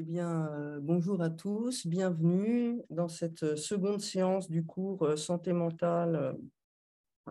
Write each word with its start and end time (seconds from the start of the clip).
Eh 0.00 0.04
bien, 0.04 0.46
euh, 0.52 0.78
bonjour 0.80 1.22
à 1.22 1.28
tous, 1.28 1.84
bienvenue 1.84 2.80
dans 2.88 3.08
cette 3.08 3.42
euh, 3.42 3.56
seconde 3.56 4.00
séance 4.00 4.48
du 4.48 4.64
cours 4.64 5.02
euh, 5.02 5.16
Santé 5.16 5.52
mentale, 5.52 6.36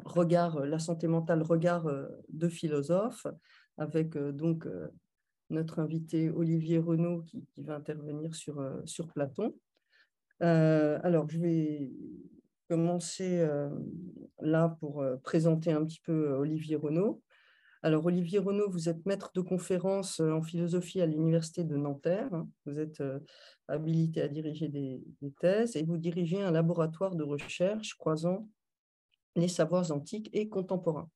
regard, 0.04 0.60
la 0.66 0.78
santé 0.78 1.08
mentale, 1.08 1.44
regard 1.44 1.90
de 2.28 2.50
philosophe, 2.50 3.26
avec 3.78 4.18
donc 4.18 4.68
notre 5.50 5.80
invité 5.80 6.30
Olivier 6.30 6.78
Renaud 6.78 7.22
qui, 7.22 7.48
va 7.56 7.76
intervenir 7.76 8.36
sur, 8.36 8.62
sur 8.86 9.08
Platon. 9.08 9.56
alors, 10.42 11.30
je 11.30 11.40
vais 11.40 11.92
commencer 12.70 13.48
là 14.40 14.78
pour 14.80 15.04
présenter 15.24 15.72
un 15.72 15.84
petit 15.86 16.02
peu 16.02 16.34
Olivier 16.34 16.76
Renaud. 16.76 17.24
Alors, 17.84 18.06
Olivier 18.06 18.40
Renaud, 18.40 18.70
vous 18.70 18.90
êtes 18.90 19.06
maître 19.06 19.32
de 19.36 19.42
conférence 19.42 20.20
euh, 20.20 20.32
en 20.32 20.42
philosophie 20.42 21.00
à 21.00 21.06
l'Université 21.06 21.64
de 21.64 21.78
Nanterre. 21.78 22.32
Vous 22.66 22.80
êtes 22.80 23.02
euh, 23.02 23.20
habilité 23.68 24.22
à 24.22 24.28
diriger 24.28 24.68
des, 24.68 25.04
thèses 25.40 25.76
et 25.76 25.84
vous 25.84 25.98
dirigez 25.98 26.42
un 26.42 26.52
laboratoire 26.52 27.16
de 27.16 27.24
recherche 27.24 27.96
croisant 27.96 28.50
les 29.36 29.48
savoirs 29.48 29.92
antiques 29.92 30.30
et 30.34 30.50
contemporains. 30.50 31.10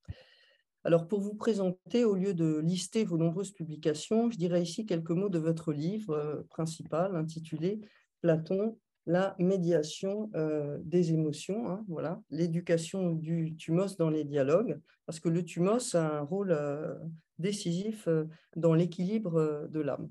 Alors, 0.84 1.08
pour 1.08 1.20
vous 1.22 1.34
présenter, 1.34 2.06
au 2.06 2.14
lieu 2.14 2.36
de 2.36 2.60
lister 2.60 3.06
vos 3.06 3.18
nombreuses 3.18 3.52
publications, 3.52 4.30
je 4.30 4.38
dirais 4.38 4.62
ici 4.62 4.86
quelques 4.86 5.12
mots 5.12 5.30
de 5.30 5.40
votre 5.40 5.74
livre 5.74 6.14
euh, 6.14 6.44
principal 6.50 7.16
intitulé 7.16 7.82
Platon, 8.22 8.78
la 9.06 9.36
médiation 9.40 10.30
euh, 10.36 10.78
des 10.84 11.14
émotions, 11.14 11.68
hein, 11.70 11.84
voilà, 11.88 12.22
l'éducation 12.30 13.12
du 13.12 13.56
thumos 13.56 13.98
dans 13.98 14.10
les 14.10 14.24
dialogues, 14.24 14.80
parce 15.06 15.20
que 15.20 15.30
le 15.30 15.44
thumos 15.44 15.96
a 15.96 16.20
un 16.20 16.22
rôle 16.22 16.52
euh, 16.52 16.94
décisif 17.40 18.08
euh, 18.08 18.26
dans 18.56 18.74
l'équilibre 18.74 19.68
de 19.70 19.80
l'âme. 19.80 20.10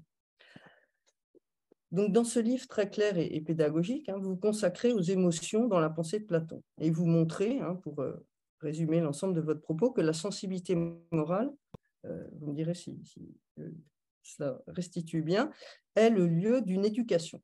Donc, 1.93 2.13
dans 2.13 2.25
ce 2.25 2.39
livre 2.39 2.67
très 2.69 2.89
clair 2.89 3.19
et, 3.19 3.41
pédagogique, 3.41 4.09
hein, 4.09 4.19
vous 4.19 4.37
consacrez 4.37 4.93
aux 4.93 5.01
émotions 5.01 5.67
dans 5.67 5.81
la 5.81 5.91
pensée 5.91 6.21
de 6.21 6.25
Platon 6.25 6.63
et 6.81 6.91
vous 6.91 7.07
montrez, 7.07 7.59
hein, 7.61 7.77
pour 7.83 8.05
résumer 8.61 9.01
l'ensemble 9.01 9.35
de 9.35 9.41
votre 9.41 9.61
propos, 9.61 9.91
que 9.91 10.01
la 10.01 10.13
sensibilité 10.13 10.77
morale, 11.11 11.51
vous 12.05 12.47
me 12.47 12.55
direz 12.55 12.75
si 12.75 12.97
cela 14.23 14.61
restitue 14.69 15.23
bien, 15.23 15.51
est 15.97 16.11
le 16.11 16.29
lieu 16.29 16.63
d'une 16.63 16.85
éducation 16.85 17.43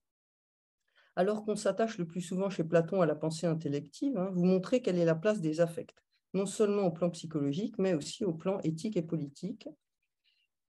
alors 1.17 1.45
qu'on 1.45 1.57
s'attache 1.57 1.97
le 1.97 2.07
plus 2.07 2.21
souvent 2.21 2.51
chez 2.51 2.63
Platon 2.63 3.01
à 3.01 3.07
la 3.07 3.15
pensée 3.15 3.47
intellective, 3.47 4.17
hein, 4.19 4.31
vous 4.35 4.45
montrez 4.45 4.83
quelle 4.83 4.99
est 4.99 5.05
la 5.07 5.15
place 5.15 5.41
des 5.41 5.61
affects, 5.61 5.95
non 6.35 6.45
seulement 6.45 6.83
au 6.83 6.91
plan 6.91 7.11
psychologique, 7.11 7.77
mais 7.79 7.95
aussi 7.95 8.25
au 8.25 8.35
plan 8.35 8.61
éthique 8.61 8.99
et 8.99 9.03
politique, 9.03 9.67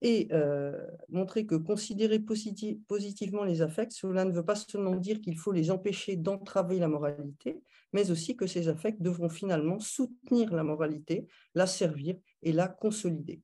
et 0.02 0.28
euh, 0.32 0.86
montrer 1.08 1.46
que 1.46 1.54
considérer 1.54 2.20
positivement 2.20 3.44
les 3.44 3.62
affects, 3.62 3.92
cela 3.92 4.24
ne 4.24 4.30
veut 4.30 4.44
pas 4.44 4.54
seulement 4.54 4.94
dire 4.94 5.20
qu'il 5.20 5.36
faut 5.38 5.52
les 5.52 5.70
empêcher 5.70 6.16
d'entraver 6.16 6.78
la 6.78 6.86
moralité, 6.86 7.62
mais 7.92 8.10
aussi 8.10 8.36
que 8.36 8.46
ces 8.46 8.68
affects 8.68 9.00
devront 9.00 9.30
finalement 9.30 9.80
soutenir 9.80 10.54
la 10.54 10.62
moralité, 10.62 11.26
la 11.54 11.66
servir 11.66 12.16
et 12.42 12.52
la 12.52 12.68
consolider. 12.68 13.40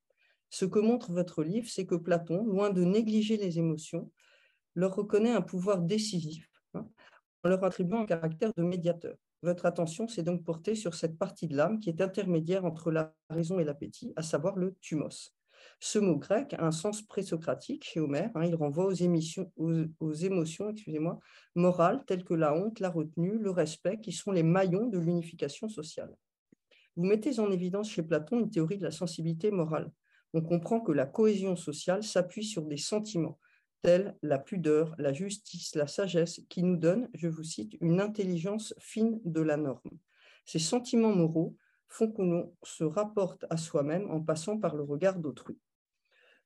Ce 0.50 0.66
que 0.66 0.78
montre 0.78 1.10
votre 1.10 1.42
livre, 1.42 1.68
c'est 1.70 1.86
que 1.86 1.94
Platon, 1.94 2.44
loin 2.44 2.68
de 2.68 2.84
négliger 2.84 3.38
les 3.38 3.58
émotions, 3.58 4.12
leur 4.74 4.94
reconnaît 4.94 5.32
un 5.32 5.42
pouvoir 5.42 5.80
décisif 5.80 6.51
en 7.44 7.48
leur 7.48 7.64
attribuant 7.64 8.02
un 8.02 8.06
caractère 8.06 8.52
de 8.56 8.62
médiateur. 8.62 9.16
Votre 9.42 9.66
attention 9.66 10.06
s'est 10.06 10.22
donc 10.22 10.44
portée 10.44 10.74
sur 10.74 10.94
cette 10.94 11.18
partie 11.18 11.48
de 11.48 11.56
l'âme 11.56 11.80
qui 11.80 11.88
est 11.88 12.00
intermédiaire 12.00 12.64
entre 12.64 12.92
la 12.92 13.14
raison 13.28 13.58
et 13.58 13.64
l'appétit, 13.64 14.12
à 14.16 14.22
savoir 14.22 14.56
le 14.56 14.74
thumos. 14.80 15.34
Ce 15.80 15.98
mot 15.98 16.16
grec 16.16 16.54
a 16.54 16.64
un 16.64 16.70
sens 16.70 17.02
présocratique 17.02 17.84
chez 17.84 18.00
Homère. 18.00 18.30
Hein, 18.34 18.44
il 18.44 18.54
renvoie 18.54 18.86
aux, 18.86 18.92
émissions, 18.92 19.52
aux, 19.56 20.12
émotions 20.12 20.70
excusez-moi, 20.70 21.18
morales 21.54 22.04
telles 22.06 22.24
que 22.24 22.34
la 22.34 22.54
honte, 22.54 22.80
la 22.80 22.90
retenue, 22.90 23.38
le 23.38 23.50
respect, 23.50 23.98
qui 24.00 24.12
sont 24.12 24.30
les 24.30 24.42
maillons 24.42 24.86
de 24.86 24.98
l'unification 24.98 25.68
sociale. 25.68 26.14
Vous 26.96 27.04
mettez 27.04 27.40
en 27.40 27.50
évidence 27.50 27.90
chez 27.90 28.02
Platon 28.02 28.40
une 28.40 28.50
théorie 28.50 28.78
de 28.78 28.84
la 28.84 28.90
sensibilité 28.90 29.50
morale. 29.50 29.90
On 30.34 30.42
comprend 30.42 30.80
que 30.80 30.92
la 30.92 31.06
cohésion 31.06 31.56
sociale 31.56 32.02
s'appuie 32.02 32.44
sur 32.44 32.62
des 32.62 32.76
sentiments, 32.76 33.38
telle 33.82 34.16
la 34.22 34.38
pudeur, 34.38 34.94
la 34.98 35.12
justice, 35.12 35.74
la 35.74 35.86
sagesse, 35.86 36.40
qui 36.48 36.62
nous 36.62 36.76
donnent, 36.76 37.08
je 37.14 37.28
vous 37.28 37.42
cite, 37.42 37.76
une 37.80 38.00
intelligence 38.00 38.74
fine 38.78 39.20
de 39.24 39.40
la 39.40 39.56
norme. 39.56 39.98
Ces 40.46 40.58
sentiments 40.58 41.14
moraux 41.14 41.56
font 41.88 42.10
que 42.10 42.22
l'on 42.22 42.54
se 42.62 42.84
rapporte 42.84 43.44
à 43.50 43.56
soi-même 43.56 44.10
en 44.10 44.20
passant 44.20 44.58
par 44.58 44.74
le 44.74 44.82
regard 44.82 45.18
d'autrui. 45.18 45.58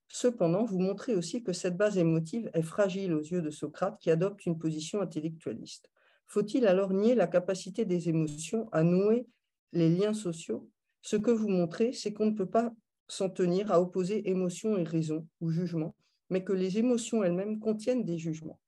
Cependant, 0.09 0.65
vous 0.65 0.79
montrez 0.79 1.15
aussi 1.15 1.43
que 1.43 1.53
cette 1.53 1.77
base 1.77 1.99
émotive 1.99 2.51
est 2.55 2.63
fragile 2.63 3.13
aux 3.13 3.23
yeux 3.23 3.43
de 3.43 3.51
Socrate 3.51 3.99
qui 4.01 4.11
adopte 4.11 4.47
une 4.47 4.59
position 4.59 5.01
intellectualiste. 5.01 5.91
Faut-il 6.27 6.67
alors 6.67 6.93
nier 6.93 7.15
la 7.15 7.27
capacité 7.27 7.85
des 7.85 8.09
émotions 8.09 8.69
à 8.73 8.83
nouer 8.83 9.27
les 9.73 9.89
liens 9.89 10.15
sociaux? 10.15 10.69
Ce 11.03 11.17
que 11.17 11.31
vous 11.31 11.49
montrez, 11.49 11.93
c'est 11.93 12.13
qu'on 12.13 12.27
ne 12.27 12.37
peut 12.37 12.51
pas 12.51 12.73
s'en 13.09 13.31
tenir 13.31 13.71
à 13.71 13.81
opposer 13.81 14.29
émotion 14.29 14.77
et 14.77 14.83
raison 14.85 15.27
ou 15.41 15.51
jugement, 15.51 15.95
mais 16.31 16.45
que 16.45 16.53
les 16.53 16.79
émotions 16.79 17.23
elles-mêmes 17.23 17.59
contiennent 17.59 18.05
des 18.05 18.19
jugements. 18.19 18.61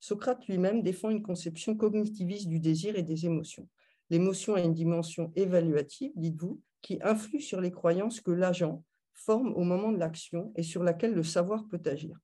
Socrate 0.00 0.46
lui-même 0.48 0.82
défend 0.82 1.10
une 1.10 1.22
conception 1.22 1.76
cognitiviste 1.76 2.48
du 2.48 2.60
désir 2.60 2.96
et 2.96 3.02
des 3.02 3.26
émotions. 3.26 3.68
L'émotion 4.10 4.54
a 4.54 4.60
une 4.60 4.74
dimension 4.74 5.32
évaluative, 5.34 6.12
dites-vous, 6.16 6.60
qui 6.82 6.98
influe 7.02 7.40
sur 7.40 7.60
les 7.60 7.70
croyances 7.70 8.20
que 8.20 8.30
l'agent 8.30 8.84
forme 9.14 9.54
au 9.54 9.64
moment 9.64 9.92
de 9.92 9.98
l'action 9.98 10.52
et 10.56 10.62
sur 10.62 10.82
laquelle 10.82 11.14
le 11.14 11.22
savoir 11.22 11.66
peut 11.68 11.80
agir. 11.86 12.18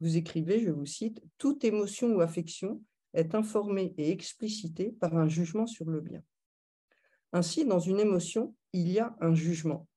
Vous 0.00 0.16
écrivez, 0.16 0.60
je 0.60 0.70
vous 0.70 0.86
cite, 0.86 1.22
Toute 1.38 1.64
émotion 1.64 2.14
ou 2.14 2.20
affection 2.20 2.80
est 3.14 3.34
informée 3.34 3.94
et 3.98 4.10
explicitée 4.10 4.92
par 4.92 5.16
un 5.16 5.26
jugement 5.26 5.66
sur 5.66 5.86
le 5.86 6.00
bien. 6.00 6.22
Ainsi, 7.32 7.64
dans 7.64 7.80
une 7.80 7.98
émotion, 7.98 8.54
il 8.72 8.88
y 8.88 9.00
a 9.00 9.16
un 9.20 9.34
jugement. 9.34 9.88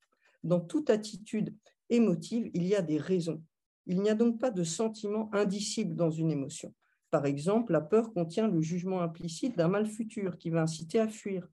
Dans 0.43 0.59
toute 0.59 0.89
attitude 0.89 1.55
émotive, 1.89 2.49
il 2.53 2.65
y 2.65 2.73
a 2.73 2.81
des 2.81 2.97
raisons, 2.97 3.43
il 3.87 4.01
n'y 4.01 4.09
a 4.09 4.15
donc 4.15 4.39
pas 4.39 4.51
de 4.51 4.63
sentiment 4.63 5.29
indicible 5.33 5.95
dans 5.95 6.11
une 6.11 6.31
émotion. 6.31 6.73
Par 7.09 7.25
exemple, 7.25 7.71
la 7.71 7.81
peur 7.81 8.13
contient 8.13 8.47
le 8.47 8.61
jugement 8.61 9.01
implicite 9.01 9.57
d'un 9.57 9.69
mal 9.69 9.87
futur 9.87 10.37
qui 10.37 10.49
va 10.49 10.61
inciter 10.61 10.99
à 10.99 11.07
fuir. 11.07 11.47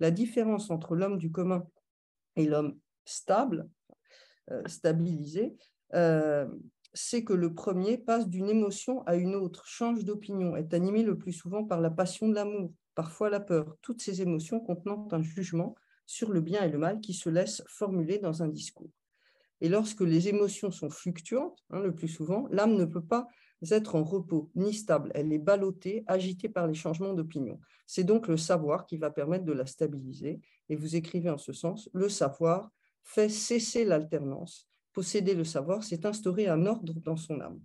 La 0.00 0.10
différence 0.10 0.70
entre 0.70 0.96
l'homme 0.96 1.18
du 1.18 1.30
commun 1.30 1.66
et 2.36 2.46
l'homme 2.46 2.78
stable, 3.04 3.68
euh, 4.50 4.62
stabilisé, 4.66 5.56
euh, 5.94 6.48
c'est 6.94 7.24
que 7.24 7.32
le 7.32 7.54
premier 7.54 7.98
passe 7.98 8.28
d'une 8.28 8.48
émotion 8.48 9.02
à 9.02 9.16
une 9.16 9.34
autre, 9.34 9.66
change 9.66 10.04
d'opinion, 10.04 10.56
est 10.56 10.72
animé 10.72 11.02
le 11.02 11.18
plus 11.18 11.32
souvent 11.32 11.64
par 11.64 11.80
la 11.80 11.90
passion 11.90 12.28
de 12.28 12.34
l'amour, 12.34 12.72
parfois 12.94 13.28
la 13.28 13.40
peur, 13.40 13.76
toutes 13.82 14.00
ces 14.00 14.22
émotions 14.22 14.60
contenant 14.60 15.08
un 15.10 15.22
jugement 15.22 15.74
sur 16.06 16.30
le 16.30 16.40
bien 16.40 16.62
et 16.62 16.70
le 16.70 16.78
mal 16.78 17.00
qui 17.00 17.12
se 17.12 17.28
laissent 17.28 17.62
formuler 17.66 18.18
dans 18.18 18.42
un 18.42 18.48
discours. 18.48 18.90
Et 19.60 19.68
lorsque 19.68 20.00
les 20.00 20.28
émotions 20.28 20.70
sont 20.70 20.90
fluctuantes, 20.90 21.64
hein, 21.70 21.80
le 21.80 21.94
plus 21.94 22.08
souvent, 22.08 22.46
l'âme 22.50 22.76
ne 22.76 22.84
peut 22.84 23.04
pas 23.04 23.28
être 23.70 23.94
en 23.94 24.02
repos 24.02 24.50
ni 24.54 24.74
stable. 24.74 25.10
Elle 25.14 25.32
est 25.32 25.38
ballottée, 25.38 26.04
agitée 26.06 26.48
par 26.48 26.66
les 26.66 26.74
changements 26.74 27.14
d'opinion. 27.14 27.60
C'est 27.86 28.04
donc 28.04 28.28
le 28.28 28.36
savoir 28.36 28.86
qui 28.86 28.96
va 28.96 29.10
permettre 29.10 29.44
de 29.44 29.52
la 29.52 29.66
stabiliser. 29.66 30.40
Et 30.68 30.76
vous 30.76 30.96
écrivez 30.96 31.30
en 31.30 31.38
ce 31.38 31.52
sens, 31.52 31.88
le 31.92 32.08
savoir 32.08 32.70
fait 33.02 33.28
cesser 33.28 33.84
l'alternance. 33.84 34.68
Posséder 34.92 35.34
le 35.34 35.44
savoir, 35.44 35.82
c'est 35.82 36.06
instaurer 36.06 36.48
un 36.48 36.66
ordre 36.66 36.94
dans 37.00 37.16
son 37.16 37.40
âme. 37.40 37.60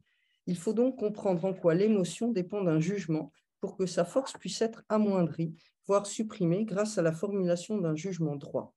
Il 0.48 0.58
faut 0.58 0.74
donc 0.74 0.98
comprendre 0.98 1.46
en 1.46 1.54
quoi 1.54 1.76
l'émotion 1.76 2.32
dépend 2.32 2.64
d'un 2.64 2.80
jugement 2.80 3.32
pour 3.60 3.78
que 3.78 3.86
sa 3.86 4.06
force 4.06 4.34
puisse 4.34 4.62
être 4.62 4.84
amoindrie, 4.90 5.54
voire 5.86 6.08
supprimée 6.08 6.66
grâce 6.66 6.98
à 6.98 7.02
la 7.02 7.12
formulation 7.12 7.78
d'un 7.78 7.96
jugement 7.96 8.36
droit. 8.36 8.74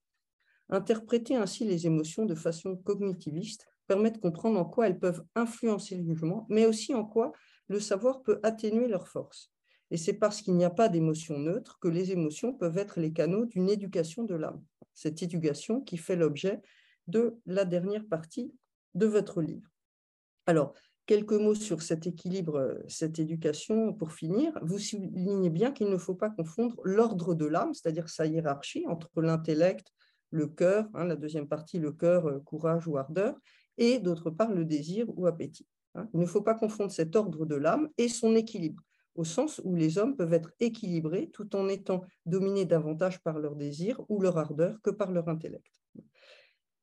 Interpréter 0.73 1.37
ainsi 1.37 1.67
les 1.67 1.87
émotions 1.87 2.25
de 2.25 2.35
façon 2.35 2.77
cognitiviste 2.77 3.69
permet 3.87 4.11
de 4.11 4.17
comprendre 4.17 4.59
en 4.59 4.65
quoi 4.65 4.87
elles 4.87 4.99
peuvent 4.99 5.23
influencer 5.35 5.97
le 5.97 6.03
jugement, 6.03 6.47
mais 6.49 6.65
aussi 6.65 6.95
en 6.95 7.05
quoi 7.05 7.33
le 7.69 7.79
savoir 7.79 8.23
peut 8.23 8.41
atténuer 8.43 8.89
leur 8.89 9.07
force. 9.07 9.53
Et 9.91 9.99
c'est 9.99 10.15
parce 10.15 10.41
qu'il 10.41 10.55
n'y 10.55 10.65
a 10.65 10.71
pas 10.71 10.89
d'émotion 10.89 11.39
neutre 11.39 11.79
que 11.79 11.89
les 11.89 12.11
émotions 12.11 12.55
peuvent 12.55 12.79
être 12.79 13.01
les 13.01 13.13
canaux 13.13 13.45
d'une 13.45 13.69
éducation 13.69 14.25
de 14.25 14.35
l'âme. 14.35 14.65
Cette 14.95 15.23
éducation 15.23 15.83
qui 15.83 15.99
fait 15.99 16.17
l'objet 16.17 16.63
de 17.07 17.37
la 17.45 17.67
dernière 17.67 18.07
partie 18.07 18.55
de 18.95 19.05
votre 19.05 19.43
livre. 19.43 19.69
Alors, 20.47 20.73
quelques 21.05 21.33
mots 21.33 21.55
sur 21.55 21.83
cet 21.83 22.07
équilibre, 22.07 22.79
cette 22.89 23.19
éducation 23.19 23.93
pour 23.93 24.13
finir. 24.13 24.59
Vous 24.63 24.79
soulignez 24.79 25.51
bien 25.51 25.71
qu'il 25.71 25.91
ne 25.91 25.99
faut 25.99 26.15
pas 26.15 26.31
confondre 26.31 26.81
l'ordre 26.83 27.35
de 27.35 27.45
l'âme, 27.45 27.75
c'est-à-dire 27.75 28.09
sa 28.09 28.25
hiérarchie 28.25 28.87
entre 28.89 29.21
l'intellect, 29.21 29.93
le 30.33 30.49
cœur, 30.49 30.89
hein, 30.95 31.05
la 31.05 31.15
deuxième 31.15 31.47
partie, 31.47 31.79
le 31.79 31.93
cœur, 31.93 32.27
euh, 32.27 32.41
courage 32.41 32.89
ou 32.89 32.97
ardeur, 32.97 33.37
et 33.79 33.99
d'autre 33.99 34.31
part 34.31 34.53
le 34.53 34.65
désir 34.65 35.07
ou 35.17 35.27
appétit. 35.27 35.67
Hein. 35.95 36.09
Il 36.15 36.21
ne 36.21 36.27
faut 36.27 36.43
pas 36.43 36.55
confondre 36.55 36.91
cet 36.91 37.15
ordre 37.15 37.47
de 37.47 37.55
l'âme 37.55 37.89
et 37.99 38.09
son 38.09 38.35
équilibre, 38.35 38.83
au 39.15 39.25
sens 39.25 39.61
où 39.65 39.75
les 39.75 39.99
hommes 39.99 40.17
peuvent 40.17 40.33
être 40.33 40.53
équilibrés 40.59 41.31
tout 41.33 41.55
en 41.55 41.69
étant 41.69 42.03
dominés 42.27 42.65
davantage 42.65 43.23
par 43.23 43.39
leur 43.39 43.55
désir 43.55 44.01
ou 44.09 44.21
leur 44.21 44.39
ardeur 44.39 44.81
que 44.83 44.91
par 44.91 45.13
leur 45.13 45.29
intellect. 45.29 45.71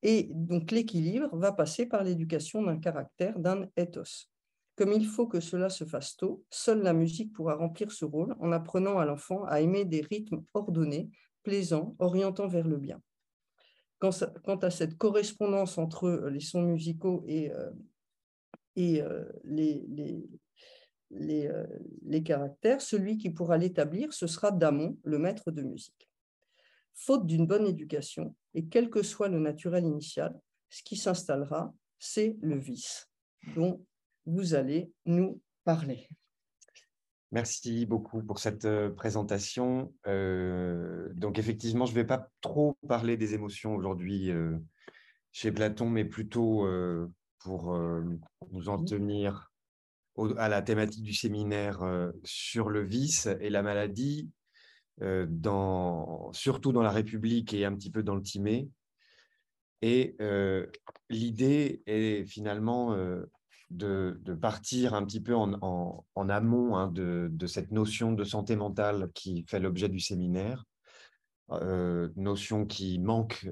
Et 0.04 0.30
donc 0.32 0.72
l'équilibre 0.72 1.36
va 1.36 1.52
passer 1.52 1.86
par 1.86 2.04
l'éducation 2.04 2.64
d'un 2.64 2.78
caractère, 2.78 3.38
d'un 3.40 3.68
ethos. 3.76 4.28
Comme 4.76 4.94
il 4.94 5.06
faut 5.06 5.28
que 5.28 5.42
cela 5.42 5.70
se 5.70 5.84
fasse 5.84 6.16
tôt, 6.16 6.46
seule 6.50 6.82
la 6.84 6.94
musique 6.94 7.34
pourra 7.34 7.56
remplir 7.56 7.92
ce 7.92 8.06
rôle 8.06 8.34
en 8.40 8.54
apprenant 8.54 8.98
à 8.98 9.06
l'enfant 9.06 9.44
à 9.46 9.60
aimer 9.60 9.84
des 9.84 10.02
rythmes 10.02 10.44
ordonnés, 10.54 11.10
plaisants, 11.44 11.96
orientant 12.00 12.48
vers 12.48 12.68
le 12.68 12.78
bien. 12.78 13.02
Quant 14.00 14.60
à 14.62 14.72
cette 14.72 14.98
correspondance 14.98 15.78
entre 15.78 16.30
les 16.32 16.40
sons 16.40 16.62
musicaux 16.62 17.24
et, 17.28 17.52
euh, 17.52 17.70
euh, 18.78 19.26
les, 19.44 20.30
euh, 21.12 21.68
les, 22.04 22.24
caractères, 22.24 22.82
celui 22.82 23.18
qui 23.18 23.30
pourra 23.30 23.58
l'établir, 23.58 24.14
ce 24.14 24.28
sera 24.28 24.52
Damon, 24.52 24.98
le 25.04 25.20
maître 25.20 25.52
de 25.52 25.64
musique. 25.64 26.10
Faute 26.94 27.26
d'une 27.26 27.46
bonne 27.46 27.68
éducation, 27.68 28.36
et 28.54 28.68
quel 28.68 28.90
que 28.90 29.04
soit 29.04 29.28
le 29.28 29.40
naturel 29.40 29.84
initial, 29.84 30.40
ce 30.70 30.84
qui 30.84 30.96
s'installera, 30.96 31.74
c'est 31.98 32.38
le 32.42 32.58
vice 32.58 33.10
dont 33.56 33.84
vous 34.26 34.54
allez 34.54 34.92
nous 35.06 35.42
parler. 35.64 36.08
Merci 37.32 37.86
beaucoup 37.86 38.24
pour 38.24 38.40
cette 38.40 38.66
euh, 38.66 38.90
présentation. 38.90 39.94
Euh, 40.08 41.10
donc 41.14 41.38
effectivement, 41.38 41.86
je 41.86 41.92
ne 41.92 41.96
vais 41.96 42.06
pas 42.06 42.30
trop 42.42 42.76
parler 42.88 43.18
des 43.18 43.36
émotions 43.36 43.76
aujourd'hui 43.76 44.32
chez 45.32 45.52
Platon, 45.52 45.90
mais 45.90 46.06
plutôt 46.06 46.68
pour 47.40 47.78
nous 48.52 48.70
en 48.70 48.84
tenir 48.84 49.52
à 50.38 50.50
la 50.50 50.62
thématique 50.62 51.04
du 51.04 51.14
séminaire 51.14 51.82
sur 52.24 52.70
le 52.70 52.84
vice 52.84 53.30
et 53.40 53.50
la 53.50 53.62
maladie, 53.62 54.30
dans, 55.00 56.34
surtout 56.34 56.72
dans 56.72 56.82
la 56.82 56.90
République 56.90 57.54
et 57.54 57.64
un 57.64 57.76
petit 57.76 57.92
peu 57.92 58.02
dans 58.02 58.16
le 58.16 58.24
Timée. 58.24 58.70
Et 59.84 60.18
l'idée 61.10 61.84
est 61.86 62.26
finalement 62.26 62.96
de, 63.70 64.20
partir 64.42 64.94
un 64.94 65.06
petit 65.06 65.22
peu 65.22 65.36
en, 65.36 66.06
amont 66.30 66.76
hein, 66.76 66.88
de, 66.88 67.48
cette 67.48 67.72
notion 67.72 68.12
de 68.14 68.24
santé 68.24 68.56
mentale 68.56 69.10
qui 69.14 69.44
fait 69.48 69.60
l'objet 69.60 69.90
du 69.90 70.00
séminaire, 70.00 70.66
notion 72.16 72.66
qui 72.66 73.00
manque 73.00 73.48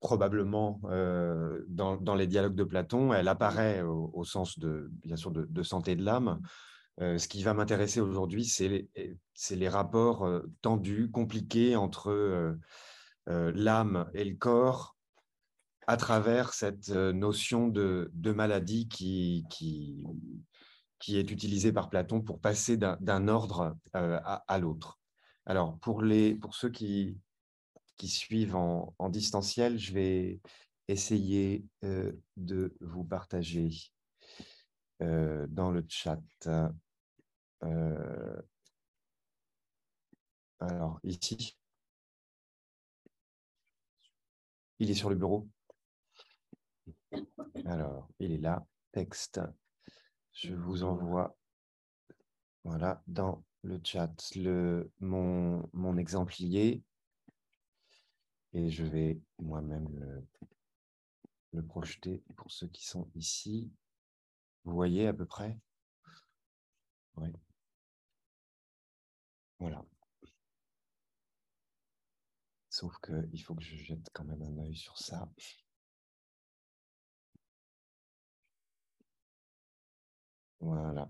probablement 0.00 0.80
euh, 0.84 1.64
dans, 1.68 2.14
les 2.14 2.26
dialogues 2.26 2.54
de 2.54 2.64
Platon. 2.64 3.12
Elle 3.12 3.28
apparaît 3.28 3.82
au, 3.82 4.24
sens 4.24 4.58
de, 4.58 4.90
bien 5.04 5.16
sûr, 5.16 5.30
de, 5.30 5.62
santé 5.62 5.96
de 5.96 6.04
l'âme. 6.04 6.40
Euh, 7.00 7.18
ce 7.18 7.28
qui 7.28 7.42
va 7.42 7.54
m'intéresser 7.54 8.00
aujourd'hui, 8.00 8.44
c'est 8.44 8.88
les, 9.50 9.68
rapports 9.68 10.24
euh, 10.24 10.42
tendus, 10.62 11.10
compliqués 11.10 11.76
entre 11.76 12.56
l'âme 13.26 14.08
et 14.14 14.24
le 14.24 14.36
corps 14.36 14.95
à 15.86 15.96
travers 15.96 16.52
cette 16.52 16.88
notion 16.90 17.68
de, 17.68 18.10
maladie 18.32 18.88
qui, 18.88 19.44
est 21.08 21.30
utilisée 21.30 21.72
par 21.72 21.88
Platon 21.88 22.20
pour 22.20 22.40
passer 22.40 22.76
d'un 22.76 23.28
ordre 23.28 23.76
à, 23.92 24.44
à 24.46 24.58
l'autre. 24.58 24.98
Alors, 25.46 25.78
pour, 25.78 26.02
les, 26.02 26.34
pour 26.34 26.54
ceux 26.54 26.70
qui, 26.70 27.20
suivent 28.02 28.56
en, 28.56 29.08
distanciel, 29.08 29.78
je 29.78 29.92
vais 29.92 30.40
essayer 30.88 31.64
euh, 31.84 32.12
de 32.36 32.76
vous 32.80 33.04
partager 33.04 33.70
euh, 35.02 35.46
dans 35.48 35.70
le 35.70 35.84
chat. 35.88 36.20
Euh, 37.62 38.42
alors, 40.58 40.98
ici, 41.04 41.56
il 44.80 44.90
est 44.90 44.94
sur 44.94 45.10
le 45.10 45.16
bureau. 45.16 45.48
Alors, 47.64 48.08
il 48.18 48.32
est 48.32 48.38
là, 48.38 48.66
texte. 48.92 49.40
Je 50.32 50.54
vous 50.54 50.82
envoie, 50.82 51.36
voilà, 52.64 53.02
dans 53.06 53.44
le 53.62 53.80
chat, 53.82 54.14
le, 54.36 54.90
mon, 55.00 55.68
mon 55.72 55.96
exemplier 55.96 56.82
et 58.56 58.70
je 58.70 58.84
vais 58.84 59.20
moi-même 59.38 59.86
le, 61.52 61.62
projeter 61.62 62.22
pour 62.36 62.50
ceux 62.50 62.68
qui 62.68 62.86
sont 62.86 63.08
ici. 63.14 63.70
Vous 64.64 64.74
voyez 64.74 65.06
à 65.06 65.12
peu 65.12 65.26
près? 65.26 65.58
Oui. 67.16 67.32
Voilà. 69.58 69.84
Sauf 72.68 72.94
qu'il 73.00 73.42
faut 73.42 73.54
que 73.54 73.62
je 73.62 73.76
jette 73.76 74.10
quand 74.12 74.24
même 74.24 74.42
un 74.42 74.58
œil 74.58 74.76
sur 74.76 74.98
ça. 74.98 75.30
Voilà. 80.66 81.08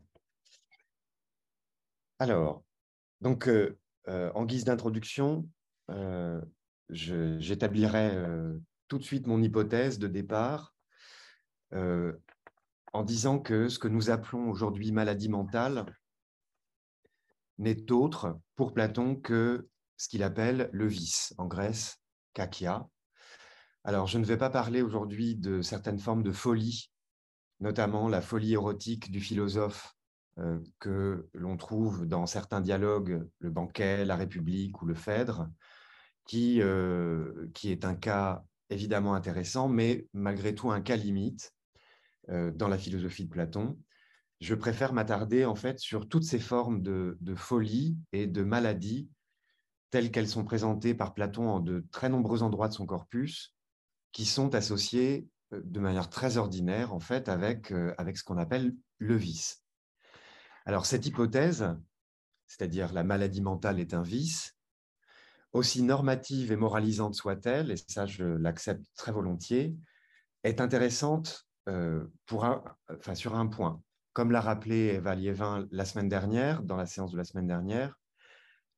Alors, 2.19 2.63
donc, 3.23 3.49
euh, 3.49 3.79
euh, 4.09 4.31
en 4.35 4.45
guise 4.45 4.65
d'introduction, 4.65 5.49
euh, 5.91 6.43
j'établirai 6.91 8.13
tout 8.89 8.99
de 8.99 9.03
suite 9.03 9.27
mon 9.27 9.43
hypothèse 9.43 9.99
de 9.99 10.09
départ 10.09 10.75
en 11.73 13.03
disant 13.03 13.39
que 13.39 13.69
ce 13.69 13.79
que 13.79 13.89
nous 13.89 14.11
appelons 14.11 14.51
aujourd'hui 14.51 14.93
maladie 14.93 15.29
mentale 15.29 15.87
n'est 17.59 17.91
autre 17.91 18.39
pour 18.55 18.75
Platon 18.75 19.17
que 19.17 19.69
ce 19.97 20.09
qu'il 20.09 20.23
appelle 20.23 20.69
le 20.73 20.87
vice, 20.87 21.35
en 21.39 21.47
Grèce, 21.47 21.99
kakia. 22.35 22.87
Alors, 23.85 24.07
je 24.07 24.19
ne 24.19 24.25
vais 24.25 24.37
pas 24.37 24.51
parler 24.51 24.83
aujourd'hui 24.83 25.35
de 25.35 25.63
certaines 25.63 25.99
formes 25.99 26.23
de 26.23 26.33
folie, 26.33 26.91
notamment 27.61 28.09
la 28.09 28.21
folie 28.21 28.55
érotique 28.55 29.11
du 29.11 29.21
philosophe 29.21 29.93
que 30.81 31.27
l'on 31.33 31.57
trouve 31.57 32.07
dans 32.07 32.27
certains 32.27 32.61
dialogues, 32.61 33.27
le 33.39 33.51
banquet, 33.51 34.05
la 34.05 34.17
République 34.17 34.83
ou 34.83 34.87
le 34.87 34.95
Phèdre, 34.95 35.49
qui, 36.27 36.61
euh, 36.61 37.49
qui 37.55 37.71
est 37.71 37.85
un 37.85 37.95
cas 37.95 38.45
évidemment 38.69 39.15
intéressant, 39.15 39.69
mais 39.69 40.07
malgré 40.13 40.55
tout 40.55 40.71
un 40.71 40.81
cas 40.81 40.97
limite 40.97 41.53
euh, 42.29 42.51
dans 42.51 42.69
la 42.69 42.79
philosophie 42.79 43.25
de 43.25 43.31
Platon. 43.31 43.79
Je 44.41 44.55
préfère 44.55 44.93
m'attarder 44.93 45.45
en 45.45 45.55
fait 45.55 45.79
sur 45.79 46.09
toutes 46.09 46.25
ces 46.25 46.41
formes 46.41 46.83
de, 46.83 47.17
folie 47.37 47.97
et 48.13 48.27
de 48.27 48.43
maladie 48.43 49.09
telles 49.91 50.11
qu'elles 50.11 50.29
sont 50.29 50.45
présentées 50.45 50.95
par 50.95 51.15
Platon 51.15 51.49
en 51.49 51.61
de 51.61 51.87
très 51.93 52.09
nombreux 52.09 52.43
endroits 52.43 52.69
de 52.69 52.75
son 52.75 52.85
corpus, 52.85 53.55
qui 54.13 54.27
sont 54.27 54.55
associées 54.55 55.29
euh, 55.29 55.36
de 55.53 55.81
manière 55.81 56.11
très 56.11 56.37
ordinaire 56.37 56.93
en 56.93 57.01
fait 57.01 57.29
avec, 57.29 57.73
avec 57.99 58.17
ce 58.19 58.25
qu'on 58.25 58.39
appelle 58.39 58.75
le 58.99 59.17
vice. 59.17 59.63
Alors 60.65 60.87
cette 60.87 61.07
hypothèse, 61.07 61.77
c'est-à-dire 62.47 62.93
la 62.93 63.05
maladie 63.05 63.41
mentale 63.41 63.79
est 63.79 63.95
un 63.95 64.03
vice, 64.03 64.57
aussi 65.53 65.83
normative 65.83 66.53
et 66.53 66.57
moralisante 66.57 67.15
soit-elle, 67.15 67.71
et 67.71 67.77
ça 67.77 68.07
je 68.07 68.25
l'accepte 68.25 68.85
très 68.97 69.13
volontiers, 69.13 69.77
est 70.43 70.61
intéressante 70.61 71.47
euh, 71.69 72.05
pour 72.27 72.45
un, 72.45 72.63
enfin, 72.91 73.15
sur 73.15 73.35
un 73.35 73.47
point. 73.47 73.81
Comme 74.13 74.31
l'a 74.31 74.41
rappelé 74.41 74.95
Eva 74.95 75.15
la 75.71 75.85
semaine 75.85 76.09
dernière, 76.09 76.63
dans 76.63 76.77
la 76.77 76.87
séance 76.87 77.13
de 77.13 77.17
la 77.17 77.25
semaine 77.25 77.47
dernière, 77.47 77.99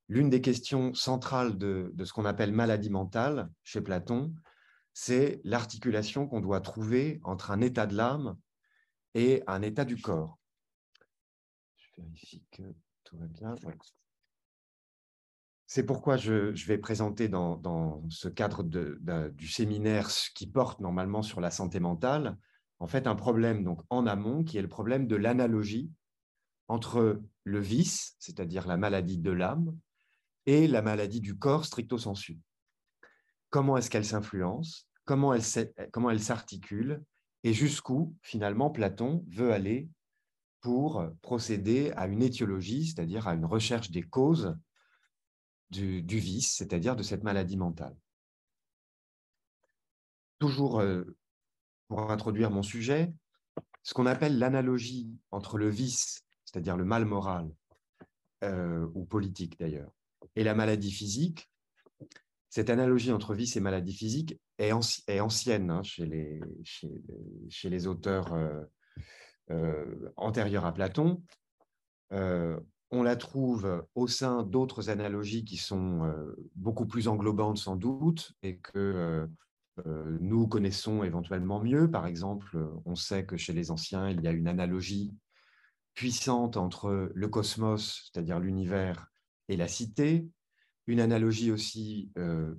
l'une 0.07 0.29
des 0.29 0.41
questions 0.41 0.93
centrales 0.93 1.57
de, 1.57 1.91
de 1.93 2.05
ce 2.05 2.13
qu'on 2.13 2.25
appelle 2.25 2.51
maladie 2.51 2.89
mentale 2.89 3.49
chez 3.63 3.81
Platon, 3.81 4.33
c'est 4.93 5.41
l'articulation 5.43 6.27
qu'on 6.27 6.41
doit 6.41 6.61
trouver 6.61 7.19
entre 7.23 7.51
un 7.51 7.61
état 7.61 7.87
de 7.87 7.95
l'âme 7.95 8.37
et 9.13 9.43
un 9.47 9.61
état 9.61 9.85
du 9.85 9.97
corps. 9.97 10.37
Je 11.77 12.01
vérifie 12.01 12.43
que 12.51 12.63
tout 13.03 13.17
va 13.17 13.27
bien. 13.27 13.55
C'est 15.65 15.85
pourquoi 15.85 16.17
je, 16.17 16.51
vais 16.65 16.79
présenter 16.79 17.27
dans, 17.27 18.03
ce 18.09 18.27
cadre 18.27 18.63
du 18.63 19.47
séminaire 19.47 20.09
qui 20.33 20.47
porte 20.47 20.79
normalement 20.79 21.21
sur 21.21 21.41
la 21.41 21.51
santé 21.51 21.79
mentale, 21.79 22.37
en 22.79 22.87
fait 22.87 23.05
un 23.05 23.15
problème 23.15 23.63
donc 23.63 23.81
en 23.89 24.07
amont 24.07 24.43
qui 24.43 24.57
est 24.57 24.63
le 24.63 24.67
problème 24.67 25.05
de 25.05 25.15
l'analogie 25.15 25.91
entre 26.67 27.21
le 27.43 27.59
vice, 27.59 28.15
c'est-à-dire 28.19 28.67
la 28.67 28.77
maladie 28.77 29.17
de 29.17 29.31
l'âme, 29.31 29.77
et 30.45 30.67
la 30.67 30.81
maladie 30.81 31.21
du 31.21 31.37
corps 31.37 31.65
stricto 31.65 31.97
sensu. 31.97 32.39
Comment 33.49 33.77
est-ce 33.77 33.89
qu'elle 33.89 34.05
s'influence 34.05 34.87
Comment 35.05 35.33
elle 35.33 36.21
s'articule 36.21 37.03
Et 37.43 37.53
jusqu'où 37.53 38.15
finalement 38.21 38.69
Platon 38.69 39.25
veut 39.27 39.51
aller 39.51 39.89
pour 40.61 41.03
procéder 41.21 41.91
à 41.95 42.07
une 42.07 42.21
étiologie, 42.21 42.87
c'est-à-dire 42.87 43.27
à 43.27 43.33
une 43.33 43.45
recherche 43.45 43.91
des 43.91 44.03
causes 44.03 44.55
du, 45.69 46.01
vice, 46.01 46.55
c'est-à-dire 46.55 46.95
de 46.95 47.03
cette 47.03 47.23
maladie 47.23 47.57
mentale. 47.57 47.95
Toujours 50.39 50.79
euh, 50.79 51.03
pour 51.87 52.11
introduire 52.11 52.49
mon 52.49 52.63
sujet, 52.63 53.13
ce 53.83 53.93
qu'on 53.93 54.05
appelle 54.05 54.37
l'analogie 54.37 55.11
entre 55.31 55.57
le 55.57 55.69
vice, 55.69 56.23
c'est-à-dire 56.45 56.77
le 56.77 56.85
mal 56.85 57.05
moral, 57.05 57.49
euh, 58.43 58.87
ou 58.93 59.05
politique 59.05 59.59
d'ailleurs, 59.59 59.91
et 60.35 60.43
la 60.43 60.55
maladie 60.55 60.91
physique, 60.91 61.48
cette 62.49 62.69
analogie 62.69 63.11
entre 63.11 63.33
vice 63.33 63.55
et 63.57 63.59
maladie 63.59 63.93
physique 63.93 64.39
est, 64.57 64.71
ancienne 64.71 65.69
hein, 65.69 65.83
chez, 65.83 66.05
les, 66.05 66.41
chez, 66.63 67.69
les, 67.69 67.87
auteurs 67.87 68.35
antérieure 70.15 70.65
à 70.65 70.73
Platon. 70.73 71.23
on 72.11 73.03
la 73.03 73.15
trouve 73.15 73.85
au 73.95 74.07
sein 74.07 74.43
d'autres 74.43 74.89
analogies 74.89 75.45
qui 75.45 75.57
sont 75.57 76.11
beaucoup 76.55 76.85
plus 76.85 77.07
englobantes 77.07 77.57
sans 77.57 77.75
doute 77.75 78.33
et 78.43 78.57
que 78.57 79.27
nous 79.85 80.47
connaissons 80.47 81.03
éventuellement 81.03 81.61
mieux. 81.61 81.89
Par 81.89 82.07
exemple, 82.07 82.57
on 82.85 82.95
sait 82.95 83.25
que 83.25 83.37
chez 83.37 83.53
les 83.53 83.71
anciens, 83.71 84.09
il 84.09 84.21
y 84.21 84.27
a 84.27 84.31
une 84.31 84.47
analogie 84.47 85.13
puissante 85.93 86.57
entre 86.57 87.11
le 87.13 87.27
cosmos, 87.27 88.09
c'est-à-dire 88.11 88.39
l'univers, 88.39 89.07
et 89.49 89.57
la 89.57 89.67
cité, 89.67 90.27
une 90.89 90.99
analogie 90.99 91.51
aussi 91.51 92.11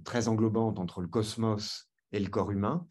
très 0.05 0.29
englobante 0.29 0.79
entre 0.79 1.01
le 1.03 1.09
cosmos 1.09 1.91
et 2.13 2.21
le 2.21 2.29
corps 2.29 2.53
humain, 2.53 2.87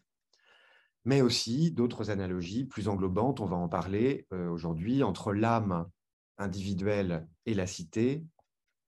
mais 1.06 1.22
aussi 1.22 1.72
d'autres 1.72 2.10
analogies 2.10 2.66
plus 2.66 2.88
englobantes, 2.88 3.40
on 3.40 3.46
va 3.46 3.56
en 3.56 3.68
parler 3.68 4.26
aujourd'hui, 4.30 5.02
entre 5.02 5.32
l'âme 5.32 5.88
individuelle 6.36 7.26
et 7.46 7.54
la 7.54 7.66
cité, 7.66 8.22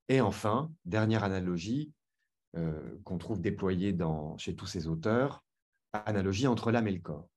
et 0.08 0.20
enfin, 0.20 0.70
dernière 0.84 1.24
analogie 1.24 1.90
qu'on 3.04 3.16
trouve 3.16 3.40
déployée 3.40 3.94
dans, 3.94 4.36
chez 4.36 4.54
tous 4.54 4.66
ces 4.66 4.88
auteurs, 4.88 5.42
analogie 5.94 6.46
entre 6.46 6.70
l'âme 6.70 6.86
et 6.86 6.92
le 6.92 7.00
corps. 7.00 7.30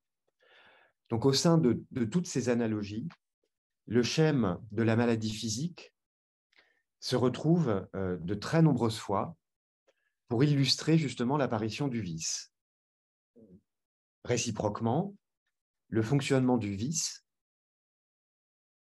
Donc 1.10 1.26
au 1.26 1.32
sein 1.32 1.58
de, 1.58 1.86
de 1.92 2.04
toutes 2.04 2.28
ces 2.28 2.50
analogies, 2.50 3.08
le 3.88 4.04
schème 4.04 4.58
de 4.74 4.84
la 4.84 4.98
maladie 4.98 5.32
physique 5.32 5.95
se 7.06 7.16
retrouve 7.16 7.88
euh, 7.94 8.18
de 8.18 8.34
très 8.34 8.64
nombreuses 8.64 8.98
fois 8.98 9.38
pour 10.28 10.44
illustrer 10.44 10.98
justement 10.98 11.38
l'apparition 11.38 11.88
du 11.88 12.02
vice. 12.02 12.52
Réciproquement, 14.24 15.16
le 15.90 16.02
fonctionnement 16.02 16.58
du 16.58 16.74
vice 16.74 17.24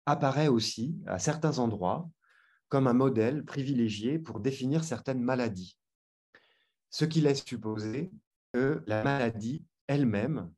apparaît 0.05 0.49
aussi 0.49 1.01
à 1.07 1.19
certains 1.19 1.61
endroits 1.61 2.11
comme 2.69 2.89
un 2.89 2.93
modèle 2.93 3.43
privilégié 3.43 4.19
pour 4.19 4.41
définir 4.41 4.85
certaines 4.85 5.23
maladies, 5.23 5.79
ce 6.91 7.07
qui 7.07 7.23
laisse 7.23 7.43
supposer 7.43 8.11
que 8.53 8.85
la 8.87 9.03
maladie 9.03 9.65
elle-même, 9.87 10.53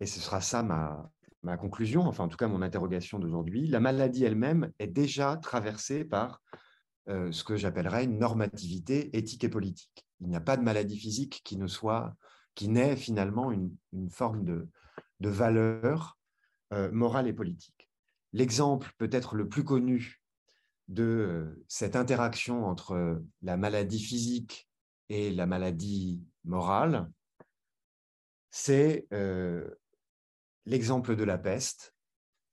et 0.00 0.06
ce 0.06 0.18
sera 0.18 0.40
ça 0.40 0.62
ma, 0.62 1.12
ma 1.44 1.56
conclusion, 1.56 2.06
enfin 2.06 2.24
en 2.24 2.28
tout 2.28 2.36
cas 2.36 2.48
mon 2.48 2.62
interrogation 2.62 3.18
d'aujourd'hui, 3.18 3.68
la 3.68 3.78
maladie 3.78 4.24
elle-même 4.24 4.72
est 4.78 4.88
déjà 4.88 5.36
traversée 5.36 6.04
par 6.04 6.42
euh, 7.08 7.30
ce 7.32 7.44
que 7.44 7.56
j'appellerais 7.56 8.04
une 8.04 8.18
normativité 8.18 9.16
éthique 9.16 9.44
et 9.44 9.50
politique. 9.50 10.06
Il 10.20 10.28
n'y 10.28 10.36
a 10.36 10.40
pas 10.40 10.56
de 10.56 10.62
maladie 10.62 10.98
physique 10.98 11.42
qui 11.44 11.58
ne 11.58 11.66
soit, 11.66 12.14
qui 12.54 12.68
n'ait 12.68 12.96
finalement 12.96 13.52
une, 13.52 13.76
forme 14.10 14.44
de, 14.44 14.68
valeur 15.20 16.18
euh, 16.72 16.90
morale 16.92 17.28
et 17.28 17.32
politique. 17.32 17.90
L'exemple 18.32 18.92
peut-être 18.98 19.36
le 19.36 19.48
plus 19.48 19.64
connu 19.64 20.22
de 20.88 21.02
euh, 21.02 21.64
cette 21.68 21.96
interaction 21.96 22.64
entre 22.66 23.22
la 23.42 23.56
maladie 23.56 24.00
physique 24.00 24.68
et 25.10 25.30
la 25.30 25.46
maladie 25.46 26.22
morale, 26.44 27.10
c'est 28.50 29.06
l'exemple 30.66 31.16
de 31.16 31.24
la 31.24 31.38
peste, 31.38 31.94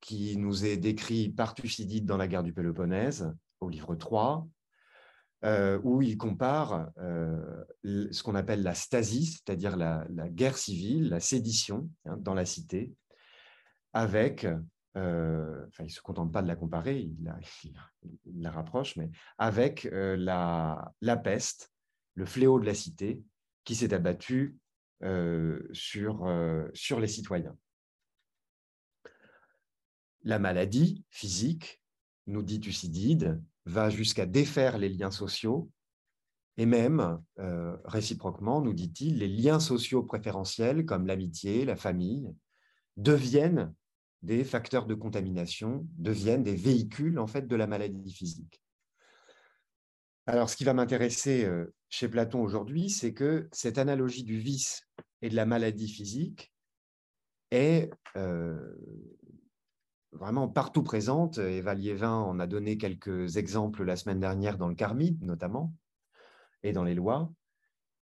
qui 0.01 0.35
nous 0.37 0.65
est 0.65 0.77
décrit 0.77 1.29
par 1.29 1.53
Thucydide 1.53 2.05
dans 2.05 2.17
la 2.17 2.27
guerre 2.27 2.43
du 2.43 2.53
Péloponnèse, 2.53 3.31
au 3.59 3.69
livre 3.69 3.95
3, 3.95 4.47
euh, 5.43 5.79
où 5.83 6.03
il 6.03 6.17
compare 6.17 6.91
euh, 6.99 7.63
ce 7.83 8.21
qu'on 8.21 8.35
appelle 8.35 8.61
la 8.61 8.75
stasie, 8.75 9.25
c'est-à-dire 9.25 9.75
la, 9.75 10.05
guerre 10.29 10.57
civile, 10.57 11.09
la 11.09 11.19
sédition 11.19 11.89
hein, 12.05 12.17
dans 12.17 12.35
la 12.35 12.45
cité, 12.45 12.93
avec, 13.93 14.45
euh, 14.97 15.65
enfin 15.67 15.83
il 15.83 15.87
ne 15.87 15.91
se 15.91 16.01
contente 16.01 16.31
pas 16.31 16.43
de 16.43 16.47
la 16.47 16.55
comparer, 16.55 16.99
il 16.99 17.17
la, 18.35 18.51
rapproche, 18.51 18.95
mais 18.97 19.09
avec 19.39 19.87
la, 19.91 20.93
peste, 21.23 21.71
le 22.13 22.25
fléau 22.25 22.59
de 22.59 22.65
la 22.65 22.75
cité, 22.75 23.23
qui 23.63 23.73
s'est 23.73 23.93
abattu 23.95 24.57
sur 25.73 26.99
les 26.99 27.07
citoyens. 27.07 27.55
La 30.23 30.39
maladie 30.39 31.03
physique, 31.09 31.81
nous 32.27 32.43
dit 32.43 32.59
Thucydide, 32.59 33.41
va 33.65 33.89
jusqu'à 33.89 34.25
défaire 34.25 34.77
les 34.77 34.89
liens 34.89 35.11
sociaux 35.11 35.71
et 36.57 36.65
même, 36.65 37.21
euh, 37.39 37.77
réciproquement, 37.85 38.61
nous 38.61 38.73
dit-il, 38.73 39.19
les 39.19 39.27
liens 39.27 39.59
sociaux 39.59 40.03
préférentiels 40.03 40.85
comme 40.85 41.07
l'amitié, 41.07 41.65
la 41.65 41.75
famille, 41.75 42.35
deviennent 42.97 43.73
des 44.21 44.43
facteurs 44.43 44.85
de 44.85 44.93
contamination, 44.93 45.87
deviennent 45.97 46.43
des 46.43 46.55
véhicules 46.55 47.17
en 47.17 47.27
fait 47.27 47.47
de 47.47 47.55
la 47.55 47.67
maladie 47.67 48.13
physique. 48.13 48.61
Alors, 50.27 50.49
ce 50.49 50.55
qui 50.55 50.63
va 50.63 50.73
m'intéresser 50.73 51.45
euh, 51.45 51.73
chez 51.89 52.07
Platon 52.07 52.43
aujourd'hui, 52.43 52.89
c'est 52.89 53.13
que 53.13 53.49
cette 53.51 53.77
analogie 53.77 54.23
du 54.23 54.37
vice 54.37 54.87
et 55.21 55.29
de 55.29 55.35
la 55.35 55.45
maladie 55.45 55.89
physique 55.89 56.53
est 57.49 57.89
euh, 58.17 58.75
vraiment 60.11 60.47
partout 60.47 60.83
présente. 60.83 61.37
Eva 61.37 61.73
Liévin 61.73 62.13
en 62.13 62.39
a 62.39 62.47
donné 62.47 62.77
quelques 62.77 63.37
exemples 63.37 63.83
la 63.83 63.95
semaine 63.95 64.19
dernière 64.19 64.57
dans 64.57 64.67
le 64.67 64.75
Carmide, 64.75 65.23
notamment, 65.23 65.73
et 66.63 66.73
dans 66.73 66.83
les 66.83 66.95
lois. 66.95 67.31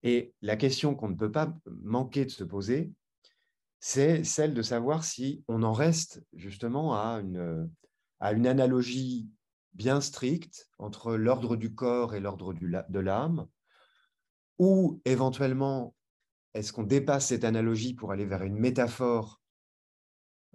Et 0.04 0.34
la 0.42 0.56
question 0.56 0.96
qu'on 0.96 1.10
ne 1.10 1.16
peut 1.16 1.32
pas 1.32 1.54
manquer 1.84 2.26
de 2.26 2.32
se 2.32 2.44
poser, 2.44 2.92
c'est 3.80 4.24
celle 4.24 4.54
de 4.54 4.62
savoir 4.62 5.04
si 5.04 5.44
on 5.48 5.64
en 5.64 5.74
reste 5.74 6.24
justement 6.34 6.96
à 6.96 7.20
une, 7.22 7.70
à 8.20 8.34
une 8.34 8.48
analogie 8.48 9.30
bien 9.74 10.02
stricte 10.02 10.70
entre 10.78 11.16
l'ordre 11.16 11.56
du 11.56 11.74
corps 11.74 12.16
et 12.16 12.20
l'ordre 12.20 12.54
de 12.54 13.00
l'âme, 13.00 13.48
ou 14.58 15.02
éventuellement, 15.06 15.96
est-ce 16.54 16.74
qu'on 16.74 16.84
dépasse 16.84 17.28
cette 17.28 17.46
analogie 17.46 17.94
pour 17.94 18.12
aller 18.12 18.26
vers 18.26 18.44
une 18.44 18.58
métaphore 18.58 19.40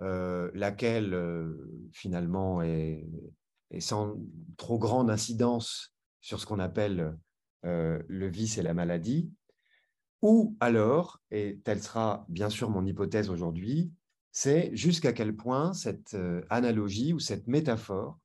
euh, 0.02 0.50
laquelle 0.54 1.14
euh, 1.14 1.88
finalement 1.92 2.62
est, 2.62 3.06
sans 3.78 4.16
trop 4.56 4.76
grande 4.76 5.08
incidence 5.08 5.94
sur 6.20 6.40
ce 6.40 6.46
qu'on 6.46 6.58
appelle 6.58 7.16
euh, 7.64 8.02
le 8.08 8.28
vice 8.28 8.58
et 8.58 8.62
la 8.62 8.74
maladie, 8.74 9.30
ou 10.20 10.56
alors, 10.58 11.20
et 11.30 11.60
telle 11.64 11.80
sera 11.80 12.26
bien 12.28 12.50
sûr 12.50 12.70
mon 12.70 12.84
hypothèse 12.84 13.30
aujourd'hui, 13.30 13.92
c'est 14.32 14.74
jusqu'à 14.74 15.12
quel 15.12 15.36
point 15.36 15.72
cette 15.74 16.16
analogie 16.50 17.12
ou 17.12 17.20
cette 17.20 17.46
métaphore 17.46 18.18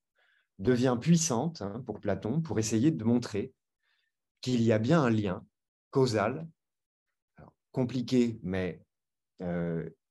devient 0.57 0.97
puissante 0.99 1.61
hein, 1.61 1.83
pour 1.85 1.99
Platon 1.99 2.41
pour 2.41 2.57
essayer 2.57 2.89
de 2.89 3.03
montrer 3.03 3.53
qu'il 4.41 4.63
y 4.63 4.71
a 4.71 4.79
bien 4.79 5.03
un 5.03 5.09
lien 5.11 5.45
causal, 5.91 6.47
compliqué 7.71 8.39
mais 8.41 8.81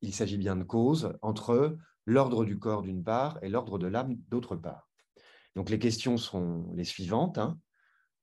il 0.00 0.14
s'agit 0.14 0.38
bien 0.38 0.56
de 0.56 0.64
cause 0.64 1.16
entre 1.22 1.76
l'ordre 2.06 2.44
du 2.44 2.58
corps 2.58 2.82
d'une 2.82 3.04
part 3.04 3.38
et 3.42 3.48
l'ordre 3.48 3.78
de 3.78 3.86
l'âme 3.86 4.16
d'autre 4.28 4.56
part. 4.56 4.88
Donc 5.56 5.70
les 5.70 5.78
questions 5.78 6.16
sont 6.16 6.70
les 6.74 6.84
suivantes. 6.84 7.38
Hein. 7.38 7.58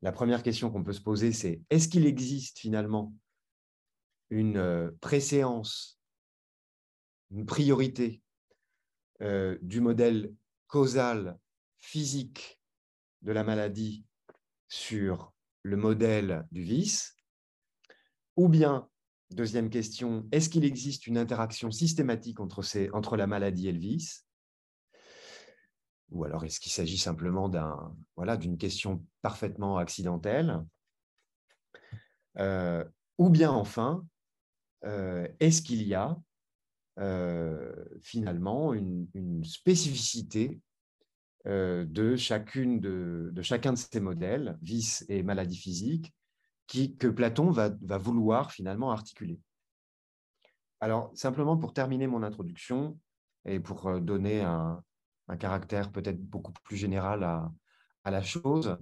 La 0.01 0.11
première 0.11 0.43
question 0.43 0.71
qu'on 0.71 0.83
peut 0.83 0.93
se 0.93 1.01
poser, 1.01 1.31
c'est 1.31 1.61
est-ce 1.69 1.87
qu'il 1.87 2.05
existe 2.05 2.59
finalement 2.59 3.13
une 4.29 4.57
euh, 4.57 4.91
préséance, 5.01 5.99
une 7.31 7.45
priorité 7.45 8.21
euh, 9.21 9.57
du 9.61 9.81
modèle 9.81 10.33
causal 10.67 11.37
physique 11.77 12.59
de 13.21 13.31
la 13.31 13.43
maladie 13.43 14.05
sur 14.67 15.33
le 15.63 15.77
modèle 15.77 16.47
du 16.51 16.63
vice, 16.63 17.15
ou 18.35 18.49
bien 18.49 18.89
Deuxième 19.35 19.69
question, 19.69 20.25
est-ce 20.31 20.47
qu'il 20.47 20.63
existe 20.63 21.07
une 21.07 21.17
interaction 21.17 21.69
systématique 21.69 22.39
entre, 22.39 23.17
la 23.17 23.27
maladie 23.27 23.67
et 23.67 23.73
le 23.73 23.79
vice? 23.79 24.25
Ou 26.11 26.23
alors 26.23 26.45
est-ce 26.45 26.61
qu'il 26.61 26.71
s'agit 26.71 26.97
simplement 26.97 27.49
d'une 27.49 28.57
question 28.57 29.05
parfaitement 29.21 29.77
accidentelle? 29.77 30.63
Euh, 32.37 32.85
Ou 33.17 33.29
bien 33.29 33.51
enfin, 33.51 34.07
euh, 34.85 35.27
est-ce 35.41 35.61
qu'il 35.61 35.83
y 35.83 35.95
a 35.95 36.17
euh, 36.99 37.75
finalement 38.01 38.73
une, 38.73 39.43
spécificité 39.43 40.61
de, 41.43 41.83
de 41.83 42.15
chacun 42.15 43.73
de 43.73 43.77
ces 43.77 43.99
modèles, 43.99 44.57
vice 44.61 45.03
et 45.09 45.23
maladie 45.23 45.57
physique, 45.57 46.15
que 46.67 47.07
Platon 47.07 47.51
va, 47.51 47.69
vouloir 47.97 48.51
finalement 48.51 48.91
articuler. 48.91 49.39
Alors, 50.81 51.11
simplement 51.15 51.57
pour 51.57 51.73
terminer 51.73 52.07
mon 52.07 52.23
introduction 52.23 52.99
et 53.45 53.59
pour 53.59 53.87
euh, 53.87 53.99
donner 53.99 54.41
un, 54.41 54.83
caractère 55.39 55.91
peut-être 55.91 56.21
beaucoup 56.21 56.51
plus 56.51 56.77
général 56.77 57.23
à, 57.23 58.11
la 58.11 58.21
chose, 58.21 58.77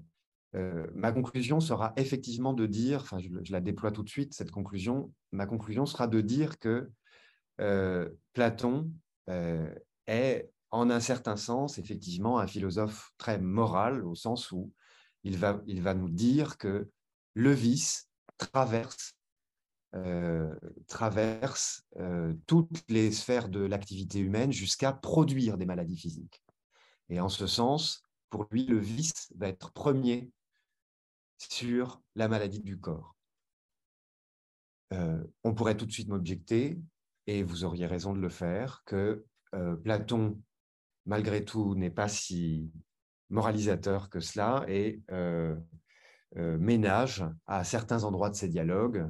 euh, 0.55 0.85
ma 0.93 1.13
conclusion 1.13 1.61
sera 1.61 1.93
effectivement 1.95 2.51
de 2.51 2.65
dire, 2.65 2.99
enfin 2.99 3.17
je, 3.19 3.29
la 3.49 3.61
déploie 3.61 3.91
tout 3.93 4.03
de 4.03 4.09
suite, 4.09 4.33
cette 4.33 4.51
conclusion, 4.51 5.13
ma 5.31 5.45
conclusion 5.45 5.85
sera 5.85 6.07
de 6.07 6.19
dire 6.19 6.59
que 6.59 6.91
euh, 7.61 8.09
Platon 8.33 8.91
est 10.05 10.51
en 10.71 10.89
un 10.89 10.99
certain 10.99 11.37
sens, 11.37 11.77
effectivement, 11.77 12.39
un 12.39 12.47
philosophe 12.47 13.13
très 13.17 13.39
moral, 13.39 14.05
au 14.05 14.15
sens 14.15 14.51
où 14.51 14.73
il 15.23 15.37
va, 15.37 15.61
il 15.65 15.81
va 15.81 15.93
nous 15.93 16.09
dire 16.09 16.57
que 16.57 16.89
le 17.33 17.51
vice 17.51 18.09
traverse, 18.37 19.15
euh, 19.95 20.53
traverse 20.87 21.83
euh, 21.97 22.33
toutes 22.47 22.83
les 22.89 23.11
sphères 23.11 23.49
de 23.49 23.61
l'activité 23.61 24.19
humaine 24.19 24.51
jusqu'à 24.51 24.91
produire 24.91 25.57
des 25.57 25.65
maladies 25.65 25.97
physiques. 25.97 26.43
Et 27.09 27.19
en 27.19 27.29
ce 27.29 27.47
sens, 27.47 28.03
pour 28.29 28.47
lui, 28.51 28.65
le 28.65 28.79
vice 28.79 29.31
va 29.35 29.47
être 29.47 29.71
premier 29.71 30.31
sur 31.37 32.01
la 32.15 32.27
maladie 32.27 32.61
du 32.61 32.79
corps. 32.79 33.15
Euh, 34.93 35.23
on 35.43 35.53
pourrait 35.53 35.77
tout 35.77 35.85
de 35.85 35.91
suite 35.91 36.07
m'objecter, 36.07 36.79
et 37.27 37.43
vous 37.43 37.63
auriez 37.63 37.85
raison 37.85 38.13
de 38.13 38.19
le 38.19 38.29
faire, 38.29 38.83
que 38.85 39.25
Platon 39.83 40.41
malgré 41.05 41.43
tout, 41.43 41.75
n'est 41.75 41.89
pas 41.89 42.07
si 42.07 42.71
moralisateur 43.29 44.09
que 44.09 44.19
cela 44.19 44.65
et 44.67 45.01
euh, 46.37 46.53
euh, 46.53 46.57
ménage 46.57 47.25
à 47.45 47.63
certains 47.63 48.03
endroits 48.03 48.29
de 48.29 48.35
ces 48.35 48.47
dialogues 48.47 49.09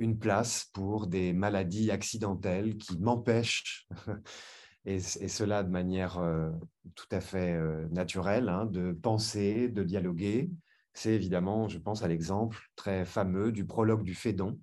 une 0.00 0.18
place 0.18 0.66
pour 0.72 1.08
des 1.08 1.32
maladies 1.32 1.90
accidentelles 1.90 2.76
qui 2.76 3.00
m'empêchent, 3.00 3.88
et, 4.84 5.00
cela 5.00 5.64
de 5.64 5.70
manière 5.70 6.18
euh, 6.18 6.50
tout 6.94 7.08
à 7.10 7.20
fait 7.20 7.60
naturelle, 7.90 8.48
hein, 8.48 8.66
de 8.66 8.92
penser, 8.92 9.68
de 9.68 9.82
dialoguer. 9.82 10.50
C'est 10.94 11.14
évidemment, 11.14 11.68
je 11.68 11.78
pense 11.78 12.04
à 12.04 12.08
l'exemple 12.08 12.60
très 12.76 13.04
fameux 13.04 13.50
du 13.50 13.66
prologue 13.66 14.04
du 14.04 14.14
Phédon 14.14 14.60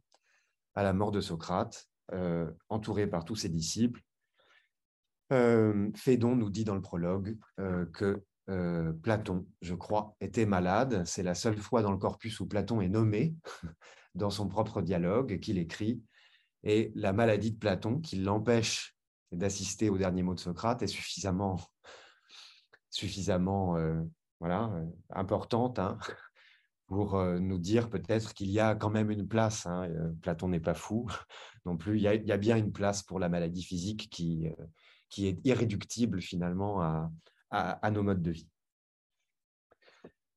à 0.73 0.83
la 0.83 0.93
mort 0.93 1.11
de 1.11 1.19
Socrate, 1.19 1.85
entouré 2.69 3.07
par 3.07 3.25
tous 3.25 3.35
ses 3.35 3.49
disciples, 3.49 4.01
euh, 5.31 5.89
Phédon 5.95 6.35
nous 6.35 6.49
dit 6.49 6.65
dans 6.65 6.75
le 6.75 6.81
prologue 6.81 7.37
euh, 7.59 7.85
que 7.87 8.23
euh, 8.49 8.93
Platon, 8.93 9.47
je 9.61 9.73
crois, 9.73 10.15
était 10.21 10.45
malade. 10.45 11.03
C'est 11.05 11.23
la 11.23 11.35
seule 11.35 11.57
fois 11.57 11.81
dans 11.81 11.91
le 11.91 11.97
corpus 11.97 12.39
où 12.39 12.47
Platon 12.47 12.81
est 12.81 12.89
nommé 12.89 13.35
dans 14.15 14.29
son 14.29 14.47
propre 14.47 14.81
dialogue 14.81 15.39
qu'il 15.39 15.57
écrit. 15.57 16.01
Et 16.63 16.91
la 16.95 17.13
maladie 17.13 17.51
de 17.51 17.57
Platon, 17.57 17.99
qui 17.99 18.17
l'empêche 18.17 18.95
d'assister 19.31 19.89
au 19.89 19.97
dernier 19.97 20.23
mot 20.23 20.33
de 20.33 20.39
Socrate, 20.39 20.81
est 20.83 20.87
suffisamment, 20.87 21.59
suffisamment 22.89 23.77
voilà, 24.39 24.71
importante 25.09 25.79
hein, 25.79 25.97
pour 26.87 27.21
nous 27.23 27.59
dire 27.59 27.89
peut-être 27.89 28.33
qu'il 28.33 28.49
y 28.49 28.59
a 28.59 28.75
quand 28.75 28.89
même 28.89 29.11
une 29.11 29.27
place. 29.27 29.65
Hein, 29.65 29.89
Platon 30.21 30.49
n'est 30.49 30.59
pas 30.59 30.73
fou 30.73 31.07
non 31.65 31.77
plus. 31.77 31.97
Il 31.97 32.03
y, 32.03 32.07
a, 32.07 32.15
il 32.15 32.25
y, 32.25 32.31
a, 32.31 32.37
bien 32.37 32.57
une 32.57 32.71
place 32.71 33.03
pour 33.03 33.19
la 33.19 33.29
maladie 33.29 33.63
physique 33.63 34.09
qui 34.09 34.47
qui 35.09 35.27
est 35.27 35.39
irréductible 35.45 36.19
finalement 36.19 36.81
à, 36.81 37.09
nos 37.91 38.03
modes 38.03 38.21
de 38.21 38.31
vie. 38.31 38.49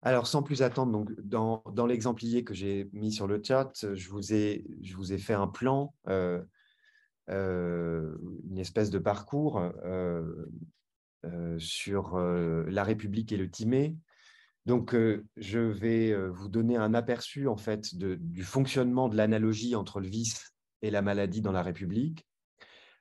Alors, 0.03 0.29
sans 0.29 0.43
plus 0.43 0.63
attendre, 0.63 0.93
donc, 0.93 1.13
dans, 1.21 1.63
dans 1.73 1.87
l'exemplier 1.87 2.45
que 2.45 2.55
j'ai 2.55 2.89
mis 2.93 3.13
sur 3.13 3.27
le 3.27 3.43
chat, 3.43 3.73
je 3.95 4.09
vous 4.09 4.33
ai, 4.33 4.65
je 4.81 4.95
vous 4.95 5.13
ai 5.13 5.19
fait 5.19 5.35
un 5.35 5.49
plan, 5.49 5.93
euh, 6.07 6.43
euh, 7.31 8.17
une 8.49 8.59
espèce 8.59 8.91
de 8.91 8.99
parcours 8.99 9.61
euh, 9.85 10.47
sur 11.59 12.17
la 12.17 12.85
République 12.85 13.33
et 13.33 13.37
le 13.37 13.51
Timée. 13.51 13.97
Donc, 14.67 14.95
je 15.37 15.59
vais 15.59 16.15
vous 16.29 16.49
donner 16.49 16.77
un 16.77 16.95
aperçu 16.95 17.49
en 17.49 17.57
fait 17.57 17.97
du 17.97 18.45
fonctionnement 18.45 19.09
de 19.09 19.17
l'analogie 19.17 19.75
entre 19.75 19.99
le 19.99 20.07
vice 20.07 20.55
et 20.83 20.91
la 20.93 21.03
maladie 21.03 21.41
dans 21.41 21.53
la 21.53 21.63
République 21.63 22.28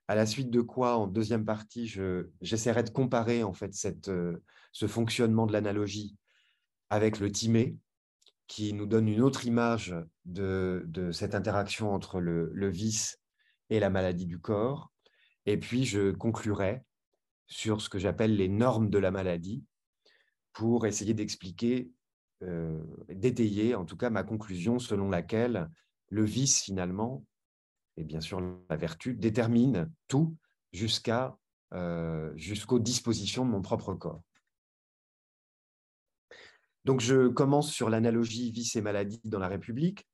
à 0.08 0.15
la 0.15 0.26
suite 0.26 0.50
de 0.50 0.62
quoi, 0.62 0.98
en 0.98 1.08
deuxième 1.08 1.46
partie, 1.46 1.93
j'essaierai 2.41 2.84
de 2.84 2.89
comparer 2.89 3.43
en 3.43 3.54
fait 3.54 3.74
cette, 3.74 4.08
euh, 4.08 4.41
ce 4.72 4.88
fonctionnement 4.88 5.46
de 5.46 5.54
l'analogie 5.54 6.15
avec 6.89 7.20
le 7.20 7.32
timé, 7.32 7.78
qui 8.48 8.72
nous 8.72 8.86
donne 8.86 9.10
une 9.10 9.22
autre 9.22 9.46
image 9.46 9.93
de, 10.24 10.86
de 10.88 11.12
cette 11.12 11.36
interaction 11.36 11.93
entre 11.93 12.22
le, 12.22 12.70
vice 12.70 13.20
et 13.70 13.82
la 13.82 13.89
maladie 13.89 14.26
du 14.26 14.39
corps. 14.39 14.91
Et 15.46 15.58
puis, 15.58 15.84
je 15.84 16.12
conclurai 16.12 16.82
sur 17.48 17.82
ce 17.82 17.89
que 17.89 18.00
j'appelle 18.00 18.38
les 18.38 18.48
normes 18.48 18.89
de 18.89 18.98
la 18.98 19.12
maladie 19.12 19.65
pour 20.54 20.86
essayer 20.86 21.13
d'expliquer, 21.13 21.91
euh, 22.43 22.82
d'étayer 23.10 23.76
en 23.76 23.84
tout 23.84 23.98
cas 23.98 24.10
ma 24.10 24.24
conclusion 24.24 24.80
selon 24.80 25.10
laquelle 25.10 25.70
le 26.10 26.24
vice, 26.24 26.62
finalement, 26.62 27.26
et 27.97 28.03
bien 28.03 28.21
sûr 28.21 28.39
la 28.69 28.77
vertu, 28.77 29.15
détermine 29.15 29.91
tout 30.07 30.36
jusqu'à 30.71 31.38
euh, 31.73 32.31
jusqu'aux 32.38 32.79
dispositions 32.79 33.45
de 33.45 33.51
mon 33.51 33.62
propre 33.62 33.93
corps. 33.93 34.21
Donc 36.86 37.01
je 37.01 37.27
commence 37.27 37.73
sur 37.73 37.89
l'analogie 37.89 38.51
vice 38.51 38.77
et 38.77 38.81
maladie 38.81 39.19
dans 39.25 39.39
la 39.39 39.49
République 39.49 40.07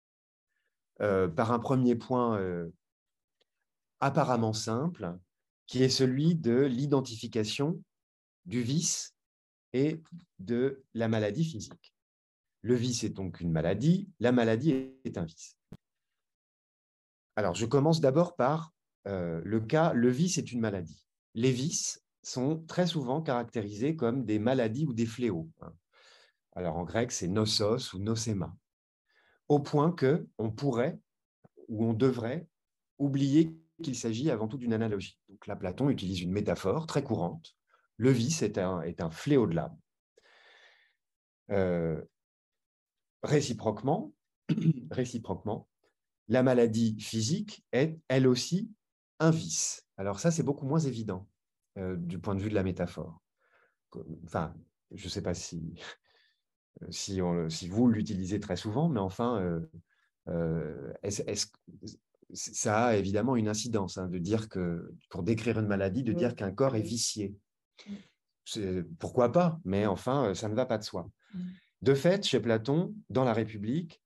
euh, 1.01 1.27
par 1.27 1.51
un 1.51 1.59
premier 1.59 1.95
point 1.95 2.39
euh, 2.39 2.71
apparemment 3.99 4.53
simple, 4.53 5.15
qui 5.67 5.83
est 5.83 5.89
celui 5.89 6.35
de 6.35 6.61
l'identification 6.61 7.79
du 8.45 8.63
vice 8.63 9.15
et 9.73 10.01
de 10.39 10.83
la 10.93 11.07
maladie 11.07 11.45
physique. 11.45 11.93
Le 12.61 12.75
vice 12.75 13.03
est 13.03 13.09
donc 13.09 13.41
une 13.41 13.51
maladie, 13.51 14.09
la 14.19 14.31
maladie 14.31 14.71
est 15.03 15.17
un 15.17 15.25
vice. 15.25 15.57
Alors, 17.35 17.55
je 17.55 17.65
commence 17.65 17.99
d'abord 17.99 18.35
par 18.35 18.71
euh, 19.07 19.41
le 19.43 19.59
cas, 19.59 19.93
le 19.93 20.09
vice 20.09 20.37
est 20.37 20.51
une 20.51 20.59
maladie. 20.59 21.05
Les 21.33 21.51
vices 21.51 22.03
sont 22.21 22.63
très 22.65 22.87
souvent 22.87 23.21
caractérisés 23.21 23.95
comme 23.95 24.25
des 24.25 24.39
maladies 24.39 24.85
ou 24.85 24.93
des 24.93 25.05
fléaux. 25.05 25.49
Hein. 25.61 25.73
Alors, 26.55 26.77
en 26.77 26.83
grec, 26.83 27.11
c'est 27.11 27.27
nosos 27.27 27.93
ou 27.93 27.99
nosema. 27.99 28.55
Au 29.49 29.59
point 29.59 29.91
que 29.91 30.27
on 30.37 30.51
pourrait 30.51 30.99
ou 31.67 31.85
on 31.85 31.93
devrait 31.93 32.47
oublier 32.99 33.57
qu'il 33.81 33.95
s'agit 33.95 34.29
avant 34.29 34.47
tout 34.47 34.57
d'une 34.57 34.73
analogie. 34.73 35.19
Donc 35.27 35.47
là, 35.47 35.55
Platon 35.55 35.89
utilise 35.89 36.21
une 36.21 36.31
métaphore 36.31 36.85
très 36.85 37.03
courante. 37.03 37.55
Le 37.97 38.11
vice 38.11 38.41
est 38.43 38.57
un, 38.57 39.11
fléau 39.11 39.47
de 39.47 39.55
l'âme. 39.55 39.77
Euh, 41.49 42.01
réciproquement, 43.23 44.13
réciproquement, 44.91 45.67
la 46.27 46.43
maladie 46.43 46.99
physique 46.99 47.65
est, 47.71 47.99
elle 48.07 48.27
aussi, 48.27 48.71
un 49.19 49.31
vice. 49.31 49.85
Alors 49.97 50.19
ça, 50.19 50.31
c'est 50.31 50.43
beaucoup 50.43 50.65
moins 50.65 50.79
évident 50.79 51.27
euh, 51.77 51.95
du 51.95 52.19
point 52.19 52.35
de 52.35 52.41
vue 52.41 52.49
de 52.49 52.55
la 52.55 52.63
métaphore. 52.63 53.21
Enfin, 54.25 54.53
je 54.91 55.05
ne 55.05 55.09
sais 55.09 55.21
pas 55.21 55.33
si, 55.33 55.75
si, 56.89 57.19
si 57.49 57.67
vous 57.67 57.87
l'utilisez 57.87 58.39
très 58.39 58.55
souvent, 58.55 58.89
mais 58.89 58.99
enfin, 58.99 59.39
euh, 59.41 59.59
euh, 60.29 60.93
ça 62.33 62.85
a 62.85 62.95
évidemment 62.95 63.35
une 63.35 63.47
incidence 63.47 63.97
hein, 63.97 64.07
de 64.07 64.17
dire 64.17 64.49
que, 64.49 64.93
pour 65.09 65.23
décrire 65.23 65.59
une 65.59 65.67
maladie, 65.67 66.03
de 66.03 66.13
dire 66.13 66.35
qu'un 66.35 66.51
corps 66.51 66.75
est 66.75 66.81
vicié. 66.81 67.35
Pourquoi 68.99 69.31
pas 69.31 69.59
Mais 69.63 69.85
enfin, 69.85 70.33
ça 70.33 70.49
ne 70.49 70.55
va 70.55 70.65
pas 70.65 70.77
de 70.77 70.83
soi. 70.83 71.09
De 71.81 71.93
fait, 71.93 72.25
chez 72.25 72.39
Platon, 72.39 72.95
dans 73.09 73.23
la 73.23 73.33
République, 73.33 74.02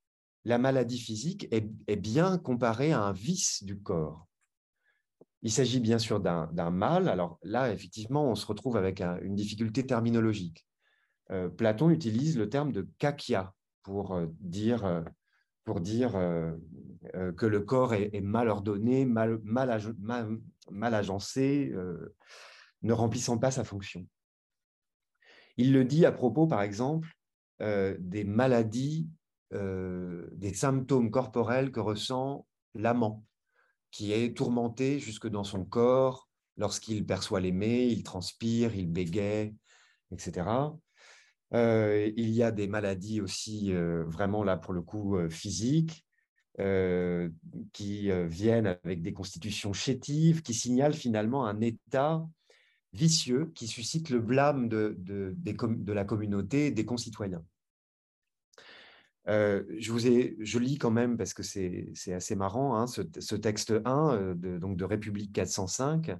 la 0.47 0.57
maladie 0.57 0.97
physique 0.97 1.45
est, 1.51 1.95
bien 1.97 2.37
comparée 2.37 2.93
à 2.93 3.01
un 3.01 3.11
vice 3.11 3.65
du 3.65 3.81
corps. 3.81 4.25
Il 5.41 5.51
s'agit 5.51 5.81
bien 5.81 5.99
sûr 5.99 6.21
d'un 6.21 6.69
mal. 6.71 7.09
Alors 7.09 7.37
là, 7.43 7.73
effectivement, 7.73 8.31
on 8.31 8.35
se 8.35 8.45
retrouve 8.45 8.77
avec 8.77 9.01
une 9.01 9.35
difficulté 9.35 9.85
terminologique. 9.85 10.65
Euh, 11.31 11.49
Platon 11.49 11.89
utilise 11.89 12.37
le 12.37 12.47
terme 12.47 12.71
de 12.71 12.87
kakia 12.97 13.53
pour 13.83 14.13
euh, 14.15 14.27
dire, 14.39 14.85
euh, 14.85 15.03
pour 15.65 15.81
dire 15.81 16.13
que 16.13 17.45
le 17.45 17.59
corps 17.59 17.93
est, 17.93 18.21
mal 18.21 18.47
ordonné, 18.47 19.03
mal, 19.03 19.39
mal 19.43 20.93
agencé, 20.93 21.73
ne 22.83 22.93
remplissant 22.93 23.37
pas 23.37 23.51
sa 23.51 23.65
fonction. 23.65 24.07
Il 25.57 25.73
le 25.73 25.83
dit 25.83 26.05
à 26.05 26.13
propos, 26.13 26.47
par 26.47 26.61
exemple, 26.61 27.09
des 27.59 28.23
maladies 28.23 29.09
euh, 29.53 30.27
des 30.33 30.53
symptômes 30.53 31.09
corporels 31.09 31.71
que 31.71 31.79
ressent 31.79 32.45
l'amant, 32.73 33.25
qui 33.91 34.11
est 34.11 34.35
tourmenté 34.35 34.99
jusque 34.99 35.27
dans 35.27 35.45
son 35.45 35.63
corps 35.63 36.27
lorsqu'il 36.57 37.05
perçoit 37.05 37.39
l'aimé, 37.39 37.85
il 37.85 38.03
transpire, 38.03 38.75
il 38.75 38.91
bégaye, 38.91 39.55
etc. 40.11 40.49
Euh, 41.53 42.11
il 42.17 42.29
y 42.31 42.43
a 42.43 42.51
des 42.51 42.67
maladies 42.67 43.21
aussi, 43.21 43.71
euh, 43.71 44.03
vraiment 44.05 44.43
là 44.43 44.57
pour 44.57 44.73
le 44.73 44.81
coup, 44.81 45.17
physiques, 45.29 46.03
qui 47.71 48.09
viennent 48.09 48.65
avec 48.65 49.03
des 49.03 49.13
constitutions 49.13 49.73
chétives, 49.73 50.41
qui 50.41 50.55
signalent 50.55 50.95
finalement 50.95 51.45
un 51.45 51.61
état 51.61 52.25
vicieux 52.93 53.51
qui 53.53 53.67
suscite 53.67 54.09
le 54.09 54.19
blâme 54.19 54.67
de, 54.67 54.95
de 54.97 55.93
la 55.93 56.03
communauté, 56.03 56.71
des 56.71 56.83
concitoyens. 56.83 57.43
Euh, 59.29 59.63
je, 59.77 59.91
vous 59.91 60.07
ai, 60.07 60.37
je 60.39 60.57
lis 60.57 60.77
quand 60.77 60.91
même, 60.91 61.17
parce 61.17 61.33
que 61.33 61.43
c'est 61.43 62.13
assez 62.13 62.35
marrant, 62.35 62.77
hein, 62.77 62.87
ce, 62.87 63.35
texte 63.35 63.73
1 63.83 64.13
euh, 64.13 64.33
de, 64.35 64.57
donc 64.57 64.77
de 64.77 64.85
République 64.85 65.33
405. 65.33 66.17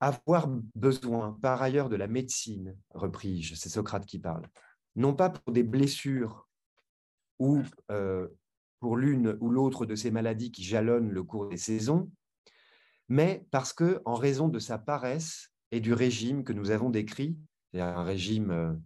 avoir 0.00 0.48
besoin 0.74 1.38
par 1.42 1.60
ailleurs 1.60 1.88
de 1.88 1.96
la 1.96 2.06
médecine, 2.06 2.76
repris-je, 2.90 3.54
c'est 3.54 3.68
Socrate 3.68 4.06
qui 4.06 4.18
parle, 4.18 4.48
non 4.94 5.14
pas 5.14 5.28
pour 5.28 5.52
des 5.52 5.62
blessures 5.62 6.48
ou 7.38 7.62
euh, 7.90 8.28
pour 8.80 8.96
l'une 8.96 9.36
ou 9.40 9.50
l'autre 9.50 9.84
de 9.84 9.94
ces 9.94 10.10
maladies 10.10 10.52
qui 10.52 10.64
jalonnent 10.64 11.10
le 11.10 11.22
cours 11.22 11.48
des 11.48 11.58
saisons, 11.58 12.10
mais 13.08 13.46
parce 13.50 13.74
que, 13.74 14.00
en 14.06 14.14
raison 14.14 14.48
de 14.48 14.58
sa 14.58 14.78
paresse 14.78 15.50
et 15.70 15.80
du 15.80 15.92
régime 15.92 16.44
que 16.44 16.54
nous 16.54 16.70
avons 16.70 16.88
décrit, 16.88 17.36
c'est 17.72 17.80
un 17.80 18.02
régime 18.02 18.80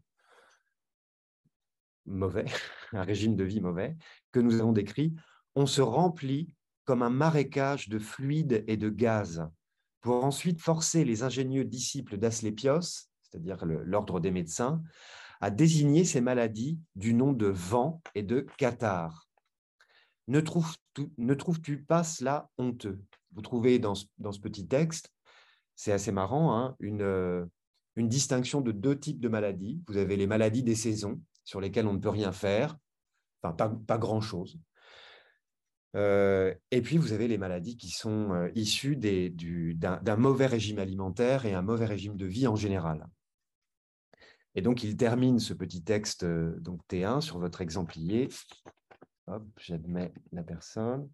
mauvais, 2.10 2.46
un 2.92 3.02
régime 3.02 3.36
de 3.36 3.44
vie 3.44 3.60
mauvais, 3.60 3.96
que 4.32 4.40
nous 4.40 4.60
avons 4.60 4.72
décrit, 4.72 5.14
on 5.54 5.66
se 5.66 5.80
remplit 5.80 6.54
comme 6.84 7.02
un 7.02 7.10
marécage 7.10 7.88
de 7.88 7.98
fluides 7.98 8.64
et 8.66 8.76
de 8.76 8.88
gaz, 8.88 9.48
pour 10.00 10.24
ensuite 10.24 10.60
forcer 10.60 11.04
les 11.04 11.22
ingénieux 11.22 11.64
disciples 11.64 12.16
d'Asclépios, 12.16 13.08
c'est-à-dire 13.22 13.64
l'ordre 13.64 14.18
des 14.18 14.30
médecins, 14.30 14.82
à 15.40 15.50
désigner 15.50 16.04
ces 16.04 16.20
maladies 16.20 16.78
du 16.96 17.14
nom 17.14 17.32
de 17.32 17.46
vent 17.46 18.02
et 18.14 18.22
de 18.22 18.46
cathare. 18.58 19.28
Ne 20.28 20.40
trouves-tu 20.40 21.82
pas 21.82 22.04
cela 22.04 22.50
honteux? 22.58 23.02
Vous 23.32 23.42
trouvez 23.42 23.78
dans 23.78 23.94
ce, 23.94 24.06
petit 24.42 24.66
texte, 24.66 25.12
c'est 25.76 25.92
assez 25.92 26.12
marrant, 26.12 26.56
hein, 26.56 26.76
une, 26.80 27.48
une 27.96 28.08
distinction 28.08 28.60
de 28.60 28.72
deux 28.72 28.98
types 28.98 29.20
de 29.20 29.28
maladies. 29.28 29.82
Vous 29.86 29.96
avez 29.96 30.16
les 30.16 30.26
maladies 30.26 30.62
des 30.62 30.74
saisons, 30.74 31.20
sur 31.50 31.60
lesquelles 31.60 31.88
on 31.88 31.94
ne 31.94 31.98
peut 31.98 32.10
rien 32.10 32.30
faire, 32.30 32.78
enfin 33.42 33.74
pas, 33.74 33.98
grand-chose. 33.98 34.60
Euh, 35.96 36.54
et 36.70 36.80
puis, 36.80 36.96
vous 36.96 37.12
avez 37.12 37.26
les 37.26 37.38
maladies 37.38 37.76
qui 37.76 37.90
sont 37.90 38.32
euh, 38.32 38.50
issues 38.54 38.94
d'un 38.94 40.16
mauvais 40.16 40.46
régime 40.46 40.78
alimentaire 40.78 41.46
et 41.46 41.54
un 41.54 41.62
mauvais 41.62 41.86
régime 41.86 42.16
de 42.16 42.24
vie 42.24 42.46
en 42.46 42.54
général. 42.54 43.04
Et 44.54 44.62
donc, 44.62 44.84
il 44.84 44.96
termine 44.96 45.40
ce 45.40 45.52
petit 45.52 45.82
texte, 45.82 46.22
euh, 46.22 46.54
donc 46.60 46.82
T1, 46.88 47.20
sur 47.20 47.40
votre 47.40 47.62
exemplier. 47.62 48.28
Hop, 49.26 49.42
j'admets 49.56 50.14
la 50.30 50.44
personne. 50.44 51.10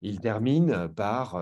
Il 0.00 0.20
termine 0.20 0.88
par 0.88 1.36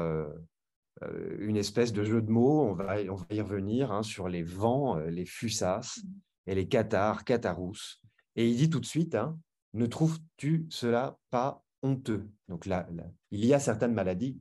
une 1.39 1.57
espèce 1.57 1.93
de 1.93 2.03
jeu 2.03 2.21
de 2.21 2.33
mots, 2.33 2.63
on 2.63 2.73
va, 2.73 2.97
on 3.09 3.15
va 3.15 3.27
y 3.31 3.41
revenir, 3.41 3.93
hein, 3.93 4.03
sur 4.03 4.29
les 4.29 4.43
vents, 4.43 4.97
les 4.97 5.25
fusas 5.25 6.01
et 6.49 6.57
les 6.57 6.67
cathares, 6.67 7.23
catharous. 7.23 8.01
Et 8.39 8.49
il 8.49 8.57
dit 8.57 8.71
tout 8.71 8.79
de 8.79 8.87
suite, 8.87 9.17
hein, 9.17 9.37
ne 9.75 9.85
trouves-tu 9.85 10.69
cela 10.71 11.19
pas 11.31 11.65
honteux? 11.83 12.31
Donc 12.47 12.67
là, 12.67 12.89
il 13.33 13.45
y 13.45 13.53
a 13.53 13.59
certaines 13.59 13.93
maladies 13.93 14.41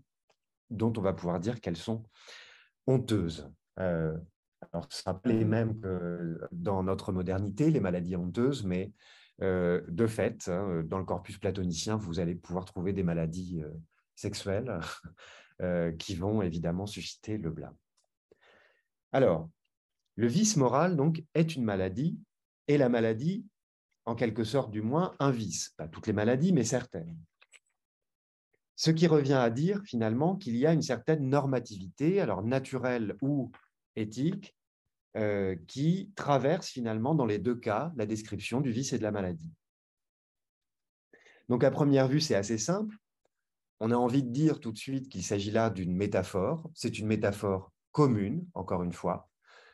dont 0.69 0.93
on 0.95 1.01
va 1.01 1.13
pouvoir 1.13 1.39
dire 1.39 1.59
qu'elles 1.59 1.77
sont 1.77 2.03
honteuses. 2.85 3.51
Euh, 3.79 4.15
alors, 4.71 4.85
ce 4.91 5.01
pas 5.01 5.19
les 5.25 5.45
mêmes 5.45 5.79
que 5.79 6.39
dans 6.51 6.83
notre 6.83 7.11
modernité, 7.11 7.71
les 7.71 7.79
maladies 7.79 8.15
honteuses, 8.15 8.63
mais 8.63 8.91
euh, 9.41 9.81
de 9.87 10.05
fait, 10.05 10.47
hein, 10.47 10.83
dans 10.85 10.99
le 10.99 11.03
corpus 11.03 11.39
platonicien, 11.39 11.97
vous 11.97 12.19
allez 12.19 12.35
pouvoir 12.35 12.65
trouver 12.65 12.93
des 12.93 13.03
maladies 13.03 13.63
euh, 13.63 13.73
sexuelles 14.13 14.79
qui 15.97 16.13
vont 16.13 16.43
évidemment 16.43 16.85
susciter 16.85 17.39
le 17.39 17.49
blâme. 17.49 17.75
Alors, 19.11 19.49
le 20.15 20.27
vice 20.27 20.55
moral, 20.55 20.95
donc, 20.95 21.23
est 21.33 21.55
une 21.55 21.63
maladie, 21.63 22.19
et 22.67 22.77
la 22.77 22.89
maladie 22.89 23.43
en 24.07 24.15
quelque 24.15 24.45
sorte 24.45 24.71
du 24.71 24.81
moins, 24.81 25.13
un 25.19 25.31
vice. 25.31 25.73
Pas 25.77 25.89
toutes 25.89 26.07
les 26.07 26.13
maladies, 26.13 26.53
mais 26.53 26.63
certaines. 26.63 27.17
Ce 28.77 28.89
qui 28.89 29.05
revient 29.05 29.33
à 29.33 29.49
dire 29.49 29.81
finalement 29.83 30.37
qu'il 30.37 30.55
y 30.55 30.65
a 30.65 30.71
une 30.71 30.81
certaine 30.81 31.27
normativité, 31.27 32.21
alors 32.21 32.41
naturelle 32.41 33.17
ou 33.21 33.51
éthique, 33.97 34.55
euh, 35.17 35.57
qui 35.67 36.13
traverse 36.15 36.69
finalement 36.69 37.15
dans 37.15 37.25
les 37.25 37.37
deux 37.37 37.55
cas 37.55 37.91
la 37.97 38.05
description 38.05 38.61
du 38.61 38.71
vice 38.71 38.93
et 38.93 38.97
de 38.97 39.03
la 39.03 39.11
maladie. 39.11 39.51
Donc 41.49 41.65
à 41.65 41.71
première 41.71 42.07
vue, 42.07 42.21
c'est 42.21 42.35
assez 42.35 42.57
simple. 42.57 42.95
On 43.81 43.91
a 43.91 43.95
envie 43.97 44.23
de 44.23 44.31
dire 44.31 44.61
tout 44.61 44.71
de 44.71 44.77
suite 44.77 45.09
qu'il 45.09 45.23
s'agit 45.23 45.51
là 45.51 45.69
d'une 45.69 45.93
métaphore. 45.93 46.69
C'est 46.73 46.97
une 46.97 47.07
métaphore 47.07 47.73
commune, 47.91 48.47
encore 48.53 48.83
une 48.83 48.93
fois. 48.93 49.29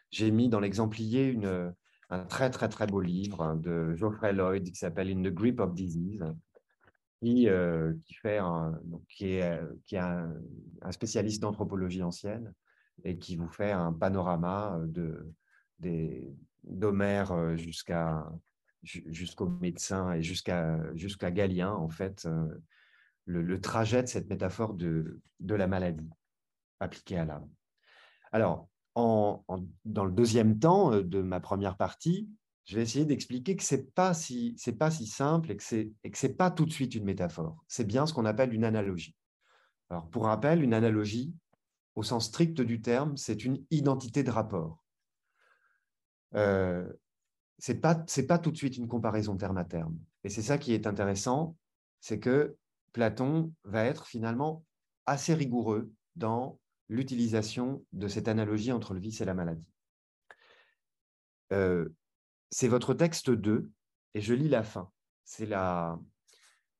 J'ai 0.09 0.31
mis 0.31 0.49
dans 0.49 0.59
l'exemplier 0.59 1.25
une, 1.25 1.73
un 2.13 2.25
très 2.25 2.49
très 2.49 2.69
très 2.69 2.87
beau 2.87 3.01
livre 3.01 3.41
hein, 3.41 3.55
de 3.55 3.95
Geoffrey 3.95 4.33
Lloyd 4.33 4.63
qui 4.63 4.75
s'appelle 4.75 5.09
In 5.09 5.23
the 5.23 5.33
Grip 5.33 5.59
of 5.59 5.73
Disease, 5.73 6.23
qui, 7.19 7.49
euh, 7.49 7.93
qui, 8.05 8.13
fait 8.15 8.39
qui 9.09 9.25
est, 9.33 9.59
qui 9.85 9.95
est 9.95 9.99
un, 9.99 10.31
spécialiste 10.91 11.41
d'anthropologie 11.41 12.03
ancienne 12.03 12.53
et 13.03 13.17
qui 13.17 13.35
vous 13.35 13.47
fait 13.47 13.71
un 13.71 13.93
panorama 13.93 14.79
de, 14.85 15.33
d'Homère 16.63 17.31
euh, 17.31 17.55
jusqu'à 17.55 18.29
jusqu'au 18.83 19.47
médecin 19.47 20.11
et 20.11 20.21
jusqu'à 20.21 20.77
jusqu'à 20.93 21.31
Galien, 21.31 21.71
en 21.71 21.87
fait, 21.87 22.25
euh, 22.25 22.45
le, 23.25 23.41
le, 23.41 23.61
trajet 23.61 24.03
de 24.03 24.07
cette 24.07 24.29
métaphore 24.29 24.73
de, 24.73 25.21
de 25.39 25.55
la 25.55 25.67
maladie 25.67 26.09
appliquée 26.81 27.17
à 27.17 27.23
l'âme. 27.23 27.49
Alors, 28.33 28.67
dans 28.95 30.05
le 30.05 30.11
deuxième 30.11 30.59
temps 30.59 30.93
euh, 30.93 31.03
de 31.03 31.21
ma 31.21 31.39
première 31.39 31.77
partie, 31.77 32.29
je 32.65 32.75
vais 32.75 32.83
essayer 32.83 33.05
d'expliquer 33.05 33.55
que 33.55 33.63
ce 33.63 33.75
n'est 33.75 33.83
pas, 33.83 34.13
si, 34.13 34.55
pas 34.79 34.91
si 34.91 35.07
simple 35.07 35.51
et 35.51 35.57
que 35.57 35.63
ce 35.63 36.27
n'est 36.27 36.33
pas 36.33 36.51
tout 36.51 36.65
de 36.65 36.71
suite 36.71 36.95
une 36.95 37.03
métaphore. 37.03 37.63
C'est 37.67 37.85
bien 37.85 38.05
ce 38.05 38.13
qu'on 38.13 38.25
appelle 38.25 38.53
une 38.53 38.63
analogie. 38.63 39.15
Alors, 39.89 40.09
pour 40.09 40.25
rappel, 40.25 40.63
une 40.63 40.73
analogie, 40.73 41.33
au 41.95 42.03
sens 42.03 42.27
strict 42.27 42.61
du 42.61 42.81
terme, 42.81 43.17
c'est 43.17 43.43
une 43.43 43.63
identité 43.69 44.23
de 44.23 44.31
rapport. 44.31 44.83
Euh, 46.35 46.91
ce 47.59 47.71
n'est 47.73 47.79
pas, 47.79 47.95
pas 48.27 48.39
tout 48.39 48.51
de 48.51 48.57
suite 48.57 48.77
une 48.77 48.87
comparaison 48.87 49.35
terme 49.35 49.57
à 49.57 49.65
terme. 49.65 49.97
Et 50.23 50.29
c'est 50.29 50.41
ça 50.41 50.57
qui 50.57 50.73
est 50.73 50.87
intéressant, 50.87 51.57
c'est 51.99 52.19
que 52.19 52.55
Platon 52.93 53.53
va 53.63 53.85
être 53.85 54.07
finalement 54.07 54.63
assez 55.05 55.33
rigoureux 55.33 55.91
dans 56.15 56.59
l'utilisation 56.89 57.85
de 57.93 58.07
cette 58.07 58.27
analogie 58.27 58.71
entre 58.71 58.93
le 58.93 58.99
vice 58.99 59.21
et 59.21 59.25
la 59.25 59.33
maladie. 59.33 59.71
Euh, 61.51 61.89
c'est 62.49 62.67
votre 62.67 62.93
texte 62.93 63.29
2, 63.31 63.69
et 64.13 64.21
je 64.21 64.33
lis 64.33 64.49
la 64.49 64.63
fin. 64.63 64.91
C'est 65.25 65.45
la, 65.45 65.99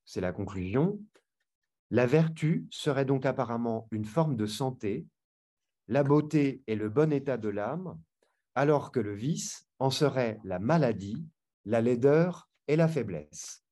c'est 0.06 0.22
la 0.22 0.32
conclusion. 0.32 1.00
La 1.90 2.06
vertu 2.06 2.68
serait 2.70 3.06
donc 3.06 3.26
apparemment 3.26 3.88
une 3.92 4.06
forme 4.06 4.36
de 4.36 4.46
santé, 4.46 5.06
la 5.88 6.04
beauté 6.04 6.64
est 6.68 6.76
le 6.76 6.90
bon 6.90 7.12
état 7.12 7.38
de 7.38 7.50
l'âme, 7.50 8.00
alors 8.56 8.92
que 8.92 9.00
le 9.00 9.14
vice 9.14 9.68
en 9.80 9.90
serait 9.90 10.40
la 10.44 10.60
maladie, 10.60 11.26
la 11.66 11.82
laideur 11.82 12.50
et 12.68 12.76
la 12.76 12.88
faiblesse. 12.88 13.64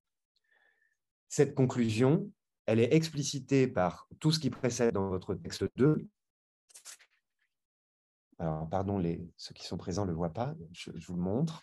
Cette 1.29 1.55
conclusion, 1.55 2.29
elle 2.65 2.79
est 2.79 2.93
explicitée 2.93 3.67
par 3.67 4.07
tout 4.19 4.31
ce 4.31 4.39
qui 4.39 4.49
précède 4.49 4.93
dans 4.93 5.09
votre 5.09 5.33
texte 5.35 5.65
2, 5.77 6.05
alors, 8.41 8.67
pardon, 8.67 8.97
les, 8.97 9.21
ceux 9.37 9.53
qui 9.53 9.63
sont 9.63 9.77
présents 9.77 10.03
ne 10.03 10.09
le 10.09 10.15
voient 10.15 10.33
pas, 10.33 10.55
je, 10.71 10.89
vous 10.89 11.13
le 11.13 11.21
montre. 11.21 11.61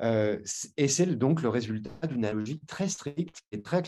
Euh, 0.00 0.42
et 0.78 0.88
c'est 0.88 1.04
donc 1.14 1.42
le 1.42 1.50
résultat 1.50 2.06
d'une 2.06 2.24
analogie 2.24 2.58
très 2.60 2.88
stricte 2.88 3.42
et 3.52 3.60
très, 3.60 3.82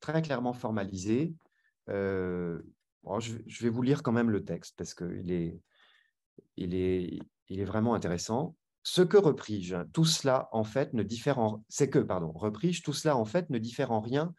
très 0.00 0.22
clairement 0.22 0.52
formalisée. 0.52 1.32
Euh, 1.88 2.60
je, 3.20 3.62
vais 3.62 3.68
vous 3.68 3.82
lire 3.82 4.02
quand 4.02 4.10
même 4.10 4.28
le 4.28 4.44
texte 4.44 4.74
parce 4.76 4.92
qu'il 4.92 5.30
est, 5.30 5.60
il 6.56 6.74
est, 6.74 7.20
il 7.48 7.60
est 7.60 7.64
vraiment 7.64 7.94
intéressant. 7.94 8.56
Ce 8.82 9.02
que 9.02 9.18
repris-je, 9.18 9.84
tout 9.92 10.04
cela 10.04 10.48
en 10.50 10.64
fait 10.64 10.94
ne 10.94 11.04
diffère 11.04 11.38
en... 11.38 11.62
C'est 11.68 11.90
que, 11.90 12.00
pardon, 12.00 12.32
repris-je, 12.32 12.82
tout 12.82 12.92
cela 12.92 13.16
en 13.16 13.24
fait 13.24 13.50
ne 13.50 13.58
diffère 13.58 13.92
en 13.92 14.00
rien 14.00 14.34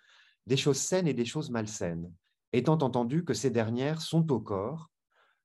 des 0.45 0.58
choses 0.58 0.80
saines 0.80 1.08
et 1.08 1.13
des 1.13 1.26
choses 1.26 1.52
malsaines, 1.52 2.12
étant 2.52 2.80
entendu 2.80 3.24
que 3.24 3.34
ces 3.34 3.50
dernières 3.50 4.02
sont 4.02 4.30
au 4.34 4.41
corps 4.41 4.89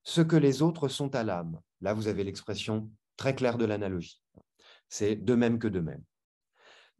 ce 0.04 0.20
que 0.20 0.36
les 0.36 0.62
autres 0.62 0.88
sont 0.88 1.14
à 1.14 1.24
l'âme. 1.24 1.60
Là, 1.80 1.94
vous 1.94 2.08
avez 2.08 2.24
l'expression 2.24 2.90
très 3.16 3.34
claire 3.34 3.58
de 3.58 3.64
l'analogie. 3.64 4.22
C'est 4.88 5.16
de 5.16 5.34
même 5.34 5.58
que 5.58 5.68
de 5.68 5.80
même. 5.80 6.04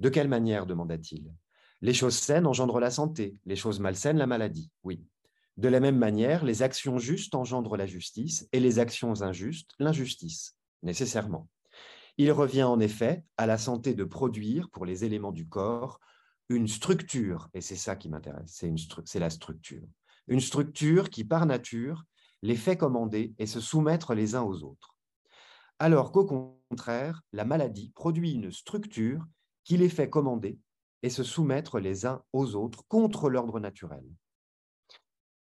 De 0.01 0.09
quelle 0.09 0.29
manière 0.29 0.67
demanda-t-il? 0.67 1.33
Les 1.81 1.95
choses 1.95 2.19
saines 2.19 2.47
engendrent 2.47 2.81
la 2.81 2.91
santé, 2.91 3.37
les 3.45 3.57
choses 3.57 3.79
malsaines 3.79 4.17
la 4.17 4.27
maladie. 4.27 4.71
Oui. 4.83 5.05
De 5.57 5.69
la 5.69 5.81
même 5.81 5.99
manière, 5.99 6.45
les 6.45 6.63
actions 6.63 6.99
justes 6.99 7.35
engendrent 7.35 7.77
la 7.77 7.87
justice 7.87 8.49
et 8.53 8.59
les 8.59 8.79
actions 8.79 9.23
injustes 9.23 9.71
l'injustice, 9.79 10.57
nécessairement. 10.83 11.49
Il 12.17 12.33
revient 12.33 12.65
en 12.65 12.81
effet 12.81 13.25
à 13.37 13.47
la 13.47 13.59
santé 13.59 13.95
de 13.95 14.05
produire, 14.05 14.71
pour 14.71 14.87
les 14.87 15.05
éléments 15.05 15.33
du 15.33 15.47
corps, 15.47 16.01
une 16.49 16.69
structure, 16.69 17.49
et 17.55 17.61
c'est 17.61 17.77
ça 17.77 17.97
qui 17.97 18.09
m'intéresse, 18.09 18.65
c'est 19.05 19.19
la 19.19 19.31
structure. 19.31 19.87
Une 20.27 20.41
structure 20.41 21.11
qui, 21.11 21.25
par 21.25 21.47
nature, 21.47 22.05
les 22.45 22.57
fait 22.57 22.77
commander 22.77 23.35
et 23.39 23.47
se 23.47 23.59
soumettre 23.59 24.15
les 24.15 24.35
uns 24.35 24.43
aux 24.43 24.65
autres. 24.65 24.95
Alors 25.79 26.13
qu'au 26.13 26.27
contraire, 26.27 27.23
la 27.33 27.47
maladie 27.47 27.91
produit 27.95 28.33
une 28.33 28.53
structure 28.53 29.25
qui 29.65 29.79
les 29.79 29.89
fait 29.89 30.11
commander 30.11 30.59
et 31.03 31.09
se 31.09 31.23
soumettre 31.23 31.81
les 31.81 32.05
uns 32.05 32.23
aux 32.35 32.55
autres 32.55 32.85
contre 32.87 33.31
l'ordre 33.31 33.61
naturel. 33.61 34.05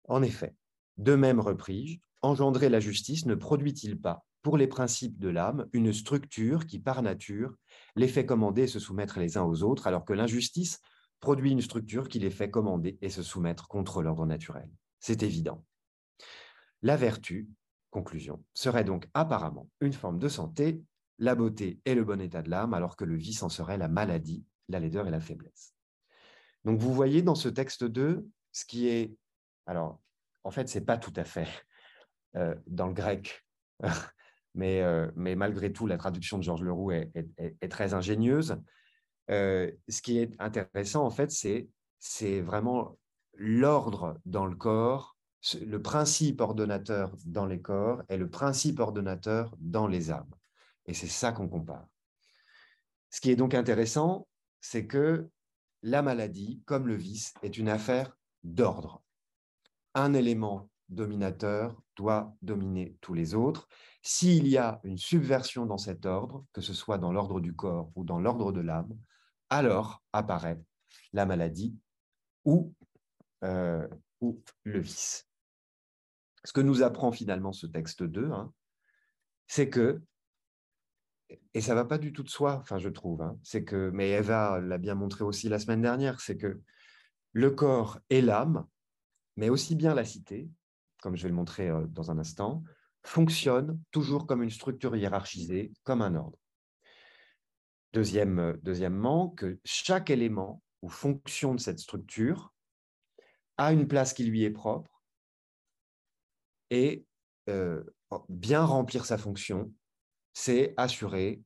En 0.07 0.21
effet, 0.21 0.55
de 0.97 1.15
même 1.15 1.39
repris 1.39 2.01
engendrer 2.21 2.69
la 2.69 2.79
justice 2.79 3.25
ne 3.25 3.33
produit-il 3.33 3.99
pas, 3.99 4.23
pour 4.43 4.55
les 4.55 4.67
principes 4.67 5.17
de 5.17 5.29
l'âme, 5.29 5.67
une 5.73 5.91
structure 5.91 6.67
qui, 6.67 6.77
par 6.77 7.01
nature, 7.01 7.55
les 7.95 8.07
fait 8.07 8.27
commander 8.27 8.63
et 8.63 8.67
se 8.67 8.79
soumettre 8.79 9.19
les 9.19 9.37
uns 9.37 9.43
aux 9.43 9.63
autres, 9.63 9.87
alors 9.87 10.05
que 10.05 10.13
l'injustice 10.13 10.79
produit 11.19 11.49
une 11.49 11.61
structure 11.61 12.09
qui 12.09 12.19
les 12.19 12.29
fait 12.29 12.51
commander 12.51 12.99
et 13.01 13.09
se 13.09 13.23
soumettre 13.23 13.67
contre 13.67 14.03
l'ordre 14.03 14.27
naturel? 14.27 14.69
C'est 14.99 15.23
évident. 15.23 15.65
La 16.85 16.97
vertu, 16.97 17.49
conclusion, 17.89 18.45
serait 18.53 18.83
donc 18.83 19.09
apparemment 19.15 19.67
une 19.81 19.91
forme 19.91 20.19
de 20.19 20.27
santé, 20.29 20.83
la 21.17 21.33
beauté 21.33 21.79
et 21.83 21.95
le 21.95 22.03
bon 22.03 22.21
état 22.21 22.43
de 22.43 22.51
l'âme, 22.51 22.75
alors 22.75 22.95
que 22.95 23.05
le 23.05 23.15
vice 23.15 23.41
en 23.41 23.49
serait 23.49 23.79
la 23.79 23.87
maladie, 23.87 24.45
la 24.69 24.79
laideur 24.79 25.07
et 25.07 25.09
la 25.09 25.19
faiblesse. 25.19 25.73
Donc 26.63 26.79
vous 26.79 26.93
voyez 26.93 27.23
dans 27.23 27.33
ce 27.33 27.49
texte 27.49 27.85
2, 27.85 28.27
ce 28.51 28.65
qui 28.65 28.87
est... 28.87 29.17
Alors, 29.65 29.99
en 30.43 30.51
fait, 30.51 30.69
ce 30.69 30.77
n'est 30.77 30.85
pas 30.85 30.99
tout 30.99 31.13
à 31.15 31.23
fait 31.23 31.47
euh, 32.35 32.53
dans 32.67 32.85
le 32.85 32.93
grec, 32.93 33.43
mais, 34.53 34.83
euh, 34.83 35.09
mais 35.15 35.35
malgré 35.35 35.73
tout, 35.73 35.87
la 35.87 35.97
traduction 35.97 36.37
de 36.37 36.43
Georges 36.43 36.61
Leroux 36.61 36.91
est, 36.91 37.09
très 37.67 37.95
ingénieuse. 37.95 38.61
Euh, 39.31 39.71
ce 39.89 40.03
qui 40.03 40.19
est 40.19 40.35
intéressant, 40.37 41.03
en 41.03 41.09
fait, 41.09 41.31
c'est 41.99 42.41
vraiment 42.41 42.99
l'ordre 43.33 44.19
dans 44.25 44.45
le 44.45 44.55
corps, 44.55 45.14
le 45.53 45.81
principe 45.81 46.41
ordonnateur 46.41 47.15
dans 47.25 47.45
les 47.45 47.61
corps 47.61 48.01
et 48.09 48.17
le 48.17 48.29
principe 48.29 48.79
ordonnateur 48.79 49.55
dans 49.59 49.87
les 49.87 50.11
âmes. 50.11 50.33
Et 50.85 50.93
c'est 50.93 51.07
ça 51.07 51.31
qu'on 51.31 51.47
compare. 51.47 51.87
Ce 53.11 53.21
qui 53.21 53.31
est 53.31 53.35
donc 53.35 53.53
intéressant, 53.53 54.27
c'est 54.59 54.87
que 54.87 55.29
la 55.83 56.01
maladie, 56.01 56.61
comme 56.65 56.87
le 56.87 56.95
vice, 56.95 57.33
est 57.43 57.57
une 57.57 57.69
affaire 57.69 58.17
d'ordre. 58.43 59.03
Un 59.93 60.13
élément 60.13 60.69
dominateur 60.89 61.79
doit 61.95 62.35
dominer 62.41 62.97
tous 63.01 63.13
les 63.13 63.35
autres. 63.35 63.67
S'il 64.01 64.47
y 64.47 64.57
a 64.57 64.79
une 64.83 64.97
subversion 64.97 65.65
dans 65.65 65.77
cet 65.77 66.05
ordre, 66.05 66.45
que 66.53 66.61
ce 66.61 66.73
soit 66.73 66.97
dans 66.97 67.11
l'ordre 67.11 67.39
du 67.39 67.55
corps 67.55 67.91
ou 67.95 68.03
dans 68.03 68.19
l'ordre 68.19 68.51
de 68.51 68.61
l'âme, 68.61 68.97
alors 69.49 70.03
apparaît 70.11 70.59
la 71.13 71.25
maladie 71.25 71.77
ou, 72.43 72.73
euh, 73.43 73.87
ou 74.21 74.41
le 74.63 74.79
vice. 74.79 75.27
Ce 76.45 76.53
que 76.53 76.61
nous 76.61 76.83
apprend 76.83 77.11
finalement 77.11 77.51
ce 77.51 77.67
texte 77.67 78.03
2, 78.03 78.31
hein, 78.31 78.53
c'est 79.47 79.69
que, 79.69 80.01
et 81.53 81.61
ça 81.61 81.75
va 81.75 81.85
pas 81.85 81.97
du 81.97 82.13
tout 82.13 82.23
de 82.23 82.29
soi, 82.29 82.57
enfin 82.61 82.77
je 82.77 82.89
trouve, 82.89 83.21
hein, 83.21 83.37
c'est 83.43 83.63
que, 83.63 83.89
mais 83.93 84.11
Eva 84.11 84.61
l'a 84.61 84.77
bien 84.77 84.95
montré 84.95 85.23
aussi 85.23 85.49
la 85.49 85.59
semaine 85.59 85.81
dernière, 85.81 86.21
c'est 86.21 86.37
que 86.37 86.61
le 87.33 87.51
corps 87.51 87.99
et 88.09 88.21
l'âme, 88.21 88.65
mais 89.35 89.49
aussi 89.49 89.75
bien 89.75 89.93
la 89.93 90.05
cité, 90.05 90.47
comme 91.01 91.17
je 91.17 91.23
vais 91.23 91.29
le 91.29 91.35
montrer 91.35 91.69
euh, 91.69 91.85
dans 91.87 92.11
un 92.11 92.19
instant, 92.19 92.63
fonctionne 93.03 93.79
toujours 93.91 94.25
comme 94.25 94.41
une 94.41 94.49
structure 94.49 94.95
hiérarchisée, 94.95 95.73
comme 95.83 96.01
un 96.01 96.15
ordre. 96.15 96.39
Euh, 97.95 98.57
deuxièmement, 98.61 99.29
que 99.29 99.59
chaque 99.63 100.09
élément 100.09 100.61
ou 100.81 100.89
fonction 100.89 101.55
de 101.55 101.59
cette 101.59 101.79
structure 101.79 102.53
a 103.57 103.71
une 103.71 103.87
place 103.87 104.13
qui 104.13 104.25
lui 104.25 104.43
est 104.43 104.51
propre 104.51 104.94
et 106.75 107.05
euh, 107.49 107.83
bien 108.27 108.65
remplir 108.65 109.05
sa 109.05 109.17
fonction, 109.17 109.73
c'est 110.33 110.73
assurer 110.75 111.41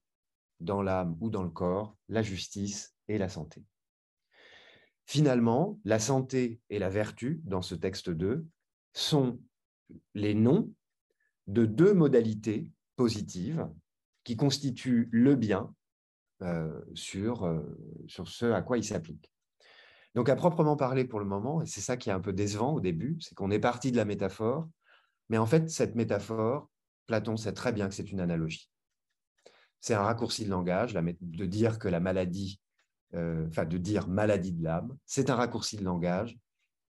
dans 0.60 0.82
l'âme 0.82 1.16
ou 1.22 1.30
dans 1.30 1.44
le 1.44 1.52
corps 1.52 1.96
la 2.10 2.24
justice 2.24 2.96
et 3.08 3.20
la 3.20 3.30
santé. 3.30 3.64
Finalement, 5.06 5.80
la 5.86 6.00
santé 6.00 6.60
et 6.70 6.80
la 6.80 6.90
vertu, 6.90 7.42
dans 7.44 7.62
ce 7.62 7.76
texte 7.76 8.10
2, 8.10 8.46
sont 8.94 9.40
les 10.16 10.34
noms 10.34 10.74
de 11.48 11.66
deux 11.66 11.94
modalités 11.94 12.72
positives 12.96 13.68
qui 14.24 14.36
constituent 14.36 15.10
le 15.12 15.36
bien 15.36 15.74
euh, 16.42 16.82
sur, 16.94 17.46
euh, 17.46 17.62
sur 18.08 18.28
ce 18.28 18.46
à 18.46 18.62
quoi 18.62 18.78
il 18.78 18.84
s'applique. 18.84 19.32
Donc 20.16 20.28
à 20.30 20.36
proprement 20.36 20.76
parler 20.76 21.06
pour 21.06 21.20
le 21.20 21.26
moment, 21.26 21.62
et 21.62 21.68
c'est 21.68 21.82
ça 21.82 21.98
qui 21.98 22.10
est 22.10 22.14
un 22.14 22.20
peu 22.20 22.34
décevant 22.34 22.74
au 22.74 22.82
début, 22.82 23.18
c'est 23.22 23.36
qu'on 23.36 23.52
est 23.52 23.60
parti 23.60 23.92
de 23.92 23.98
la 23.98 24.06
métaphore, 24.06 24.68
mais 25.30 25.38
en 25.38 25.46
fait 25.46 25.70
cette 25.70 25.96
métaphore, 25.96 26.70
Platon 27.08 27.38
sait 27.38 27.54
très 27.54 27.72
bien 27.72 27.88
que 27.88 27.96
c'est 27.96 28.12
une 28.12 28.20
analogie. 28.20 28.70
C'est 29.80 29.94
un 29.94 30.04
raccourci 30.04 30.46
de 30.46 30.50
langage, 30.50 30.94
de 30.94 31.46
dire 31.46 31.80
que 31.80 31.88
la 31.88 32.00
maladie, 32.00 32.60
euh, 33.16 33.48
enfin 33.48 33.66
de 33.66 33.78
dire 33.78 34.08
maladie 34.08 34.52
de 34.52 34.64
l'âme, 34.64 34.98
c'est 35.06 35.30
un 35.30 35.36
raccourci 35.36 35.78
de 35.78 35.84
langage 35.84 36.38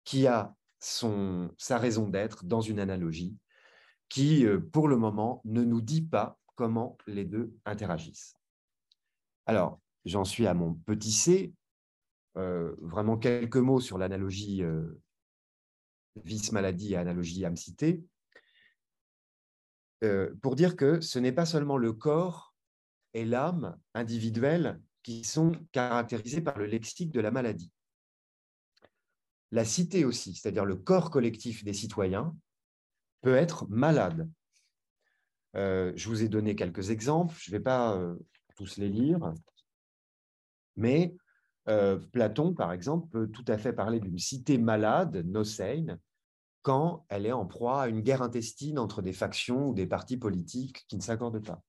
qui 0.03 0.27
a 0.27 0.55
son, 0.79 1.53
sa 1.57 1.77
raison 1.77 2.07
d'être 2.07 2.45
dans 2.45 2.61
une 2.61 2.79
analogie 2.79 3.37
qui, 4.07 4.45
euh, 4.45 4.59
pour 4.59 4.87
le 4.87 4.97
moment, 4.97 5.41
ne 5.45 5.63
nous 5.63 5.81
dit 5.81 6.01
pas 6.01 6.39
comment 6.55 6.97
les 7.05 7.25
deux 7.25 7.53
interagissent. 7.65 8.35
Alors, 9.45 9.79
j'en 10.05 10.25
suis 10.25 10.47
à 10.47 10.53
mon 10.53 10.73
petit 10.73 11.11
C. 11.11 11.53
Euh, 12.37 12.75
vraiment 12.81 13.17
quelques 13.17 13.57
mots 13.57 13.79
sur 13.79 13.97
l'analogie 13.97 14.63
vice-maladie 16.23 16.93
et 16.93 16.97
analogie 16.97 17.45
âme-cité. 17.45 18.03
Pour 20.41 20.55
dire 20.55 20.75
que 20.75 21.01
ce 21.01 21.19
n'est 21.19 21.31
pas 21.31 21.45
seulement 21.45 21.77
le 21.77 21.93
corps 21.93 22.53
et 23.13 23.25
l'âme 23.25 23.77
individuelle 23.93 24.79
qui 25.03 25.23
sont 25.23 25.51
caractérisés 25.71 26.41
par 26.41 26.57
le 26.57 26.65
lexique 26.65 27.11
de 27.11 27.19
la 27.19 27.31
maladie 27.31 27.71
la 29.51 29.65
cité 29.65 30.05
aussi, 30.05 30.35
c'est-à-dire 30.35 30.65
le 30.65 30.75
corps 30.75 31.09
collectif 31.09 31.63
des 31.63 31.73
citoyens, 31.73 32.35
peut 33.21 33.35
être 33.35 33.67
malade. 33.69 34.29
Euh, 35.55 35.91
je 35.95 36.07
vous 36.07 36.23
ai 36.23 36.29
donné 36.29 36.55
quelques 36.55 36.91
exemples, 36.91 37.35
je 37.39 37.51
ne 37.51 37.57
vais 37.57 37.63
pas 37.63 37.97
euh, 37.97 38.15
tous 38.55 38.77
les 38.77 38.89
lire, 38.89 39.33
mais 40.75 41.15
euh, 41.67 41.97
Platon, 41.97 42.53
par 42.53 42.71
exemple, 42.71 43.09
peut 43.09 43.27
tout 43.27 43.45
à 43.47 43.57
fait 43.57 43.73
parler 43.73 43.99
d'une 43.99 44.19
cité 44.19 44.57
malade, 44.57 45.25
Nosein, 45.25 45.97
quand 46.61 47.05
elle 47.09 47.25
est 47.25 47.31
en 47.31 47.45
proie 47.45 47.83
à 47.83 47.87
une 47.87 48.01
guerre 48.01 48.21
intestine 48.21 48.79
entre 48.79 49.01
des 49.01 49.13
factions 49.13 49.69
ou 49.69 49.73
des 49.73 49.87
partis 49.87 50.17
politiques 50.17 50.85
qui 50.87 50.97
ne 50.97 51.01
s'accordent 51.01 51.43
pas. 51.43 51.61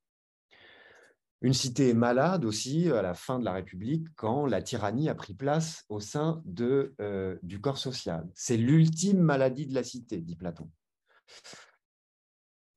Une 1.42 1.54
cité 1.54 1.94
malade 1.94 2.44
aussi 2.44 2.90
à 2.90 3.00
la 3.00 3.14
fin 3.14 3.38
de 3.38 3.44
la 3.46 3.54
République, 3.54 4.06
quand 4.14 4.44
la 4.44 4.60
tyrannie 4.60 5.08
a 5.08 5.14
pris 5.14 5.32
place 5.32 5.84
au 5.88 5.98
sein 5.98 6.42
de, 6.44 6.94
euh, 7.00 7.38
du 7.42 7.62
corps 7.62 7.78
social. 7.78 8.28
C'est 8.34 8.58
l'ultime 8.58 9.20
maladie 9.20 9.66
de 9.66 9.74
la 9.74 9.82
cité, 9.82 10.20
dit 10.20 10.36
Platon. 10.36 10.70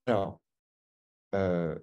Alors, 0.06 0.40
euh, 1.36 1.78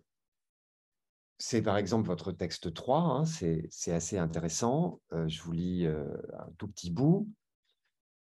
c'est 1.37 1.61
par 1.61 1.77
exemple 1.77 2.09
votre 2.09 2.33
texte 2.33 2.73
3, 2.73 2.99
hein, 2.99 3.25
c'est 3.27 3.93
assez 3.93 4.17
intéressant. 4.17 5.03
Euh, 5.13 5.29
je 5.29 5.43
vous 5.43 5.53
lis 5.53 5.87
un 5.87 6.51
tout 6.57 6.69
petit 6.69 6.91
bout. 6.91 7.29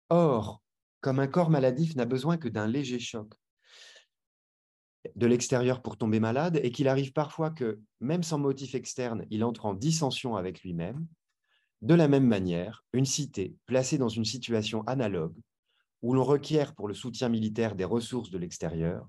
Or, 0.08 0.62
comme 1.06 1.20
un 1.20 1.28
corps 1.28 1.50
maladif 1.50 1.94
n'a 1.94 2.04
besoin 2.04 2.36
que 2.36 2.48
d'un 2.48 2.66
léger 2.66 2.98
choc 2.98 3.32
de 5.14 5.26
l'extérieur 5.28 5.80
pour 5.80 5.96
tomber 5.96 6.18
malade 6.18 6.58
et 6.64 6.72
qu'il 6.72 6.88
arrive 6.88 7.12
parfois 7.12 7.52
que, 7.52 7.78
même 8.00 8.24
sans 8.24 8.38
motif 8.38 8.74
externe, 8.74 9.24
il 9.30 9.44
entre 9.44 9.66
en 9.66 9.74
dissension 9.74 10.34
avec 10.34 10.62
lui-même, 10.62 11.06
de 11.80 11.94
la 11.94 12.08
même 12.08 12.26
manière, 12.26 12.84
une 12.92 13.04
cité 13.04 13.54
placée 13.66 13.98
dans 13.98 14.08
une 14.08 14.24
situation 14.24 14.82
analogue, 14.88 15.36
où 16.02 16.12
l'on 16.12 16.24
requiert 16.24 16.74
pour 16.74 16.88
le 16.88 16.94
soutien 16.94 17.28
militaire 17.28 17.76
des 17.76 17.84
ressources 17.84 18.30
de 18.30 18.38
l'extérieur, 18.38 19.08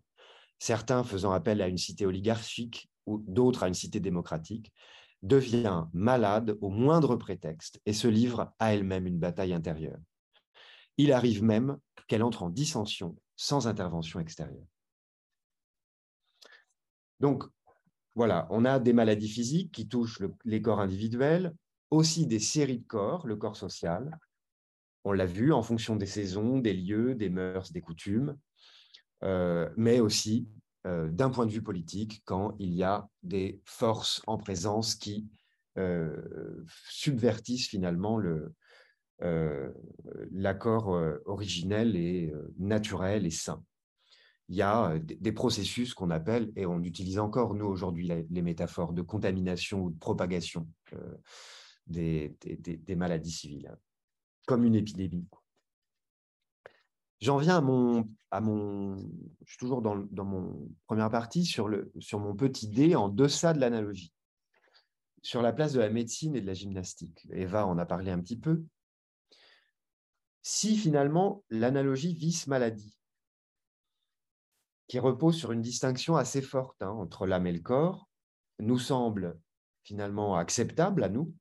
certains 0.59 1.03
faisant 1.03 1.31
appel 1.31 1.63
à 1.63 1.67
une 1.67 1.79
cité 1.79 2.05
oligarchique 2.05 2.91
ou 3.07 3.23
d'autres 3.27 3.63
à 3.63 3.69
une 3.69 3.73
cité 3.73 3.99
démocratique, 3.99 4.71
devient 5.23 5.85
malade 5.93 6.59
au 6.61 6.69
moindre 6.69 7.15
prétexte 7.15 7.81
et 7.87 7.93
se 7.93 8.07
livre 8.07 8.53
à 8.59 8.75
elle-même 8.75 9.07
une 9.07 9.17
bataille 9.17 9.53
intérieure. 9.53 9.97
Il 10.97 11.11
arrive 11.11 11.43
même 11.43 11.77
qu'elle 12.07 12.23
entre 12.23 12.43
en 12.43 12.49
dissension 12.49 13.15
sans 13.35 13.67
intervention 13.67 14.19
extérieure. 14.19 14.65
Donc, 17.19 17.43
voilà, 18.15 18.47
on 18.49 18.65
a 18.65 18.79
des 18.79 18.93
maladies 18.93 19.29
physiques 19.29 19.71
qui 19.71 19.87
touchent 19.87 20.21
les 20.43 20.61
corps 20.61 20.79
individuels, 20.79 21.55
aussi 21.91 22.25
des 22.25 22.39
séries 22.39 22.79
de 22.79 22.87
corps, 22.87 23.27
le 23.27 23.35
corps 23.35 23.55
social. 23.55 24.17
On 25.03 25.11
l'a 25.11 25.25
vu 25.25 25.53
en 25.53 25.61
fonction 25.61 25.95
des 25.95 26.05
saisons, 26.05 26.57
des 26.57 26.73
lieux, 26.73 27.15
des 27.15 27.29
mœurs, 27.29 27.71
des 27.71 27.81
coutumes, 27.81 28.37
euh, 29.23 29.69
mais 29.77 29.99
aussi 29.99 30.49
euh, 30.85 31.09
d'un 31.09 31.29
point 31.29 31.45
de 31.45 31.51
vue 31.51 31.61
politique, 31.61 32.21
quand 32.25 32.55
il 32.59 32.73
y 32.73 32.83
a 32.83 33.07
des 33.23 33.61
forces 33.65 34.21
en 34.27 34.37
présence 34.37 34.95
qui 34.95 35.27
euh, 35.77 36.65
subvertissent 36.89 37.67
finalement 37.67 38.19
l'accord 39.19 40.87
originel 41.25 41.95
et 41.95 42.31
naturel 42.57 43.25
et 43.25 43.31
sain 43.31 43.63
il 44.49 44.55
y 44.55 44.61
a 44.61 44.97
des 44.99 45.31
processus 45.33 45.93
qu'on 45.93 46.09
appelle, 46.09 46.51
et 46.55 46.65
on 46.65 46.81
utilise 46.81 47.19
encore, 47.19 47.53
nous, 47.53 47.65
aujourd'hui, 47.65 48.07
les 48.07 48.41
métaphores 48.41 48.93
de 48.93 49.01
contamination 49.01 49.83
ou 49.83 49.89
de 49.89 49.97
propagation 49.97 50.67
des, 51.85 52.37
maladies 52.95 53.31
civiles, 53.31 53.75
comme 54.45 54.63
une 54.63 54.75
épidémie. 54.75 55.27
J'en 57.19 57.37
viens 57.37 57.57
à 57.57 57.61
mon, 57.61 58.07
à 58.29 58.41
mon... 58.41 58.95
Je 59.43 59.49
suis 59.49 59.57
toujours 59.57 59.81
dans, 59.81 59.97
dans 60.11 60.23
mon 60.23 60.69
première 60.85 61.09
partie 61.09 61.45
sur, 61.45 61.67
le, 61.67 61.91
sur 61.99 62.19
mon 62.19 62.35
petit 62.35 62.67
dé 62.67 62.95
en 62.95 63.09
deçà 63.09 63.53
de 63.53 63.59
l'analogie, 63.59 64.13
sur 65.23 65.41
la 65.41 65.51
place 65.51 65.73
de 65.73 65.79
la 65.79 65.89
médecine 65.89 66.35
et 66.35 66.41
de 66.41 66.45
la 66.45 66.53
gymnastique. 66.53 67.27
Eva 67.31 67.65
en 67.65 67.77
a 67.79 67.85
parlé 67.85 68.11
un 68.11 68.19
petit 68.21 68.37
peu. 68.37 68.63
Si 70.41 70.77
finalement 70.77 71.43
l'analogie 71.49 72.13
vis-maladie, 72.13 72.97
qui 74.87 74.99
repose 74.99 75.35
sur 75.37 75.51
une 75.51 75.61
distinction 75.61 76.15
assez 76.15 76.41
forte 76.41 76.81
hein, 76.81 76.89
entre 76.89 77.27
l'âme 77.27 77.47
et 77.47 77.51
le 77.51 77.59
corps, 77.59 78.09
nous 78.59 78.79
semble 78.79 79.39
finalement 79.83 80.35
acceptable 80.35 81.03
à 81.03 81.09
nous. 81.09 81.33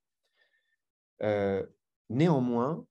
Euh, 1.22 1.64
néanmoins, 2.10 2.84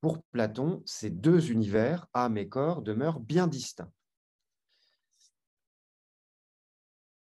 pour 0.00 0.22
Platon, 0.32 0.82
ces 0.84 1.10
deux 1.10 1.50
univers, 1.50 2.06
âme 2.12 2.36
et 2.36 2.48
corps, 2.48 2.82
demeurent 2.82 3.20
bien 3.20 3.46
distincts. 3.46 3.92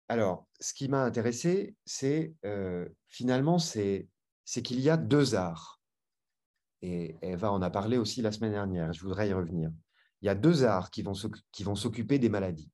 Alors, 0.08 0.47
ce 0.60 0.73
qui 0.73 0.88
m'a 0.88 1.04
intéressé, 1.04 1.75
c'est 1.86 2.34
euh, 2.45 2.88
finalement, 3.08 3.60
c'est 3.60 4.08
qu'il 4.63 4.80
y 4.80 4.89
a 4.89 4.97
deux 4.97 5.36
arts. 5.36 5.79
Et 6.82 7.15
Eva 7.22 7.52
en 7.52 7.62
a 7.62 7.70
parlé 7.70 7.98
aussi 7.98 8.22
la 8.22 8.32
semaine 8.32 8.52
dernière, 8.52 8.94
je 8.94 9.02
voudrais 9.02 9.30
y 9.30 9.34
revenir. 9.34 9.72
Il 10.22 10.26
y 10.26 10.30
a 10.30 10.36
deux 10.36 10.63
arts 10.63 10.92
qui 10.92 11.04
vont 11.04 11.76
s'occuper 11.76 12.20
des 12.20 12.30
maladies 12.30 12.72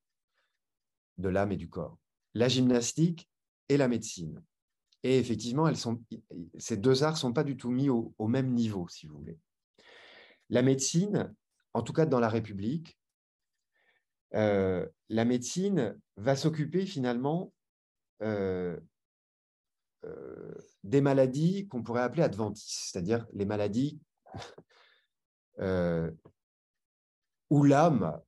de 1.18 1.30
l'âme 1.30 1.52
et 1.52 1.58
du 1.58 1.70
corps. 1.70 1.98
La 2.34 2.48
gymnastique 2.48 3.30
et 3.70 3.78
la 3.78 3.88
médecine. 3.88 4.44
Et 5.04 5.20
effectivement, 5.20 5.68
elles 5.68 5.78
sont, 5.78 6.04
ces 6.58 6.78
deux 6.78 7.04
arts 7.04 7.13
ne 7.13 7.18
sont 7.18 7.34
pas 7.34 7.44
du 7.44 7.58
tout 7.58 7.70
mis 7.70 7.89
au, 7.89 8.13
même 8.28 8.54
niveau, 8.54 8.88
si 8.88 9.08
vous 9.08 9.18
voulez. 9.18 9.38
La 10.50 10.62
médecine, 10.62 11.34
en 11.74 11.82
tout 11.82 11.94
cas 11.94 12.06
dans 12.06 12.20
la 12.20 12.30
République, 12.30 12.98
euh, 14.34 14.88
la 15.10 15.26
médecine 15.26 15.96
va 16.18 16.36
s'occuper 16.36 16.86
finalement 16.86 17.54
euh, 18.22 18.80
des 20.84 21.02
maladies 21.02 21.68
qu'on 21.68 21.84
pourrait 21.84 22.02
appeler 22.02 22.24
adventices, 22.24 22.89
c'est-à-dire 22.91 23.26
les 23.34 23.46
maladies 23.46 24.00
où 27.50 27.63
l'âme, 27.63 28.20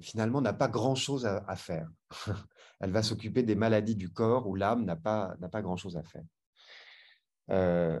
finalement, 0.00 0.40
n'a 0.40 0.52
pas 0.52 0.68
grand-chose 0.68 1.26
à, 1.26 1.56
faire. 1.56 1.88
Elle 2.80 2.90
va 2.90 3.02
s'occuper 3.02 3.42
des 3.42 3.54
maladies 3.54 3.96
du 3.96 4.10
corps 4.12 4.46
où 4.46 4.54
l'âme 4.54 4.84
n'a 4.84 4.96
pas, 4.96 5.36
pas 5.50 5.62
grand-chose 5.62 5.96
à 5.96 6.02
faire. 6.02 6.24
Euh, 7.50 8.00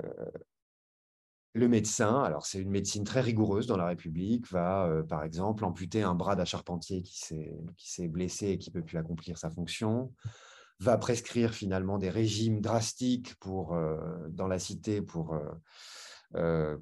le 1.52 1.68
médecin, 1.68 2.22
alors 2.22 2.44
c'est 2.44 2.60
une 2.60 2.70
médecine 2.70 3.04
très 3.04 3.22
rigoureuse 3.22 3.66
dans 3.66 3.78
la 3.78 3.86
République, 3.86 4.50
va 4.50 4.86
euh, 4.86 5.02
par 5.02 5.24
exemple 5.24 5.64
amputer 5.64 6.02
un 6.02 6.14
bras 6.14 6.36
d'un 6.36 6.44
charpentier 6.44 7.02
qui 7.02 7.18
s'est 7.18 8.08
blessé 8.08 8.48
et 8.48 8.58
qui 8.58 8.70
ne 8.70 8.74
peut 8.74 8.84
plus 8.84 8.98
accomplir 8.98 9.38
sa 9.38 9.50
fonction, 9.50 10.12
va 10.80 10.98
prescrire 10.98 11.54
finalement 11.54 11.98
des 11.98 12.10
régimes 12.10 12.60
drastiques 12.60 13.34
pour, 13.36 13.74
euh, 13.74 13.98
dans 14.28 14.46
la 14.46 14.58
cité 14.58 15.02
pour, 15.02 15.38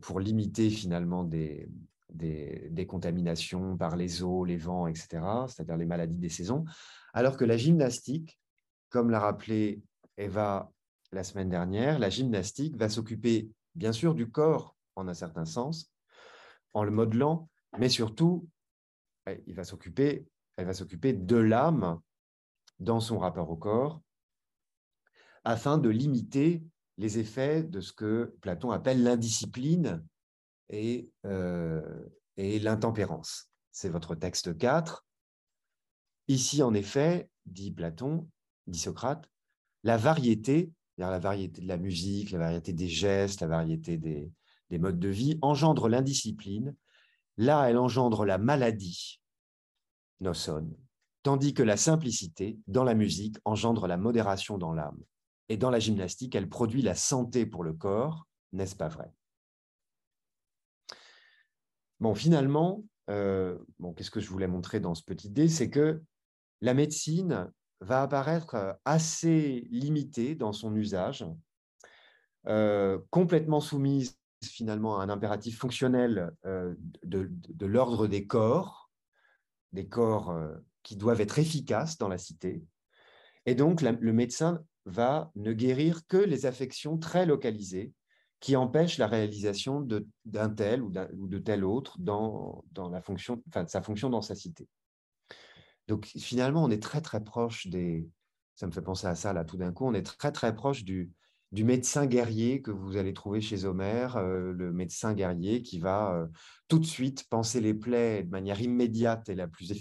pour 0.00 0.18
limiter 0.18 0.68
finalement 0.68 1.22
des, 1.22 1.68
des, 2.14 2.86
contaminations 2.86 3.76
par 3.76 3.96
les 3.96 4.22
eaux, 4.22 4.44
les 4.44 4.56
vents, 4.56 4.86
etc., 4.86 5.20
c'est-à-dire 5.48 5.76
les 5.76 5.86
maladies 5.86 6.18
des 6.18 6.28
saisons, 6.28 6.64
alors 7.12 7.36
que 7.36 7.44
la 7.44 7.56
gymnastique, 7.56 8.38
comme 8.88 9.10
l'a 9.10 9.20
rappelé 9.20 9.82
Eva 10.16 10.70
la 11.12 11.24
semaine 11.24 11.48
dernière, 11.48 11.98
la 11.98 12.10
gymnastique 12.10 12.76
va 12.76 12.88
s'occuper 12.88 13.50
bien 13.74 13.92
sûr 13.92 14.14
du 14.14 14.30
corps 14.30 14.76
en 14.96 15.08
un 15.08 15.14
certain 15.14 15.44
sens, 15.44 15.92
en 16.72 16.84
le 16.84 16.90
modelant, 16.90 17.48
mais 17.78 17.88
surtout, 17.88 18.48
il 19.46 19.54
va 19.54 19.64
s'occuper, 19.64 20.26
elle 20.56 20.66
va 20.66 20.74
s'occuper 20.74 21.12
de 21.12 21.36
l'âme 21.36 22.00
dans 22.80 23.00
son 23.00 23.18
rapport 23.18 23.50
au 23.50 23.56
corps, 23.56 24.02
afin 25.44 25.78
de 25.78 25.88
limiter 25.88 26.64
les 26.96 27.18
effets 27.18 27.62
de 27.62 27.80
ce 27.80 27.92
que 27.92 28.36
Platon 28.40 28.70
appelle 28.70 29.02
l'indiscipline 29.02 30.04
euh, 30.72 32.08
et, 32.36 32.58
l'intempérance. 32.58 33.50
C'est 33.70 33.88
votre 33.88 34.14
texte 34.14 34.56
4. 34.56 35.04
Ici, 36.28 36.62
en 36.62 36.72
effet, 36.72 37.28
dit 37.46 37.70
Platon, 37.72 38.28
dit 38.66 38.78
Socrate, 38.78 39.28
la 39.82 39.96
variété, 39.96 40.72
la 40.96 41.18
variété 41.18 41.60
de 41.60 41.68
la 41.68 41.76
musique, 41.76 42.30
la 42.30 42.38
variété 42.38 42.72
des 42.72 42.88
gestes, 42.88 43.40
la 43.40 43.48
variété 43.48 43.98
des, 43.98 44.32
des 44.70 44.78
modes 44.78 44.98
de 44.98 45.08
vie, 45.08 45.38
engendre 45.42 45.88
l'indiscipline. 45.88 46.74
Là, 47.36 47.68
elle 47.68 47.76
engendre 47.76 48.24
la 48.24 48.38
maladie, 48.38 49.20
noson, 50.20 50.70
tandis 51.24 51.54
que 51.54 51.62
la 51.62 51.78
simplicité, 51.78 52.58
dans 52.68 52.84
la 52.84 52.94
musique, 52.94 53.38
engendre 53.44 53.88
la 53.88 53.96
modération 53.96 54.58
dans 54.58 54.72
l'âme. 54.72 55.02
Et 55.48 55.56
dans 55.56 55.70
la 55.70 55.80
gymnastique, 55.80 56.34
elle 56.34 56.48
produit 56.48 56.82
la 56.82 56.94
santé 56.94 57.46
pour 57.46 57.64
le 57.64 57.72
corps, 57.72 58.28
n'est-ce 58.52 58.76
pas 58.76 58.88
vrai? 58.88 59.10
Bon, 61.98 62.14
finalement, 62.14 62.84
euh, 63.08 63.58
bon, 63.78 63.94
qu'est-ce 63.94 64.10
que 64.10 64.20
je 64.20 64.28
voulais 64.28 64.46
montrer 64.46 64.80
dans 64.80 64.94
ce 64.94 65.02
petit 65.02 65.30
dé? 65.30 65.48
C'est 65.48 65.70
que 65.70 66.02
la 66.60 66.74
médecine 66.74 67.50
va 67.80 68.02
apparaître 68.02 68.54
euh, 68.54 68.72
assez 68.84 69.66
limitée 69.70 70.34
dans 70.34 70.52
son 70.52 70.76
usage, 70.76 71.24
euh, 72.46 72.98
complètement 73.08 73.60
soumise 73.60 74.18
finalement 74.42 75.00
à 75.00 75.04
un 75.04 75.08
impératif 75.08 75.58
fonctionnel 75.58 76.30
de, 76.44 77.30
l'ordre 77.64 78.06
des 78.06 78.26
corps, 78.26 78.90
des 79.72 79.88
corps 79.88 80.36
qui 80.84 80.94
doivent 80.94 81.20
être 81.20 81.40
efficaces 81.40 81.98
dans 81.98 82.08
la 82.08 82.18
cité. 82.18 82.62
Et 83.46 83.56
donc, 83.56 83.82
le 83.82 84.12
médecin 84.12 84.60
va 84.86 85.32
ne 85.34 85.52
guérir 85.52 86.06
que 86.06 86.16
les 86.16 86.46
affections 86.46 86.98
très 86.98 87.26
localisées 87.26 87.92
qui 88.44 88.56
empêche 88.56 88.98
la 88.98 89.06
réalisation 89.06 89.88
d'un 90.26 90.50
tel 90.50 90.82
ou, 90.82 90.90
de 90.90 91.38
tel 91.38 91.64
autre 91.64 91.98
dans, 91.98 92.62
dans 92.72 92.90
la 92.90 93.00
fonction, 93.00 93.42
enfin, 93.48 93.66
sa 93.66 93.80
fonction 93.80 94.10
dans 94.10 94.20
sa 94.20 94.34
cité. 94.34 94.68
Donc 95.88 96.04
finalement, 96.06 96.62
on 96.62 96.70
est 96.70 96.82
très 96.82 97.00
très 97.00 97.24
proche 97.24 97.66
des. 97.68 98.06
Ça 98.54 98.66
me 98.66 98.72
fait 98.72 98.82
penser 98.82 99.06
à 99.06 99.14
ça 99.14 99.32
là 99.32 99.44
tout 99.44 99.56
d'un 99.56 99.72
coup. 99.72 99.86
On 99.86 99.94
est 99.94 100.02
très 100.02 100.30
très 100.30 100.54
proche 100.54 100.84
du, 100.84 101.10
du 101.54 101.62
médecin 101.62 102.06
guerrier 102.06 102.62
que 102.62 102.72
vous 102.72 102.96
allez 102.96 103.14
trouver 103.14 103.40
chez 103.40 103.64
Homère, 103.64 104.16
euh, 104.16 104.52
le 104.52 104.72
médecin 104.72 105.14
guerrier 105.14 105.62
qui 105.62 105.78
va 105.78 106.12
euh, 106.12 106.26
tout 106.66 106.80
de 106.80 106.84
suite 106.84 107.28
penser 107.28 107.60
les 107.60 107.74
plaies 107.74 108.24
de 108.24 108.30
manière 108.30 108.60
immédiate 108.60 109.28
et 109.28 109.36
la 109.36 109.46
plus, 109.46 109.72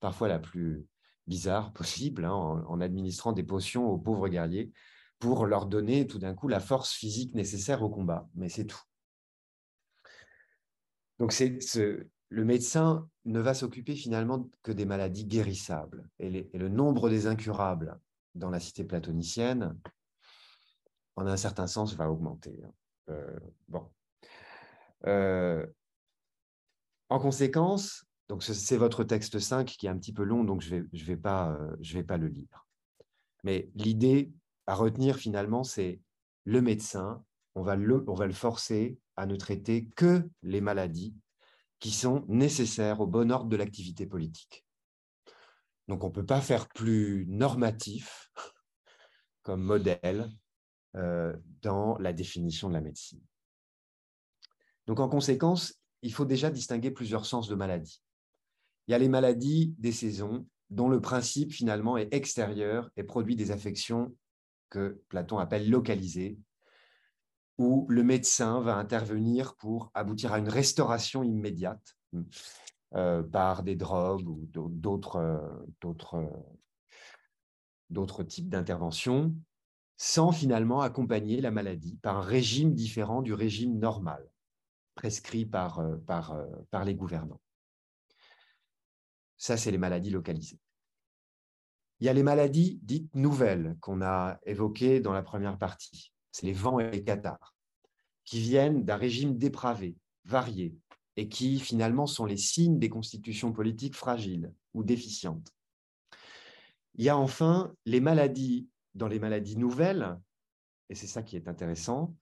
parfois 0.00 0.28
la 0.28 0.38
plus 0.38 0.86
bizarre 1.26 1.74
possible, 1.74 2.24
hein, 2.24 2.32
en, 2.32 2.80
administrant 2.80 3.32
des 3.32 3.42
potions 3.42 3.86
aux 3.86 3.98
pauvres 3.98 4.28
guerriers 4.28 4.72
pour 5.18 5.44
leur 5.44 5.66
donner 5.66 6.06
tout 6.06 6.18
d'un 6.18 6.32
coup 6.32 6.48
la 6.48 6.58
force 6.58 6.94
physique 6.94 7.34
nécessaire 7.34 7.82
au 7.82 7.90
combat. 7.90 8.26
Mais 8.34 8.48
c'est 8.48 8.64
tout. 8.64 8.80
Donc 11.18 11.34
le 11.38 12.44
médecin 12.46 13.06
ne 13.26 13.40
va 13.40 13.52
s'occuper 13.52 13.94
finalement 13.94 14.48
que 14.62 14.72
des 14.72 14.86
maladies 14.86 15.26
guérissables. 15.26 16.08
Et, 16.18 16.48
le 16.54 16.68
nombre 16.70 17.10
des 17.10 17.26
incurables 17.26 18.00
dans 18.34 18.48
la 18.48 18.60
cité 18.60 18.84
platonicienne, 18.84 19.76
en 21.18 21.26
un 21.26 21.36
certain 21.36 21.66
sens, 21.66 21.94
va 21.94 22.10
augmenter. 22.10 22.60
Hein. 22.64 22.72
Euh, 23.10 23.38
bon. 23.68 23.90
Euh, 25.06 25.66
en 27.08 27.18
conséquence, 27.18 28.04
donc 28.28 28.42
c'est 28.42 28.76
votre 28.76 29.02
texte 29.04 29.38
5 29.38 29.66
qui 29.66 29.86
est 29.86 29.90
un 29.90 29.98
petit 29.98 30.12
peu 30.12 30.22
long, 30.22 30.44
donc 30.44 30.60
je 30.60 30.76
ne 30.76 31.04
vais, 31.04 31.16
pas, 31.16 31.52
euh, 31.52 31.76
vais 31.80 32.04
pas 32.04 32.18
le 32.18 32.28
lire. 32.28 32.66
Mais 33.42 33.70
l'idée 33.74 34.32
à 34.66 34.74
retenir 34.74 35.16
finalement, 35.16 35.64
c'est 35.64 36.00
le 36.44 36.60
médecin, 36.60 37.24
on 37.54 37.62
va 37.62 37.74
le, 37.74 38.04
on 38.06 38.14
va 38.14 38.26
le 38.26 38.32
forcer 38.32 38.98
à 39.16 39.26
ne 39.26 39.34
traiter 39.36 39.86
que 39.96 40.28
les 40.42 40.60
maladies 40.60 41.16
qui 41.80 41.90
sont 41.90 42.24
nécessaires 42.28 43.00
au 43.00 43.06
bon 43.06 43.32
ordre 43.32 43.48
de 43.48 43.56
l'activité 43.56 44.06
politique. 44.06 44.64
Donc 45.88 46.04
on 46.04 46.08
ne 46.08 46.12
peut 46.12 46.26
pas 46.26 46.40
faire 46.40 46.68
plus 46.68 47.26
normatif 47.28 48.30
comme 49.42 49.62
modèle 49.62 50.30
euh, 50.98 51.32
dans 51.62 51.96
la 51.98 52.12
définition 52.12 52.68
de 52.68 52.74
la 52.74 52.80
médecine. 52.80 53.20
Donc 54.86 55.00
en 55.00 55.08
conséquence, 55.08 55.74
il 56.02 56.12
faut 56.12 56.24
déjà 56.24 56.50
distinguer 56.50 56.90
plusieurs 56.90 57.26
sens 57.26 57.48
de 57.48 57.54
maladies. 57.54 58.02
Il 58.86 58.92
y 58.92 58.94
a 58.94 58.98
les 58.98 59.08
maladies 59.08 59.74
des 59.78 59.92
saisons 59.92 60.46
dont 60.70 60.88
le 60.88 61.00
principe 61.00 61.52
finalement 61.52 61.96
est 61.96 62.12
extérieur 62.12 62.90
et 62.96 63.02
produit 63.02 63.36
des 63.36 63.50
affections 63.50 64.14
que 64.70 65.00
Platon 65.08 65.38
appelle 65.38 65.70
localisé, 65.70 66.38
où 67.58 67.86
le 67.88 68.02
médecin 68.02 68.60
va 68.60 68.76
intervenir 68.76 69.56
pour 69.56 69.90
aboutir 69.94 70.32
à 70.32 70.38
une 70.38 70.48
restauration 70.48 71.22
immédiate 71.22 71.96
euh, 72.94 73.22
par 73.22 73.62
des 73.62 73.76
drogues 73.76 74.28
ou 74.28 74.46
d'autres 74.52 75.16
euh, 75.16 76.28
d'autres 77.90 78.22
types 78.22 78.48
d'interventions, 78.48 79.34
sans 79.98 80.32
finalement 80.32 80.80
accompagner 80.80 81.42
la 81.42 81.50
maladie 81.50 81.98
par 81.98 82.16
un 82.16 82.22
régime 82.22 82.72
différent 82.72 83.20
du 83.20 83.34
régime 83.34 83.78
normal 83.78 84.26
prescrit 84.94 85.44
par, 85.44 85.80
euh, 85.80 85.96
par, 86.06 86.36
par 86.70 86.84
les 86.84 86.94
gouvernants. 86.94 87.40
Ça, 89.36 89.56
c'est 89.56 89.70
les 89.70 89.78
maladies 89.78 90.10
localisées. 90.10 90.58
Il 92.00 92.06
y 92.06 92.08
a 92.08 92.12
les 92.12 92.22
maladies 92.22 92.78
dites 92.82 93.14
nouvelles 93.14 93.76
qu'on 93.80 94.02
a 94.02 94.38
évoquées 94.46 95.00
dans 95.00 95.12
la 95.12 95.22
première 95.22 95.58
partie. 95.58 96.12
C'est 96.30 96.46
les 96.46 96.52
vents 96.52 96.78
et 96.78 96.90
les 96.90 97.02
cathares, 97.02 97.54
qui 98.24 98.40
viennent 98.40 98.84
d'un 98.84 98.96
régime 98.96 99.36
dépravé, 99.36 99.96
varié, 100.24 100.76
et 101.16 101.28
qui 101.28 101.58
finalement 101.58 102.06
sont 102.06 102.24
les 102.24 102.36
signes 102.36 102.78
des 102.78 102.88
constitutions 102.88 103.52
politiques 103.52 103.96
fragiles 103.96 104.52
ou 104.74 104.84
déficientes. 104.84 105.52
Il 106.94 107.04
y 107.04 107.08
a 107.08 107.16
enfin 107.16 107.74
les 107.86 108.00
maladies, 108.00 108.68
dans 108.94 109.08
les 109.08 109.18
maladies 109.18 109.56
nouvelles, 109.56 110.18
et 110.88 110.94
c'est 110.94 111.06
ça 111.06 111.22
qui 111.22 111.36
est 111.36 111.48
intéressant, 111.48 112.14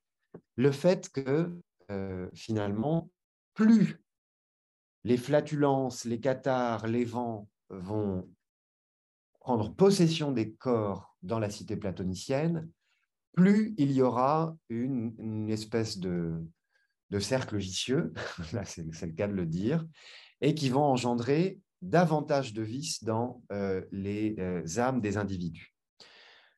le 0.57 0.71
fait 0.71 1.09
que 1.11 1.57
euh, 1.91 2.29
finalement, 2.35 3.11
plus 3.55 4.01
les 5.05 5.17
flatulences, 5.17 6.05
les 6.05 6.19
cathares, 6.19 6.87
les 6.87 7.05
vents 7.05 7.49
vont 7.71 8.29
prendre 9.39 9.73
possession 9.73 10.33
des 10.33 10.53
corps 10.53 11.17
dans 11.23 11.39
la 11.39 11.51
cité 11.51 11.77
platonicienne, 11.77 12.69
plus 13.33 13.75
il 13.79 13.93
y 13.93 14.03
aura 14.03 14.57
une, 14.69 15.49
espèce 15.49 15.99
de, 15.99 16.43
cercle 17.21 17.57
vicieux, 17.57 18.13
c'est 18.65 19.07
le 19.07 19.13
cas 19.13 19.29
de 19.29 19.35
le 19.35 19.47
dire, 19.47 19.87
et 20.41 20.55
qui 20.55 20.69
vont 20.69 20.83
engendrer 20.83 21.61
davantage 21.83 22.53
de 22.53 22.63
vices 22.63 23.05
dans 23.05 23.43
euh, 23.53 23.85
les 23.93 24.35
euh, 24.41 24.65
âmes 24.79 25.01
des 25.01 25.17
individus. 25.17 25.76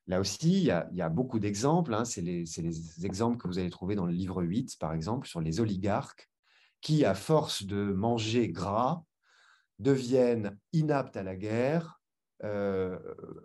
Là 0.08 0.20
aussi, 0.20 0.62
il 0.62 0.64
y 0.64 1.02
a, 1.02 1.08
beaucoup 1.10 1.38
d'exemples. 1.38 1.92
Hein. 1.92 2.06
c'est 2.06 2.22
les, 2.22 2.44
les, 2.44 3.06
exemples 3.06 3.36
que 3.36 3.46
vous 3.46 3.58
allez 3.58 3.70
trouver 3.70 3.94
dans 3.94 4.06
le 4.06 4.12
livre 4.12 4.42
8, 4.42 4.78
par 4.80 4.94
exemple, 4.94 5.28
sur 5.28 5.42
les 5.42 5.60
oligarques, 5.60 6.30
qui, 6.80 7.04
à 7.04 7.14
force 7.14 7.64
de 7.64 7.92
manger 7.92 8.48
gras, 8.48 9.02
deviennent 9.78 10.58
inaptes 10.72 11.16
à 11.16 11.22
la 11.22 11.36
guerre, 11.36 12.00
euh, 12.44 12.98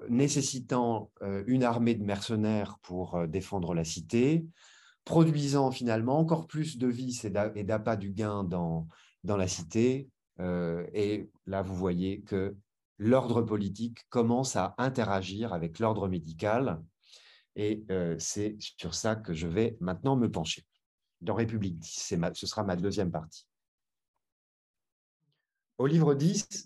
nécessitant 0.07 1.11
euh, 1.21 1.43
une 1.47 1.63
armée 1.63 1.95
de 1.95 2.03
mercenaires 2.03 2.77
pour 2.83 3.15
euh, 3.15 3.27
défendre 3.27 3.73
la 3.73 3.83
cité, 3.83 4.45
produisant 5.03 5.71
finalement 5.71 6.19
encore 6.19 6.47
plus 6.47 6.77
de 6.77 6.87
vices 6.87 7.25
et 7.25 7.29
d'appât 7.63 7.97
du 7.97 8.11
gain 8.11 8.43
dans, 8.43 8.87
dans 9.23 9.35
la 9.35 9.47
cité. 9.47 10.09
et 10.39 11.29
là, 11.45 11.61
vous 11.61 11.75
voyez 11.75 12.21
que 12.21 12.55
l'ordre 12.97 13.41
politique 13.41 13.99
commence 14.09 14.55
à 14.55 14.75
interagir 14.77 15.53
avec 15.53 15.79
l'ordre 15.79 16.07
médical. 16.07 16.81
Et 17.55 17.85
c'est 18.17 18.55
sur 18.59 18.95
ça 18.95 19.15
que 19.15 19.33
je 19.33 19.47
vais 19.47 19.77
maintenant 19.79 20.15
me 20.15 20.29
pencher. 20.29 20.65
Dans 21.21 21.35
République 21.35 21.77
10, 21.77 22.17
ce 22.33 22.47
sera 22.47 22.63
ma 22.63 22.75
deuxième 22.75 23.11
partie. 23.11 23.47
Au 25.77 25.85
livre 25.85 26.15
10, 26.15 26.65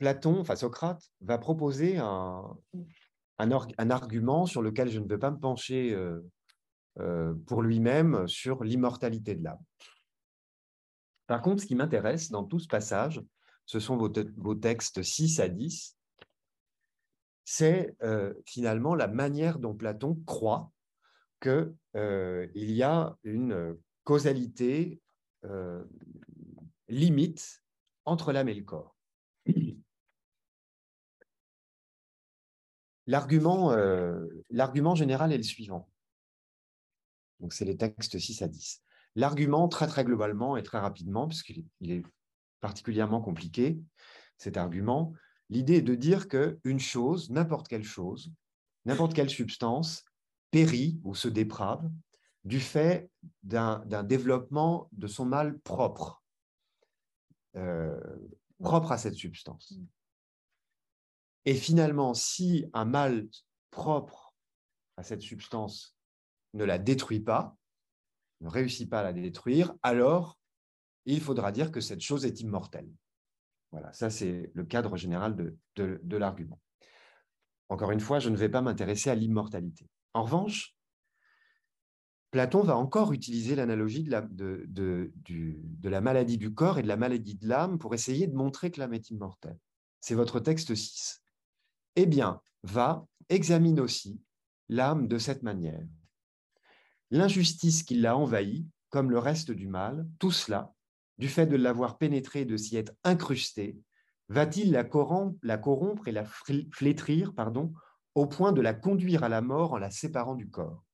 Platon, 0.00 0.40
enfin 0.40 0.56
Socrate, 0.56 1.02
va 1.20 1.36
proposer 1.36 1.98
un, 1.98 2.56
argument 3.38 4.46
sur 4.46 4.62
lequel 4.62 4.88
je 4.88 4.98
ne 4.98 5.06
veux 5.06 5.18
pas 5.18 5.30
me 5.30 5.38
pencher 5.38 5.92
euh, 5.92 6.20
euh, 6.98 7.34
pour 7.46 7.62
lui-même 7.62 8.26
sur 8.26 8.64
l'immortalité 8.64 9.34
de 9.34 9.44
l'âme. 9.44 9.60
Par 11.30 11.42
contre, 11.42 11.62
ce 11.62 11.66
qui 11.66 11.76
m'intéresse 11.76 12.32
dans 12.32 12.42
tout 12.42 12.58
ce 12.58 12.66
passage, 12.66 13.22
ce 13.64 13.78
sont 13.78 13.96
vos, 13.96 14.54
textes 14.56 15.00
6 15.00 15.38
à 15.38 15.48
10, 15.48 15.96
c'est 17.44 17.94
euh, 18.02 18.34
finalement 18.44 18.96
la 18.96 19.06
manière 19.06 19.60
dont 19.60 19.72
Platon 19.72 20.20
croit 20.26 20.72
qu'il 21.40 21.70
y 22.52 22.82
a 22.82 23.16
une 23.22 23.78
causalité 24.02 25.00
limite 26.88 27.62
entre 28.06 28.32
l'âme 28.32 28.48
et 28.48 28.54
le 28.54 28.64
corps. 28.64 28.96
Euh, 33.06 34.26
l'argument 34.50 34.96
général 34.96 35.32
est 35.32 35.36
le 35.36 35.44
suivant. 35.44 35.88
Donc, 37.38 37.52
c'est 37.52 37.64
les 37.64 37.76
textes 37.76 38.18
6 38.18 38.42
à 38.42 38.48
10. 38.48 38.82
L'argument, 39.16 39.68
très 39.68 39.86
très 39.86 40.04
globalement 40.04 40.56
et 40.56 40.62
très 40.62 40.78
rapidement, 40.78 41.26
puisqu'il 41.26 41.66
est 41.82 42.02
particulièrement 42.60 43.20
compliqué, 43.20 43.80
cet 44.36 44.56
argument, 44.56 45.12
l'idée 45.48 45.76
est 45.76 45.82
de 45.82 45.94
dire 45.94 46.28
qu'une 46.28 46.80
chose, 46.80 47.30
n'importe 47.30 47.68
quelle 47.68 47.84
chose, 47.84 48.32
n'importe 48.84 49.14
quelle 49.14 49.30
substance, 49.30 50.04
périt 50.50 51.00
ou 51.04 51.14
se 51.14 51.28
déprave 51.28 51.90
du 52.44 52.60
fait 52.60 53.10
d'un 53.42 54.02
développement 54.02 54.88
de 54.92 55.06
son 55.06 55.26
mal 55.26 55.58
propre, 55.60 56.22
euh, 57.56 58.00
propre 58.62 58.92
à 58.92 58.98
cette 58.98 59.14
substance. 59.14 59.78
Et 61.44 61.54
finalement, 61.54 62.14
si 62.14 62.66
un 62.72 62.84
mal 62.84 63.28
propre 63.70 64.34
à 64.96 65.02
cette 65.02 65.22
substance 65.22 65.94
ne 66.54 66.64
la 66.64 66.78
détruit 66.78 67.20
pas, 67.20 67.56
ne 68.40 68.48
réussit 68.48 68.88
pas 68.88 69.00
à 69.00 69.02
la 69.02 69.12
détruire, 69.12 69.74
alors 69.82 70.38
il 71.06 71.20
faudra 71.20 71.52
dire 71.52 71.70
que 71.70 71.80
cette 71.80 72.00
chose 72.00 72.24
est 72.24 72.40
immortelle. 72.40 72.88
Voilà, 73.72 73.92
ça 73.92 74.10
c'est 74.10 74.50
le 74.54 74.64
cadre 74.64 74.96
général 74.96 75.36
de, 75.76 76.16
l'argument. 76.16 76.60
Encore 77.68 77.92
une 77.92 78.00
fois, 78.00 78.18
je 78.18 78.30
ne 78.30 78.36
vais 78.36 78.48
pas 78.48 78.62
m'intéresser 78.62 79.10
à 79.10 79.14
l'immortalité. 79.14 79.88
En 80.12 80.24
revanche, 80.24 80.74
Platon 82.32 82.62
va 82.62 82.76
encore 82.76 83.12
utiliser 83.12 83.54
l'analogie 83.54 84.02
de 84.02 84.10
la, 84.10 84.20
de 84.22 85.88
la, 85.88 86.00
maladie 86.00 86.38
du 86.38 86.52
corps 86.52 86.78
et 86.78 86.82
de 86.82 86.88
la 86.88 86.96
maladie 86.96 87.36
de 87.36 87.48
l'âme 87.48 87.78
pour 87.78 87.94
essayer 87.94 88.26
de 88.26 88.34
montrer 88.34 88.70
que 88.70 88.80
l'âme 88.80 88.94
est 88.94 89.10
immortelle. 89.10 89.58
C'est 90.00 90.14
votre 90.14 90.40
texte 90.40 90.74
6 90.74 91.22
eh 91.96 92.06
bien, 92.06 92.40
va, 92.62 93.06
examine 93.28 93.80
aussi 93.80 94.20
l'âme 94.68 95.08
de 95.08 95.18
cette 95.18 95.42
manière. 95.42 95.84
L'injustice 97.10 97.82
qui 97.82 97.96
l'a 97.96 98.16
envahi, 98.16 98.66
comme 98.88 99.10
le 99.10 99.18
reste 99.18 99.50
du 99.50 99.66
mal, 99.66 100.06
tout 100.18 100.30
cela, 100.30 100.74
du 101.18 101.28
fait 101.28 101.46
de 101.46 101.56
l'avoir 101.56 101.98
pénétré, 101.98 102.44
de 102.44 102.56
s'y 102.56 102.76
être 102.76 102.92
incrusté, 103.04 103.78
va-t-il 104.28 104.70
la 104.72 104.84
corrompre, 104.84 106.08
et 106.08 106.12
la 106.12 106.24
flétrir 106.24 107.34
pardon, 107.34 107.72
au 108.14 108.26
point 108.26 108.52
de 108.52 108.60
la 108.60 108.74
conduire 108.74 109.24
à 109.24 109.28
la 109.28 109.40
mort 109.40 109.72
en 109.72 109.78
la 109.78 109.90
séparant 109.90 110.34
du 110.34 110.48
corps? 110.48 110.84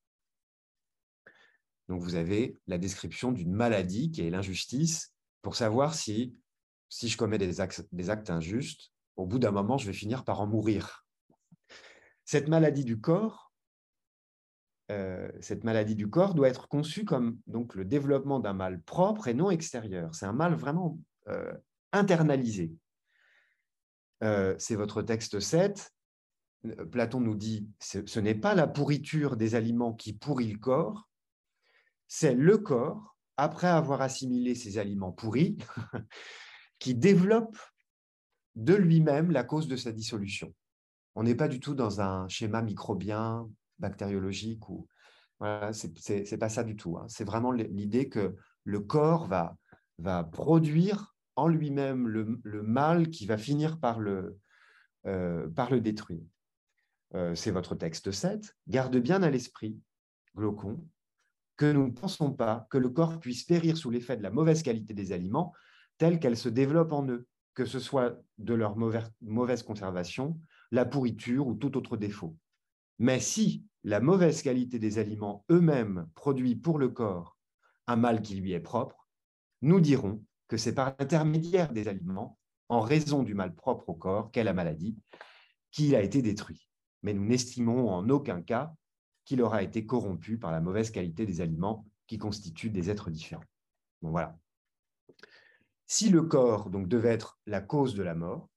Donc 1.89 2.03
vous 2.03 2.17
avez 2.17 2.59
la 2.67 2.79
description 2.79 3.31
d'une 3.31 3.53
maladie 3.53 4.11
qui 4.11 4.23
est 4.23 4.31
l'injustice, 4.31 5.15
pour 5.43 5.55
savoir 5.55 5.95
si, 5.95 6.37
si 6.89 7.09
je 7.09 7.17
commets 7.17 7.39
des 7.39 7.61
actes 7.61 8.31
injustes, 8.31 8.93
au 9.17 9.27
bout 9.27 9.39
d'un 9.39 9.53
moment, 9.53 9.79
je 9.79 9.87
vais 9.87 9.93
finir 9.93 10.25
par 10.25 10.41
en 10.41 10.47
mourir. 10.47 11.07
Cette 12.25 12.49
maladie 12.49 12.85
du 12.85 13.01
corps, 13.01 13.46
euh, 14.91 15.29
cette 15.41 15.65
maladie 15.65 15.97
du 15.97 16.09
corps 16.09 16.35
doit 16.35 16.49
être 16.49 16.69
conçue 16.69 17.05
comme 17.05 17.39
donc 17.47 17.75
le 17.75 17.85
développement 17.85 18.39
d'un 18.39 18.53
mal 18.53 18.81
propre 18.83 19.27
et 19.27 19.35
non 19.35 19.51
extérieur. 19.51 20.15
C'est 20.15 20.27
un 20.27 20.33
mal 20.33 20.55
vraiment 20.55 20.99
euh, 21.29 21.53
internalisé. 21.93 22.73
Euh, 24.23 24.55
c'est 24.59 24.77
votre 24.77 25.03
texte 25.03 25.41
7. 25.41 25.93
Platon 26.91 27.21
nous 27.21 27.35
dit 27.35 27.69
ce, 27.81 28.07
ce 28.07 28.21
n'est 28.21 28.35
pas 28.35 28.55
la 28.55 28.67
pourriture 28.67 29.37
des 29.37 29.55
aliments 29.55 29.93
qui 29.93 30.13
pourrit 30.13 30.53
le 30.53 30.59
corps, 30.59 31.09
c'est 32.09 32.35
le 32.35 32.59
corps, 32.59 33.17
après 33.37 33.67
avoir 33.67 34.01
assimilé 34.03 34.55
ces 34.55 34.79
aliments 34.79 35.13
pourris, 35.13 35.57
qui 36.79 36.95
développe 36.95 37.59
de 38.55 38.75
lui-même 38.75 39.31
la 39.31 39.45
cause 39.45 39.69
de 39.69 39.77
sa 39.77 39.93
dissolution. 39.93 40.55
On 41.15 41.25
n'est 41.25 41.35
pas 41.35 41.49
du 41.49 41.61
tout 41.61 41.75
dans 41.75 42.01
un 42.01 42.29
schéma 42.29 42.63
microbien, 42.63 43.49
bactériologique, 43.79 44.69
ou 44.69 44.87
voilà, 45.39 45.73
c'est 45.73 46.39
pas 46.39 46.49
ça 46.49 46.65
du 46.65 46.77
tout. 46.77 46.97
Hein. 46.99 47.07
C'est 47.09 47.25
vraiment 47.25 47.53
l'idée 47.53 48.09
que 48.09 48.35
le 48.65 48.81
corps 48.81 49.27
va, 49.27 49.57
va 49.99 50.25
produire 50.25 51.15
en 51.37 51.49
lui-même 51.49 52.09
le, 52.09 52.63
mal 52.63 53.11
qui 53.11 53.27
va 53.27 53.37
finir 53.37 53.79
par 53.79 54.01
le, 54.01 54.39
euh, 55.07 55.49
détruire. 55.81 56.25
Euh, 57.15 57.35
c'est 57.35 57.51
votre 57.51 57.75
texte 57.75 58.11
7. 58.11 58.57
Garde 58.67 58.97
bien 58.97 59.23
à 59.23 59.31
l'esprit, 59.31 59.79
Glaucon, 60.35 60.85
que 61.57 61.71
nous 61.71 61.87
ne 61.87 61.93
pensons 61.93 62.33
pas 62.33 62.67
que 62.71 62.79
le 62.79 62.89
corps 62.89 63.21
puisse 63.21 63.45
périr 63.45 63.77
sous 63.77 63.91
l'effet 63.91 64.17
de 64.17 64.23
la 64.23 64.31
mauvaise 64.31 64.63
qualité 64.63 64.95
des 64.95 65.13
aliments 65.13 65.53
telle 65.99 66.19
qu'elle 66.19 66.37
se 66.37 66.49
développe 66.49 66.93
en 66.93 67.07
eux 67.09 67.27
que 67.57 67.65
ce 67.65 67.81
soit 67.81 68.23
de 68.39 68.55
leur 68.55 68.77
mauvaise 68.77 69.63
conservation, 69.63 70.39
la 70.71 70.85
pourriture 70.85 71.47
ou 71.49 71.55
tout 71.55 71.77
autre 71.79 71.97
défaut. 71.97 72.37
Mais 72.99 73.21
si 73.21 73.65
la 73.85 74.01
mauvaise 74.01 74.43
qualité 74.43 74.79
des 74.79 74.99
aliments 74.99 75.45
eux-mêmes 75.51 76.09
produit 76.15 76.57
pour 76.57 76.79
le 76.79 76.89
corps 76.89 77.37
un 77.87 77.97
mal 77.97 78.23
qui 78.23 78.35
lui 78.35 78.53
est 78.53 78.61
propre, 78.61 79.07
nous 79.63 79.81
dirons 79.81 80.25
que 80.49 80.57
c'est 80.57 80.75
par 80.75 80.95
l'intermédiaire 80.99 81.73
des 81.73 81.89
aliments, 81.89 82.39
en 82.69 82.81
raison 82.81 83.23
du 83.23 83.35
mal 83.35 83.55
propre 83.55 83.89
au 83.91 83.95
corps 83.95 84.31
qu'est 84.33 84.45
la 84.45 84.53
maladie, 84.53 84.97
qu'il 85.71 85.95
a 85.95 86.03
été 86.03 86.23
détruit. 86.23 86.69
Mais 87.03 87.15
nous 87.15 87.25
n'estimons 87.25 87.91
en 87.91 88.09
aucun 88.09 88.43
cas 88.43 88.75
qu'il 89.25 89.43
aura 89.43 89.63
été 89.63 89.87
corrompu 89.87 90.39
par 90.39 90.51
la 90.51 90.61
mauvaise 90.61 90.91
qualité 90.91 91.27
des 91.27 91.41
aliments 91.41 91.87
qui 92.07 92.19
constituent 92.19 92.71
des 92.71 92.91
êtres 92.91 93.11
différents. 93.11 93.45
Bon, 94.03 94.11
voilà. 94.11 94.37
Si 95.87 96.09
le 96.09 96.23
corps 96.23 96.71
donc 96.71 96.89
devait 96.89 97.13
être 97.13 97.39
la 97.47 97.61
cause 97.61 97.95
de 97.95 98.03
la 98.03 98.15
mort, 98.15 98.49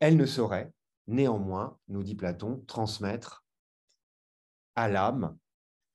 elle 0.00 0.16
ne 0.16 0.26
saurait 0.26 0.72
néanmoins, 1.06 1.78
nous 1.88 2.02
dit 2.02 2.14
Platon, 2.14 2.62
transmettre 2.66 3.46
à 4.74 4.88
l'âme 4.88 5.36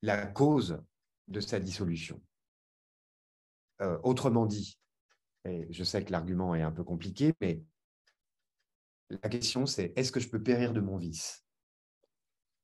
la 0.02 0.26
cause 0.26 0.82
de 1.28 1.40
sa 1.40 1.60
dissolution. 1.60 2.20
Euh, 3.80 3.98
autrement 4.02 4.46
dit, 4.46 4.78
et 5.44 5.66
je 5.72 5.84
sais 5.84 6.04
que 6.04 6.12
l'argument 6.12 6.54
est 6.54 6.62
un 6.62 6.72
peu 6.72 6.84
compliqué, 6.84 7.34
mais 7.40 7.62
la 9.10 9.28
question 9.28 9.66
c'est 9.66 9.92
est-ce 9.96 10.12
que 10.12 10.20
je 10.20 10.28
peux 10.28 10.42
périr 10.42 10.72
de 10.72 10.80
mon 10.80 10.96
vice? 10.96 11.44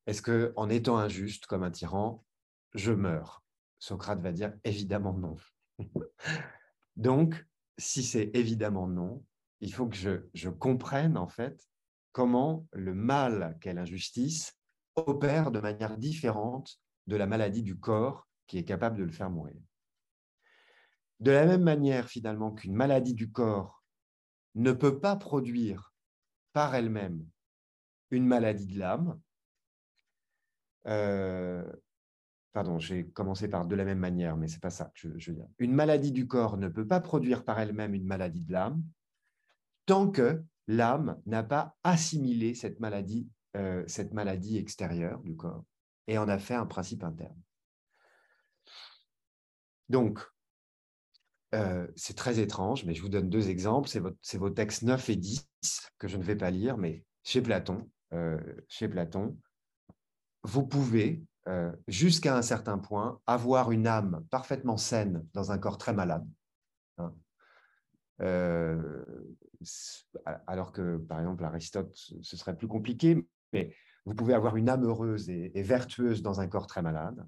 Est-ce 0.07 0.23
que 0.23 0.53
en 0.57 0.69
étant 0.71 0.97
injuste 0.97 1.47
comme 1.47 1.63
un 1.63 1.71
tyran, 1.71 2.25
je 2.75 2.93
meurs? 2.93 3.45
Socrate 3.79 4.21
va 4.21 4.33
dire 4.33 4.55
évidemment 4.65 5.13
non. 5.13 5.37
Donc, 6.97 7.47
si 7.79 8.03
c'est 8.03 8.31
évidemment 8.35 8.89
non, 8.89 9.25
il 9.61 9.73
faut 9.73 9.87
que 9.87 9.97
je, 9.97 10.29
je 10.35 10.49
comprenne 10.49 11.17
en 11.17 11.29
fait 11.29 11.69
comment 12.19 12.67
le 12.73 12.95
mal 12.95 13.57
qu'est 13.61 13.75
l'injustice 13.75 14.59
opère 14.97 15.53
de 15.53 15.61
manière 15.61 15.97
différente 15.97 16.81
de 17.07 17.15
la 17.15 17.29
maladie 17.29 17.63
du 17.63 17.79
corps 17.79 18.27
qui 18.49 18.59
est 18.59 18.65
capable 18.65 18.99
de 18.99 19.05
le 19.05 19.13
faire 19.13 19.31
mourir. 19.31 19.63
De 21.21 21.31
la 21.31 21.47
même 21.47 21.63
manière, 21.63 22.09
finalement, 22.09 22.51
qu'une 22.51 22.75
maladie 22.75 23.15
du 23.15 23.31
corps 23.31 23.85
ne 24.57 24.73
peut 24.73 24.99
pas 24.99 25.15
produire 25.15 25.95
par 26.53 26.75
elle-même 26.75 27.25
une 28.11 28.27
maladie 28.27 28.67
de 28.67 28.81
l'âme, 28.81 29.21
euh, 30.87 31.73
pardon, 32.53 32.81
j'ai 32.81 33.07
commencé 33.11 33.47
par 33.47 33.65
de 33.65 33.77
la 33.77 33.85
même 33.85 34.01
manière, 34.01 34.37
mais 34.37 34.49
c'est 34.49 34.61
pas 34.61 34.71
ça 34.71 34.87
que 34.87 34.91
je, 34.97 35.19
je, 35.19 35.31
veux 35.31 35.37
dire. 35.37 35.49
Une 35.59 35.73
maladie 35.73 36.11
du 36.11 36.27
corps 36.27 36.57
ne 36.57 36.67
peut 36.67 36.89
pas 36.89 36.99
produire 36.99 37.45
par 37.45 37.61
elle-même 37.61 37.95
une 37.95 38.07
maladie 38.07 38.43
de 38.43 38.53
l'âme 38.53 38.83
tant 39.87 40.11
que 40.11 40.43
l'âme 40.69 41.21
n'a 41.27 41.43
pas 41.43 41.75
assimilé 41.83 42.55
cette 42.55 42.79
maladie, 42.79 43.29
euh, 43.57 43.83
cette 43.89 44.13
maladie 44.13 44.59
extérieure 44.59 45.21
du 45.21 45.35
corps 45.35 45.65
et 46.07 46.19
en 46.19 46.29
a 46.29 46.39
fait 46.39 46.55
un 46.55 46.67
principe 46.67 47.03
interne. 47.03 47.41
Donc, 49.89 50.21
euh, 51.55 51.89
c'est 51.97 52.17
très 52.17 52.39
étrange, 52.39 52.85
mais 52.85 52.95
je 52.95 53.01
vous 53.01 53.09
donne 53.09 53.31
deux 53.31 53.49
exemples. 53.49 53.89
C'est 53.89 54.39
vos 54.39 54.51
textes 54.51 54.83
9 54.83 55.09
et 55.09 55.17
10 55.17 55.49
que 55.99 56.07
je 56.07 56.19
ne 56.19 56.23
vais 56.23 56.37
pas 56.37 56.51
lire, 56.51 56.77
mais 56.77 57.05
chez 57.25 57.41
Platon, 57.41 57.91
euh, 58.13 58.39
chez 58.69 58.89
Platon 58.89 59.37
vous 60.45 60.65
pouvez, 60.67 61.21
jusqu'à 61.89 62.37
un 62.37 62.43
certain 62.43 62.79
point, 62.79 63.21
avoir 63.27 63.73
une 63.73 63.87
âme 63.87 64.25
parfaitement 64.31 64.77
saine 64.77 65.27
dans 65.35 65.51
un 65.51 65.59
corps 65.59 65.77
très 65.77 65.93
malade. 65.93 66.27
Hein. 66.99 67.13
Alors 70.47 70.73
que, 70.73 70.97
par 70.99 71.21
exemple, 71.21 71.45
Aristote, 71.45 71.95
ce 71.95 72.37
serait 72.37 72.57
plus 72.57 72.69
compliqué, 72.69 73.27
mais 73.53 73.75
vous 74.05 74.15
pouvez 74.15 74.35
avoir 74.35 74.57
une 74.57 74.69
âme 74.69 74.85
heureuse 74.85 75.29
et 75.29 75.63
vertueuse 75.63 76.23
dans 76.23 76.41
un 76.41 76.47
corps 76.47 76.67
très 76.67 76.83
malade. 76.83 77.27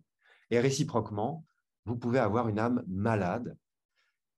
Et 0.51 0.59
réciproquement, 0.61 1.45
vous 1.85 1.97
pouvez 1.97 2.19
avoir 2.19 2.49
une 2.49 2.59
âme 2.59 2.85
malade 2.89 3.57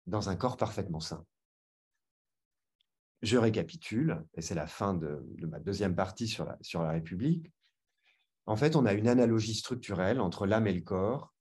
dans 0.06 0.28
un 0.28 0.36
corps 0.36 0.56
parfaitement 0.56 1.00
sain. 1.00 1.24
Je 3.22 3.38
récapitule, 3.38 4.24
et 4.34 4.42
c'est 4.42 4.54
la 4.54 4.66
fin 4.66 4.94
de, 4.94 5.24
ma 5.42 5.60
deuxième 5.60 5.94
partie 5.94 6.26
sur 6.26 6.44
la, 6.44 6.58
sur 6.60 6.82
la 6.82 6.90
République. 6.90 7.52
En 8.46 8.56
fait, 8.56 8.74
on 8.74 8.84
a 8.84 8.92
une 8.92 9.06
analogie 9.06 9.54
structurelle 9.54 10.20
entre 10.20 10.46
l'âme 10.46 10.66
et 10.66 10.72
le 10.72 10.80
corps, 10.80 11.32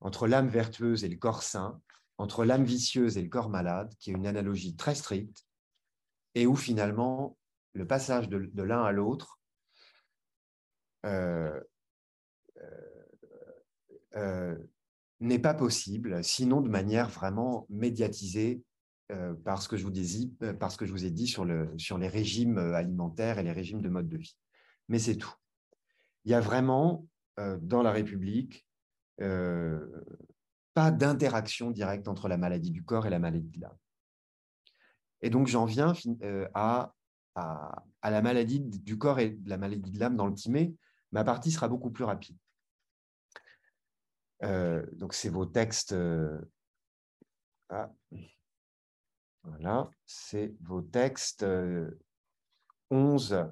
entre 0.00 0.26
l'âme 0.26 0.48
vertueuse 0.48 1.04
et 1.04 1.08
le 1.08 1.16
corps 1.16 1.42
sain, 1.42 1.80
entre 2.18 2.44
l'âme 2.44 2.64
vicieuse 2.64 3.16
et 3.16 3.22
le 3.22 3.28
corps 3.28 3.48
malade, 3.48 3.92
qui 3.98 4.10
est 4.10 4.14
une 4.14 4.26
analogie 4.26 4.76
très 4.76 4.94
stricte, 4.94 5.46
et 6.34 6.46
où 6.46 6.56
finalement 6.56 7.36
le 7.72 7.86
passage 7.86 8.28
de, 8.28 8.62
l'un 8.62 8.84
à 8.84 8.92
l'autre 8.92 9.40
euh, 11.04 11.60
euh, 12.58 13.04
euh, 14.16 14.56
n'est 15.20 15.40
pas 15.40 15.54
possible, 15.54 16.22
sinon 16.22 16.60
de 16.60 16.68
manière 16.68 17.08
vraiment 17.08 17.66
médiatisée 17.68 18.62
euh, 19.10 19.34
par, 19.34 19.60
ce 19.60 19.68
que 19.68 19.76
je 19.76 19.84
vous 19.84 21.04
ai 21.04 21.10
dit 21.10 21.26
sur, 21.26 21.44
le, 21.44 21.72
sur 21.78 21.98
les 21.98 22.08
régimes 22.08 22.58
alimentaires 22.58 23.38
et 23.38 23.42
les 23.42 23.52
régimes 23.52 23.80
de 23.80 23.88
mode 23.88 24.08
de 24.08 24.16
vie. 24.16 24.36
Mais 24.88 24.98
c'est 24.98 25.16
tout. 25.16 25.34
Il 26.24 26.30
y 26.30 26.34
a 26.34 26.40
vraiment, 26.40 27.06
dans 27.36 27.82
la 27.82 27.90
République, 27.90 28.66
pas 30.74 30.90
d'interaction 30.90 31.70
directe 31.70 32.08
entre 32.08 32.28
la 32.28 32.36
maladie 32.36 32.70
du 32.70 32.84
corps 32.84 33.06
et 33.06 33.10
la 33.10 33.18
maladie 33.18 33.50
de 33.50 33.60
l'âme. 33.60 33.76
Et 35.22 35.30
donc, 35.30 35.46
j'en 35.46 35.64
viens 35.64 35.94
à, 36.52 36.92
à, 37.34 37.84
à, 38.02 38.10
la 38.10 38.20
maladie 38.20 38.60
du 38.60 38.98
corps 38.98 39.20
et 39.20 39.38
la 39.46 39.56
maladie 39.56 39.90
de 39.90 39.98
l'âme 39.98 40.16
dans 40.16 40.26
le 40.26 40.34
timé. 40.34 40.74
Ma 41.12 41.24
partie 41.24 41.50
sera 41.50 41.68
beaucoup 41.68 41.90
plus 41.90 42.04
rapide. 42.04 42.36
Euh, 44.42 44.84
donc, 44.92 45.14
c'est 45.14 45.30
vos 45.30 45.46
textes. 45.46 45.92
Euh, 45.92 46.38
ah, 47.70 47.90
voilà, 49.44 49.88
c'est 50.04 50.54
vos 50.60 50.82
textes 50.82 51.46
11. 52.90 53.46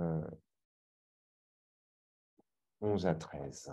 Euh, 0.00 0.30
11 2.80 3.06
à 3.06 3.14
13. 3.14 3.72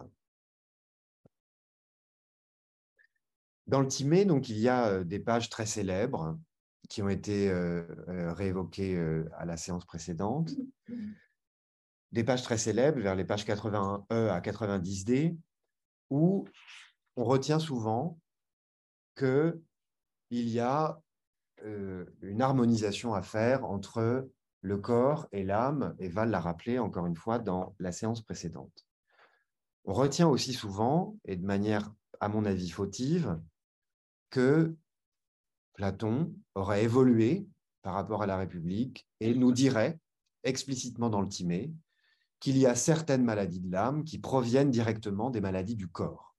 Dans 3.67 3.81
le 3.81 3.87
Timé, 3.87 4.25
donc, 4.25 4.49
il 4.49 4.57
y 4.57 4.69
a 4.69 5.03
des 5.03 5.19
pages 5.19 5.49
très 5.49 5.65
célèbres 5.65 6.37
qui 6.87 7.01
ont 7.01 7.09
été 7.09 7.51
réévoquées 8.07 9.23
à 9.37 9.45
la 9.45 9.57
séance 9.57 9.85
précédente 9.85 10.51
des 12.15 12.23
pages 12.23 12.43
très 12.43 12.57
célèbres, 12.57 13.01
vers 13.01 13.13
les 13.13 13.25
pages 13.25 13.45
81E 13.45 14.29
à 14.29 14.39
90D, 14.39 15.37
où 16.09 16.45
on 17.17 17.25
retient 17.25 17.59
souvent 17.59 18.17
qu'il 19.17 19.59
y 20.31 20.61
a 20.61 21.01
euh, 21.63 22.05
une 22.21 22.41
harmonisation 22.41 23.13
à 23.13 23.21
faire 23.21 23.65
entre 23.65 24.29
le 24.61 24.77
corps 24.77 25.27
et 25.33 25.43
l'âme, 25.43 25.93
et 25.99 26.07
Val 26.07 26.29
l'a 26.29 26.39
rappelé 26.39 26.79
encore 26.79 27.05
une 27.05 27.17
fois 27.17 27.37
dans 27.37 27.75
la 27.79 27.91
séance 27.91 28.21
précédente. 28.21 28.85
On 29.83 29.91
retient 29.91 30.29
aussi 30.29 30.53
souvent, 30.53 31.17
et 31.25 31.35
de 31.35 31.45
manière 31.45 31.93
à 32.21 32.29
mon 32.29 32.45
avis 32.45 32.69
fautive, 32.69 33.37
que 34.35 34.75
Platon 35.75 36.35
aurait 36.55 36.83
évolué 36.83 37.47
par 37.83 37.93
rapport 37.93 38.21
à 38.21 38.25
la 38.25 38.35
République 38.35 39.07
et 39.21 39.33
nous 39.33 39.53
dirait 39.53 39.97
explicitement 40.43 41.09
dans 41.09 41.21
le 41.21 41.29
Timée 41.29 41.71
qu'il 42.41 42.57
y 42.57 42.65
a 42.65 42.75
certaines 42.75 43.23
maladies 43.23 43.61
de 43.61 43.71
l'âme 43.71 44.03
qui 44.03 44.19
proviennent 44.19 44.71
directement 44.71 45.29
des 45.29 45.39
maladies 45.39 45.77
du 45.77 45.87
corps. 45.87 46.35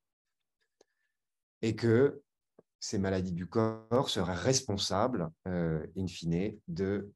Et 1.63 1.75
que 1.75 2.23
ces 2.81 2.99
maladies 2.99 3.33
du 3.33 3.47
corps 3.47 4.11
seraient 4.11 4.35
responsables, 4.35 5.31
euh, 5.49 5.87
in 5.97 6.07
fine, 6.07 6.61
de 6.69 7.11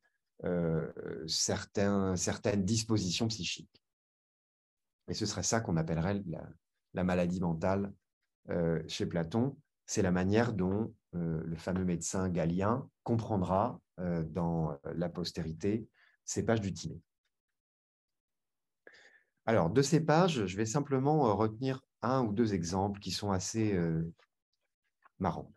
euh, 0.45 0.91
certaines 1.27 2.65
dispositions 2.65 3.29
psychiques. 3.29 3.85
Et 5.09 5.15
ce 5.15 5.27
serait 5.27 5.43
ça 5.43 5.61
qu'on 5.61 5.77
appellerait 5.77 6.23
la, 6.95 7.05
maladie 7.05 7.41
mentale 7.41 7.93
euh, 8.49 8.83
chez 8.89 9.05
Platon. 9.05 9.59
C'est 9.91 10.03
la 10.03 10.13
manière 10.13 10.53
dont 10.53 10.95
le 11.13 11.57
fameux 11.57 11.85
médecin 11.85 12.29
Galien 12.29 12.89
comprendra 13.03 13.81
dans 13.99 14.79
la 14.85 15.09
postérité 15.09 15.89
ces 16.25 16.45
pages 16.45 16.61
du 16.61 16.73
Timée. 16.73 17.01
Alors, 19.47 19.69
de 19.69 19.83
ces 19.83 19.99
pages, 19.99 20.47
je 20.47 20.57
vais 20.57 20.65
simplement 20.65 21.29
euh, 21.29 21.33
retenir 21.33 21.81
un 22.03 22.25
ou 22.25 22.33
deux 22.33 22.55
exemples 22.55 23.01
qui 23.01 23.11
sont 23.11 23.33
assez 23.33 23.75
euh, 23.75 24.09
marrants. 25.19 25.53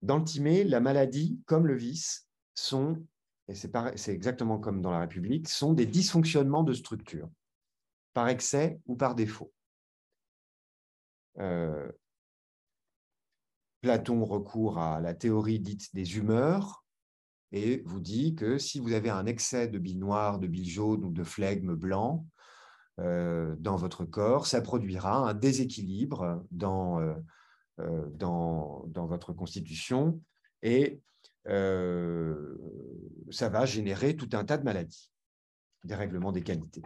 Dans 0.00 0.16
le 0.16 0.24
Timée, 0.24 0.64
la 0.64 0.80
maladie, 0.80 1.38
comme 1.44 1.66
le 1.66 1.76
vice, 1.76 2.26
sont, 2.54 3.04
et 3.48 3.54
c'est 3.54 4.08
exactement 4.08 4.58
comme 4.58 4.80
dans 4.80 4.90
la 4.90 5.00
République, 5.00 5.50
sont 5.50 5.74
des 5.74 5.84
dysfonctionnements 5.84 6.62
de 6.62 6.72
structure, 6.72 7.28
par 8.14 8.28
excès 8.28 8.80
ou 8.86 8.96
par 8.96 9.14
défaut. 9.14 9.52
Euh, 11.40 11.92
Platon 13.84 14.24
recourt 14.24 14.78
à 14.78 14.98
la 14.98 15.12
théorie 15.12 15.60
dite 15.60 15.94
des 15.94 16.16
humeurs, 16.16 16.86
et 17.52 17.82
vous 17.84 18.00
dit 18.00 18.34
que 18.34 18.56
si 18.56 18.80
vous 18.80 18.94
avez 18.94 19.10
un 19.10 19.26
excès 19.26 19.68
de 19.68 19.78
bile 19.78 19.98
noire, 19.98 20.38
de 20.38 20.46
bile 20.46 20.66
jaune 20.66 21.04
ou 21.04 21.12
de 21.12 21.22
flegme 21.22 21.74
blanc 21.74 22.26
euh, 22.98 23.54
dans 23.58 23.76
votre 23.76 24.06
corps, 24.06 24.46
ça 24.46 24.62
produira 24.62 25.28
un 25.28 25.34
déséquilibre 25.34 26.42
dans, 26.50 26.98
euh, 26.98 27.12
euh, 27.80 29.06
votre 29.06 29.34
constitution 29.34 30.18
et 30.62 31.02
ça 31.44 32.30
va 33.50 33.66
générer 33.66 34.16
tout 34.16 34.30
un 34.32 34.46
tas 34.46 34.56
de 34.56 34.64
maladies, 34.64 35.10
des 35.84 35.94
règlements 35.94 36.32
des 36.32 36.42
qualités. 36.42 36.80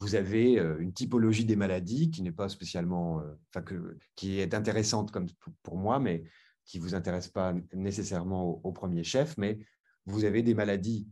Vous 0.00 0.14
avez 0.14 0.54
une 0.54 0.92
typologie 0.92 1.44
des 1.44 1.56
maladies 1.56 2.10
qui 2.10 2.22
n'est 2.22 2.32
pas 2.32 2.48
spécialement, 2.48 3.22
qui 4.16 4.40
est 4.40 4.54
intéressante 4.54 5.10
comme 5.10 5.26
pour 5.62 5.76
moi, 5.76 6.00
mais 6.00 6.24
qui 6.64 6.78
ne 6.78 6.82
vous 6.82 6.94
intéresse 6.94 7.28
pas 7.28 7.54
nécessairement 7.74 8.60
au, 8.64 8.72
premier 8.72 9.04
chef, 9.04 9.36
mais 9.36 9.58
vous 10.06 10.24
avez 10.24 10.42
des 10.42 10.54
maladies, 10.54 11.06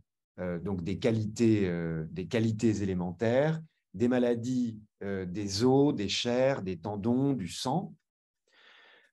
donc 0.63 0.83
des 0.83 0.97
qualités, 0.97 1.71
des 2.09 2.27
qualités 2.27 2.81
élémentaires, 2.81 3.61
des 3.93 4.07
maladies 4.07 4.79
des 5.01 5.63
os, 5.63 5.93
des 5.93 6.09
chairs, 6.09 6.63
des 6.63 6.77
tendons, 6.77 7.33
du 7.33 7.47
sang, 7.47 7.93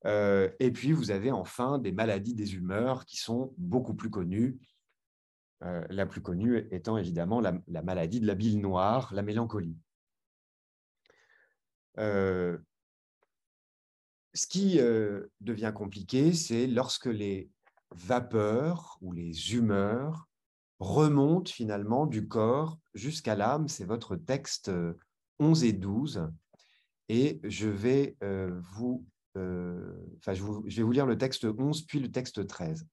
et 0.05 0.71
puis, 0.73 0.93
vous 0.93 1.11
avez 1.11 1.33
enfin 1.33 1.79
des 1.79 1.93
maladies 1.93 2.35
des 2.35 2.55
humeurs 2.55 3.05
qui 3.07 3.17
sont 3.17 3.53
beaucoup 3.57 3.95
plus 3.95 4.11
connues. 4.11 4.57
La 5.61 6.07
plus 6.07 6.21
connue 6.21 6.69
étant 6.71 6.99
évidemment 6.99 7.41
la, 7.41 7.83
maladie 7.83 8.21
de 8.21 8.27
la 8.27 8.35
bile 8.35 8.61
noire, 8.61 9.13
la 9.15 9.23
mélancolie. 9.23 9.79
ce 11.97 12.59
qui 14.49 14.79
devient 15.41 15.73
compliqué, 15.75 16.35
c'est 16.35 16.67
lorsque 16.67 17.07
les 17.07 17.51
vapeurs 17.91 18.99
ou 19.01 19.13
les 19.13 19.55
humeurs 19.55 20.29
remontent 20.79 21.51
finalement 21.51 22.07
du 22.07 22.29
corps 22.29 22.79
jusqu'à 22.95 23.35
l'âme. 23.35 23.69
C'est 23.69 23.87
votre 23.87 24.17
texte 24.17 24.71
11 25.39 25.65
et 25.65 25.73
12. 25.73 26.29
Et 27.09 27.41
je 27.45 27.69
vais 27.69 28.19
vous 28.75 29.07
euh, 29.37 29.93
je, 30.27 30.77
vais 30.77 30.83
vous 30.83 30.93
lire 30.93 31.07
le 31.07 31.19
texte 31.19 31.45
11 31.45 31.83
puis 31.83 32.01
le 32.01 32.11
texte 32.11 32.47
13. 32.47 32.87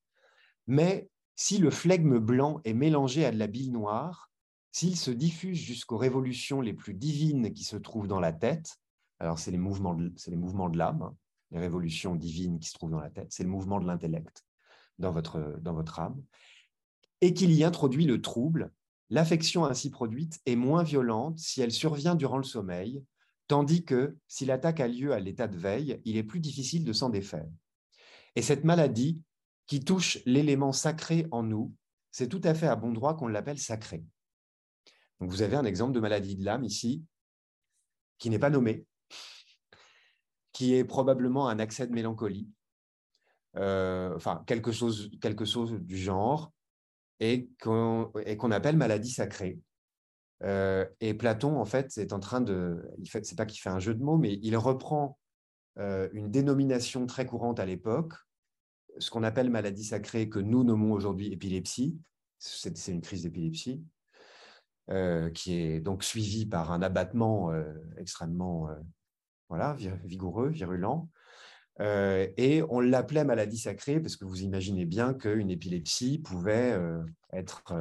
Mais 0.67 1.09
si 1.35 1.57
le 1.57 1.69
flegme 1.69 2.19
blanc 2.19 2.61
est 2.63 2.73
mélangé 2.73 3.25
à 3.25 3.31
de 3.31 3.37
la 3.37 3.47
bile 3.47 3.71
noire, 3.71 4.31
s'il 4.71 4.97
se 4.97 5.11
diffuse 5.11 5.57
jusqu'aux 5.57 5.97
révolutions 5.97 6.61
les 6.61 6.73
plus 6.73 6.93
divines 6.93 7.53
qui 7.53 7.63
se 7.63 7.75
trouvent 7.75 8.07
dans 8.07 8.19
la 8.19 8.33
tête, 8.33 8.77
alors 9.19 9.39
c'est 9.39 9.51
les 9.51 9.57
mouvements 9.57 9.93
de, 9.95 10.77
l'âme, 10.77 11.01
hein, 11.03 11.15
les 11.51 11.59
révolutions 11.59 12.15
divines 12.15 12.59
qui 12.59 12.69
se 12.69 12.73
trouvent 12.73 12.91
dans 12.91 12.99
la 12.99 13.09
tête, 13.09 13.31
c'est 13.31 13.43
le 13.43 13.49
mouvement 13.49 13.79
de 13.79 13.85
l'intellect 13.85 14.45
dans 14.99 15.11
votre 15.11 15.99
âme, 15.99 16.21
et 17.21 17.33
qu'il 17.33 17.51
y 17.51 17.63
introduit 17.63 18.05
le 18.05 18.21
trouble, 18.21 18.71
l'affection 19.09 19.65
ainsi 19.65 19.89
produite 19.89 20.39
est 20.45 20.55
moins 20.55 20.83
violente 20.83 21.39
si 21.39 21.61
elle 21.61 21.71
survient 21.71 22.15
durant 22.15 22.37
le 22.37 22.43
sommeil 22.43 23.03
tandis 23.47 23.83
que 23.83 24.17
si 24.27 24.45
l'attaque 24.45 24.79
a 24.79 24.87
lieu 24.87 25.13
à 25.13 25.19
l'état 25.19 25.47
de 25.47 25.57
veille, 25.57 26.01
il 26.05 26.17
est 26.17 26.23
plus 26.23 26.39
difficile 26.39 26.83
de 26.83 26.93
s'en 26.93 27.09
défaire. 27.09 27.47
Et 28.35 28.41
cette 28.41 28.63
maladie, 28.63 29.21
qui 29.67 29.83
touche 29.83 30.19
l'élément 30.25 30.71
sacré 30.71 31.27
en 31.31 31.43
nous, 31.43 31.73
c'est 32.11 32.27
tout 32.27 32.41
à 32.43 32.53
fait 32.53 32.67
à 32.67 32.75
bon 32.75 32.91
droit 32.91 33.15
qu'on 33.15 33.27
l'appelle 33.27 33.59
sacré. 33.59 34.03
Donc 35.19 35.29
vous 35.29 35.41
avez 35.41 35.55
un 35.55 35.65
exemple 35.65 35.93
de 35.93 35.99
maladie 35.99 36.35
de 36.35 36.43
l'âme 36.43 36.63
ici, 36.63 37.03
qui 38.17 38.29
n'est 38.29 38.39
pas 38.39 38.49
nommé, 38.49 38.85
qui 40.51 40.75
est 40.75 40.83
probablement 40.83 41.47
un 41.47 41.59
accès 41.59 41.87
de 41.87 41.93
mélancolie, 41.93 42.49
euh, 43.55 44.15
enfin 44.15 44.43
quelque 44.47 44.71
chose, 44.71 45.11
quelque 45.21 45.45
chose 45.45 45.73
du 45.73 45.97
genre, 45.97 46.51
et 47.19 47.49
qu'on 47.61 48.51
appelle 48.51 48.77
maladie 48.77 49.11
sacrée. 49.11 49.59
Euh, 50.43 50.85
et 50.99 51.13
Platon, 51.13 51.57
en 51.57 51.65
fait, 51.65 51.97
est 51.97 52.11
en 52.11 52.19
train 52.19 52.41
de. 52.41 52.83
C'est 53.05 53.37
pas 53.37 53.45
qu'il 53.45 53.61
fait 53.61 53.69
un 53.69 53.79
jeu 53.79 53.93
de 53.93 54.03
mots, 54.03 54.17
mais 54.17 54.39
il 54.41 54.57
reprend 54.57 55.17
euh, 55.79 56.09
une 56.11 56.29
dénomination 56.29 57.05
très 57.05 57.25
courante 57.25 57.59
à 57.59 57.65
l'époque, 57.65 58.13
ce 58.97 59.09
qu'on 59.09 59.23
appelle 59.23 59.49
maladie 59.49 59.83
sacrée, 59.83 60.29
que 60.29 60.39
nous 60.39 60.63
nommons 60.63 60.93
aujourd'hui 60.93 61.31
épilepsie. 61.31 61.97
C'est 62.37 62.87
une 62.87 63.01
crise 63.01 63.23
d'épilepsie, 63.23 63.83
euh, 64.89 65.29
qui 65.29 65.55
est 65.55 65.79
donc 65.79 66.03
suivie 66.03 66.45
par 66.45 66.71
un 66.71 66.81
abattement 66.81 67.53
extrêmement 67.97 68.67
voilà, 69.49 69.75
vigoureux, 70.03 70.49
virulent. 70.49 71.09
et 71.79 72.63
on 72.69 72.79
l'appelait 72.81 73.23
maladie 73.23 73.57
sacrée 73.57 73.99
parce 73.99 74.17
que 74.17 74.25
vous 74.25 74.41
imaginez 74.41 74.85
bien 74.85 75.13
qu'une 75.13 75.49
épilepsie 75.49 76.19
pouvait 76.19 76.77
être 77.31 77.73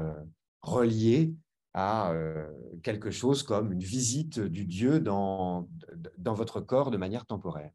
reliée 0.63 1.35
à 1.75 2.15
quelque 2.83 3.11
chose 3.11 3.43
comme 3.43 3.73
une 3.73 3.83
visite 3.83 4.39
du 4.39 4.65
Dieu 4.65 5.01
dans, 5.01 5.69
dans 6.19 6.35
votre 6.35 6.61
corps 6.61 6.91
de 6.91 6.97
manière 6.97 7.27
temporaire. 7.27 7.73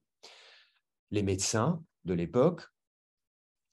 Les 1.12 1.24
médecins 1.24 1.84
de 2.06 2.14
l'époque, 2.14 2.64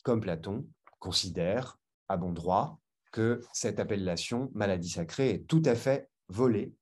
comme 0.04 0.20
Platon, 0.20 0.64
considèrent 1.00 1.80
à 2.08 2.16
bon 2.16 2.32
droit 2.32 2.78
que 3.10 3.40
cette 3.52 3.80
appellation 3.80 4.50
maladie 4.54 4.90
sacrée 4.90 5.30
est 5.30 5.46
tout 5.48 5.62
à 5.64 5.74
fait 5.74 6.08
volée 6.28 6.72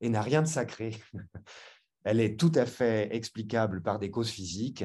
et 0.00 0.08
n'a 0.08 0.22
rien 0.22 0.42
de 0.42 0.48
sacré. 0.48 0.96
Elle 2.04 2.20
est 2.20 2.38
tout 2.38 2.52
à 2.56 2.66
fait 2.66 3.14
explicable 3.14 3.82
par 3.82 4.00
des 4.00 4.10
causes 4.10 4.30
physiques. 4.30 4.84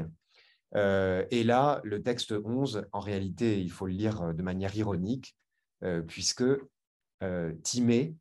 et 0.74 1.44
là, 1.46 1.82
le 1.84 2.04
texte 2.04 2.34
11, 2.34 2.86
en 2.92 3.00
réalité, 3.00 3.62
il 3.62 3.72
faut 3.72 3.88
le 3.88 3.94
lire 3.94 4.34
de 4.34 4.44
manière 4.44 4.76
ironique, 4.76 5.38
puisque 6.08 6.44
euh, 7.24 7.54
Timée, 7.64 8.16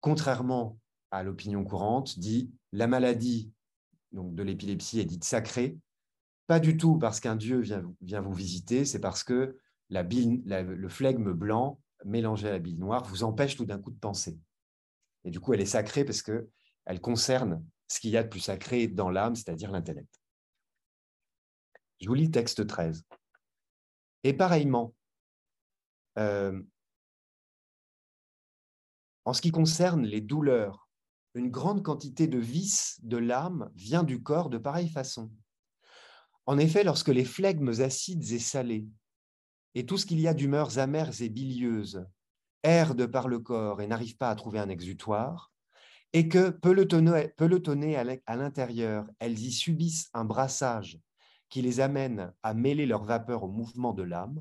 contrairement 0.00 0.78
à 1.10 1.22
l'opinion 1.22 1.64
courante, 1.64 2.18
dit 2.18 2.50
la 2.72 2.86
maladie 2.86 3.52
de 4.12 4.42
l'épilepsie 4.42 5.00
est 5.00 5.04
dite 5.04 5.24
sacrée, 5.24 5.76
pas 6.50 6.58
du 6.58 6.76
tout 6.76 6.98
parce 6.98 7.20
qu'un 7.20 7.36
dieu 7.36 7.60
vient, 7.60 8.20
vous 8.20 8.32
visiter, 8.32 8.84
c'est 8.84 8.98
parce 8.98 9.22
que 9.22 9.56
la 9.88 10.02
le 10.02 10.88
flegme 10.88 11.32
blanc 11.32 11.80
mélangé 12.04 12.48
à 12.48 12.50
la 12.50 12.58
bile 12.58 12.76
noire 12.76 13.04
vous 13.04 13.22
empêche 13.22 13.56
tout 13.56 13.66
d'un 13.66 13.78
coup 13.78 13.92
de 13.92 14.00
penser. 14.00 14.36
Et 15.22 15.30
du 15.30 15.38
coup, 15.38 15.54
elle 15.54 15.60
est 15.60 15.64
sacrée 15.64 16.04
parce 16.04 16.22
qu'elle 16.22 17.00
concerne 17.00 17.64
ce 17.86 18.00
qu'il 18.00 18.10
y 18.10 18.16
a 18.16 18.24
de 18.24 18.28
plus 18.28 18.40
sacré 18.40 18.88
dans 18.88 19.10
l'âme, 19.10 19.36
c'est-à-dire 19.36 19.70
l'intellect. 19.70 20.12
Je 22.00 22.08
vous 22.08 22.14
lis 22.14 22.32
texte 22.32 22.66
13. 22.66 23.04
Et 24.24 24.32
pareillement, 24.32 24.92
euh, 26.18 26.60
en 29.24 29.32
ce 29.34 29.40
qui 29.40 29.52
concerne 29.52 30.04
les 30.04 30.20
douleurs, 30.20 30.88
une 31.34 31.52
grande 31.52 31.84
quantité 31.84 32.26
de 32.26 32.38
vices 32.38 32.98
de 33.04 33.18
l'âme 33.18 33.70
vient 33.76 34.02
du 34.02 34.20
corps 34.20 34.50
de 34.50 34.58
pareille 34.58 34.90
façon. 34.90 35.30
En 36.46 36.58
effet, 36.58 36.84
lorsque 36.84 37.08
les 37.08 37.24
flegmes 37.24 37.80
acides 37.80 38.32
et 38.32 38.38
salés, 38.38 38.86
et 39.74 39.86
tout 39.86 39.98
ce 39.98 40.06
qu'il 40.06 40.20
y 40.20 40.28
a 40.28 40.34
d'humeurs 40.34 40.78
amères 40.78 41.22
et 41.22 41.28
bilieuses, 41.28 42.04
erdent 42.62 43.06
par 43.06 43.28
le 43.28 43.38
corps 43.38 43.80
et 43.80 43.86
n'arrivent 43.86 44.16
pas 44.16 44.30
à 44.30 44.34
trouver 44.34 44.58
un 44.58 44.68
exutoire, 44.68 45.52
et 46.12 46.28
que, 46.28 46.50
pelotonnées 46.50 47.96
à 47.96 48.36
l'intérieur, 48.36 49.06
elles 49.20 49.38
y 49.38 49.52
subissent 49.52 50.10
un 50.12 50.24
brassage 50.24 50.98
qui 51.48 51.62
les 51.62 51.80
amène 51.80 52.32
à 52.42 52.54
mêler 52.54 52.86
leur 52.86 53.04
vapeur 53.04 53.44
au 53.44 53.48
mouvement 53.48 53.92
de 53.92 54.02
l'âme, 54.02 54.40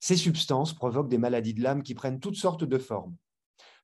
ces 0.00 0.16
substances 0.16 0.74
provoquent 0.74 1.08
des 1.08 1.18
maladies 1.18 1.54
de 1.54 1.62
l'âme 1.62 1.82
qui 1.82 1.94
prennent 1.94 2.20
toutes 2.20 2.36
sortes 2.36 2.64
de 2.64 2.78
formes 2.78 3.16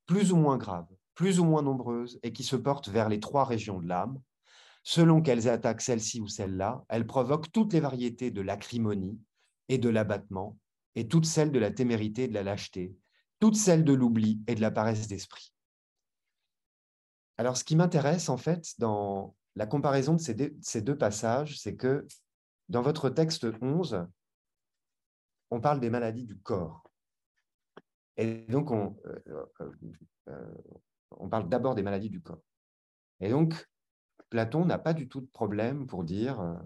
plus 0.07 0.33
ou 0.33 0.37
moins 0.37 0.59
graves, 0.59 0.93
plus 1.15 1.39
ou 1.39 1.45
moins 1.45 1.63
nombreuses, 1.63 2.19
et 2.23 2.33
qui 2.33 2.43
se 2.43 2.57
portent 2.57 2.89
vers 2.89 3.09
les 3.09 3.21
trois 3.21 3.45
régions 3.45 3.79
de 3.79 3.87
l'âme. 3.87 4.21
Selon 4.83 5.21
qu'elles 5.21 5.49
attaquent 5.49 5.83
celle-ci 5.83 6.21
ou 6.21 6.29
celle-là, 6.29 6.85
elles 6.89 7.07
provoquent 7.07 7.53
toutes 7.53 7.73
les 7.73 7.81
variétés 7.81 8.31
de 8.31 8.41
l'acrimonie 8.41 9.21
et 9.69 9.79
de 9.79 9.89
l'abattement, 9.89 10.59
et 10.95 11.07
toutes 11.07 11.27
celles 11.27 11.53
de 11.53 11.59
la 11.59 11.71
témérité 11.71 12.25
et 12.25 12.29
de 12.29 12.35
la 12.35 12.43
lâcheté, 12.43 12.97
toutes 13.39 13.57
celles 13.57 13.85
de 13.85 13.93
l'oubli 13.93 14.43
et 14.47 14.55
de 14.55 14.61
la 14.61 14.71
paresse 14.71 15.07
d'esprit. 15.07 15.53
Alors, 17.39 17.57
ce 17.57 17.65
qui 17.65 17.77
m'intéresse, 17.77 18.29
en 18.29 18.37
fait, 18.37 18.75
dans 18.79 19.35
la 19.57 19.67
comparaison 19.67 20.15
de 20.15 20.21
ces 20.21 20.83
deux, 20.83 20.99
passages, 20.99 21.59
c'est 21.59 21.77
que 21.77 22.07
dans 22.69 22.83
votre 22.83 23.09
texte 23.11 23.47
11, 23.63 24.07
on 25.51 25.61
parle 25.61 25.81
des 25.81 25.91
maladies 25.91 26.27
du 26.27 26.39
corps. 26.39 26.85
Et 28.17 28.47
donc, 28.49 28.71
on, 28.71 28.97
euh, 29.07 29.47
euh, 29.61 29.73
euh, 30.29 30.55
on 31.13 31.29
parle 31.29 31.49
d'abord 31.49 31.75
des 31.75 31.83
maladies 31.83 32.11
du 32.11 32.21
corps. 32.21 32.43
Et 33.21 33.31
donc, 33.31 33.67
Platon 34.31 34.65
n'a 34.65 34.79
pas 34.79 34.95
du 34.95 35.09
tout 35.09 35.21
de 35.21 35.27
problème 35.27 35.87
pour 35.87 36.05
dire, 36.05 36.57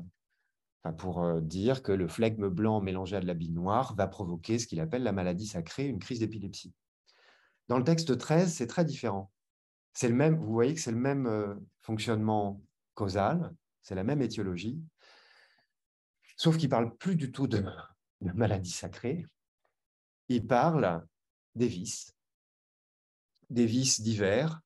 pour 0.98 1.40
dire 1.40 1.82
que 1.82 1.92
le 1.92 2.06
flegme 2.08 2.48
blanc 2.48 2.80
mélangé 2.80 3.16
à 3.16 3.20
de 3.20 3.26
la 3.26 3.34
bile 3.34 3.54
noire 3.54 3.94
va 3.94 4.06
provoquer 4.06 4.58
ce 4.58 4.66
qu'il 4.66 4.80
appelle 4.80 5.02
la 5.02 5.12
maladie 5.12 5.46
sacrée, 5.46 5.86
une 5.86 5.98
crise 5.98 6.20
d'épilepsie. 6.20 6.74
Dans 7.68 7.78
le 7.78 7.84
texte 7.84 8.16
13, 8.16 8.52
c'est 8.52 8.66
très 8.66 8.84
différent. 8.84 9.32
C'est 9.94 10.08
le 10.08 10.14
même, 10.14 10.36
vous 10.36 10.52
voyez 10.52 10.74
que 10.74 10.80
c'est 10.80 10.92
le 10.92 10.98
même 10.98 11.58
fonctionnement 11.80 12.60
causal, 12.94 13.54
c'est 13.82 13.94
la 13.94 14.04
même 14.04 14.22
étiologie, 14.22 14.80
sauf 16.36 16.56
qu'il 16.56 16.68
parle 16.68 16.96
plus 16.96 17.16
du 17.16 17.30
tout 17.32 17.46
de, 17.46 17.64
maladie 18.20 18.70
sacrée. 18.70 19.26
Il 20.28 20.46
parle 20.46 21.06
des 21.54 21.68
vices, 21.68 22.14
des 23.50 23.66
vices 23.66 24.00
divers, 24.00 24.60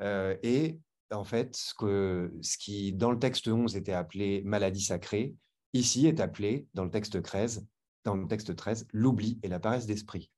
euh, 0.00 0.36
et 0.42 0.78
en 1.10 1.24
fait, 1.24 1.56
ce, 1.56 2.58
qui, 2.58 2.92
dans 2.92 3.10
le 3.10 3.18
texte 3.18 3.48
11, 3.48 3.76
était 3.76 3.92
appelé 3.92 4.42
maladie 4.44 4.82
sacrée, 4.82 5.34
ici 5.72 6.06
est 6.06 6.20
appelé, 6.20 6.66
dans 6.74 6.84
le 6.84 6.90
texte 6.90 7.22
13, 7.22 7.66
dans 8.04 8.14
le 8.14 8.26
texte 8.26 8.54
13 8.54 8.86
l'oubli 8.92 9.38
et 9.42 9.48
la 9.48 9.60
paresse 9.60 9.86
d'esprit. 9.86 10.30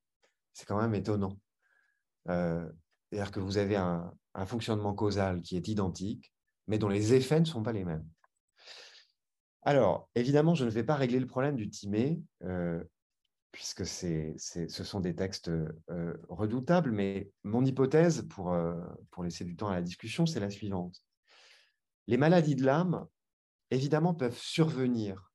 C'est 0.53 0.67
quand 0.67 0.81
même 0.81 0.95
étonnant. 0.95 1.39
Euh, 2.29 2.69
C'est-à-dire 3.11 3.31
que 3.31 3.41
vous 3.41 3.59
avez 3.59 3.77
un, 3.77 4.13
fonctionnement 4.47 4.95
causal 4.95 5.43
qui 5.43 5.57
est 5.57 5.69
identique, 5.69 6.33
mais 6.67 6.79
dont 6.79 6.89
les 6.89 7.15
effets 7.15 7.41
ne 7.41 7.45
sont 7.45 7.63
pas 7.63 7.73
les 7.73 7.85
mêmes. 7.85 8.07
Alors, 9.63 10.09
évidemment, 10.15 10.55
je 10.55 10.65
ne 10.65 10.71
vais 10.71 10.85
pas 10.85 10.95
régler 10.95 11.21
le 11.21 11.27
problème 11.27 11.57
du 11.57 11.69
timé, 11.69 12.23
euh, 12.45 12.83
puisque 13.53 13.87
ce 13.87 14.85
sont 14.85 15.01
des 15.01 15.15
textes 15.15 15.49
euh, 15.49 16.15
redoutables, 16.29 16.93
mais 16.93 17.31
mon 17.43 17.65
hypothèse, 17.65 18.27
pour, 18.29 18.53
euh, 18.53 18.81
pour 19.11 19.25
laisser 19.25 19.45
du 19.45 19.57
temps 19.57 19.69
à 19.69 19.75
la 19.75 19.83
discussion, 19.83 20.27
c'est 20.27 20.41
la 20.41 20.51
suivante. 20.51 21.03
Les 22.07 22.17
maladies 22.17 22.55
de 22.55 22.65
l'âme, 22.65 23.07
évidemment, 23.71 24.15
peuvent 24.15 24.39
survenir 24.39 25.33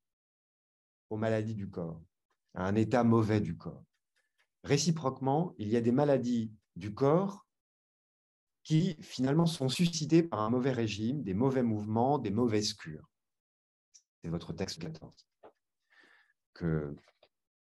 aux 1.09 1.17
maladies 1.17 1.55
du 1.55 1.69
corps, 1.69 2.01
à 2.53 2.65
un 2.65 2.75
état 2.75 3.03
mauvais 3.03 3.41
du 3.41 3.57
corps. 3.57 3.83
Réciproquement, 4.63 5.53
il 5.57 5.67
y 5.67 5.77
a 5.77 5.81
des 5.81 5.91
maladies 5.91 6.51
du 6.75 6.93
corps 6.93 7.45
qui 8.63 8.97
finalement 9.01 9.45
sont 9.45 9.69
suscitées 9.69 10.23
par 10.23 10.41
un 10.41 10.49
mauvais 10.49 10.71
régime, 10.71 11.21
des 11.21 11.35
mauvais 11.35 11.61
mouvements, 11.61 12.17
des 12.17 12.31
mauvaises 12.31 12.73
cures. 12.73 13.07
C'est 14.21 14.29
votre 14.29 14.53
texte 14.53 14.79
14 14.79 15.13
que, 16.55 16.95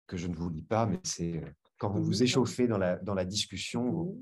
que 0.07 0.17
je 0.17 0.27
ne 0.27 0.35
vous 0.35 0.49
lis 0.49 0.63
pas, 0.63 0.87
mais 0.87 1.01
c'est 1.03 1.43
euh, 1.43 1.51
quand 1.79 1.91
vous 1.91 2.03
vous 2.03 2.23
échauffez 2.23 2.67
dans 2.67 2.79
la, 2.79 2.97
dans 2.97 3.15
la 3.15 3.25
discussion. 3.25 4.17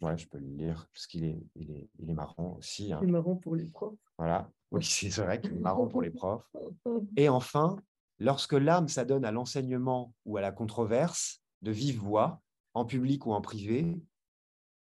Ouais, 0.00 0.18
je 0.18 0.26
peux 0.26 0.38
le 0.38 0.48
lire 0.48 0.88
parce 0.92 1.06
qu'il 1.06 1.24
est, 1.24 1.40
il 1.54 1.70
est, 1.70 1.88
il 2.00 2.10
est 2.10 2.14
marrant 2.14 2.56
aussi. 2.58 2.92
Hein. 2.92 2.98
Il 3.02 3.10
est 3.10 3.12
marrant 3.12 3.36
pour 3.36 3.54
les 3.54 3.66
profs. 3.66 3.94
Voilà, 4.18 4.50
oui, 4.72 4.84
c'est 4.84 5.08
vrai 5.10 5.40
qu'il 5.40 5.52
est 5.52 5.60
marrant 5.60 5.86
pour 5.86 6.02
les 6.02 6.10
profs. 6.10 6.50
Et 7.16 7.28
enfin, 7.28 7.76
lorsque 8.18 8.54
l'âme 8.54 8.88
s'adonne 8.88 9.24
à 9.24 9.30
l'enseignement 9.30 10.14
ou 10.24 10.36
à 10.36 10.40
la 10.40 10.50
controverse, 10.50 11.42
de 11.62 11.70
vive 11.70 11.98
voix, 11.98 12.42
en 12.74 12.84
public 12.84 13.26
ou 13.26 13.32
en 13.32 13.40
privé, 13.40 14.00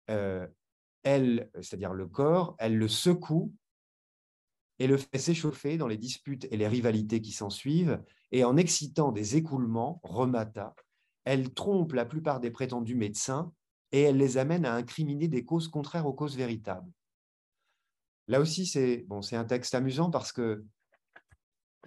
euh, 0.09 0.47
elle, 1.03 1.49
c'est-à-dire 1.55 1.93
le 1.93 2.07
corps, 2.07 2.55
elle 2.57 2.77
le 2.77 2.87
secoue 2.87 3.53
et 4.79 4.87
le 4.87 4.97
fait 4.97 5.19
s'échauffer 5.19 5.77
dans 5.77 5.87
les 5.87 5.97
disputes 5.97 6.47
et 6.51 6.57
les 6.57 6.67
rivalités 6.67 7.21
qui 7.21 7.31
s'ensuivent, 7.31 8.01
et 8.31 8.43
en 8.43 8.57
excitant 8.57 9.11
des 9.11 9.35
écoulements, 9.35 9.99
remata, 10.03 10.75
elle 11.25 11.53
trompe 11.53 11.93
la 11.93 12.05
plupart 12.05 12.39
des 12.39 12.51
prétendus 12.51 12.95
médecins 12.95 13.51
et 13.91 14.01
elle 14.01 14.17
les 14.17 14.37
amène 14.37 14.65
à 14.65 14.73
incriminer 14.73 15.27
des 15.27 15.45
causes 15.45 15.67
contraires 15.67 16.05
aux 16.05 16.13
causes 16.13 16.37
véritables. 16.37 16.91
Là 18.27 18.39
aussi, 18.39 18.65
c'est 18.65 19.05
bon, 19.07 19.19
un 19.31 19.45
texte 19.45 19.75
amusant 19.75 20.09
parce 20.09 20.31
que 20.31 20.63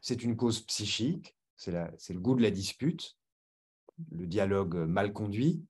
c'est 0.02 0.22
une 0.22 0.36
cause 0.36 0.60
psychique, 0.60 1.36
c'est 1.56 1.72
le 1.72 2.20
goût 2.20 2.34
de 2.34 2.42
la 2.42 2.50
dispute, 2.50 3.16
le 4.10 4.26
dialogue 4.26 4.74
mal 4.74 5.12
conduit, 5.12 5.64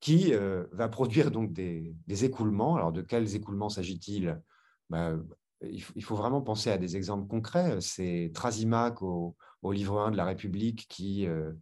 qui 0.00 0.34
euh, 0.34 0.64
va 0.72 0.88
produire 0.88 1.30
donc 1.30 1.52
des, 1.52 1.94
écoulements. 2.24 2.76
Alors, 2.76 2.92
de 2.92 3.02
quels 3.02 3.36
écoulements 3.36 3.68
s'agit-il? 3.68 4.42
Bah, 4.90 5.16
il, 5.62 6.04
faut 6.04 6.16
vraiment 6.16 6.42
penser 6.42 6.70
à 6.70 6.76
des 6.76 6.96
exemples 6.96 7.28
concrets. 7.28 7.80
C'est 7.80 8.32
Trasimac 8.34 9.00
au, 9.00 9.36
livre 9.70 10.00
1 10.00 10.10
de 10.10 10.16
la 10.16 10.24
République 10.24 10.86
qui 10.88 11.26
euh, 11.26 11.52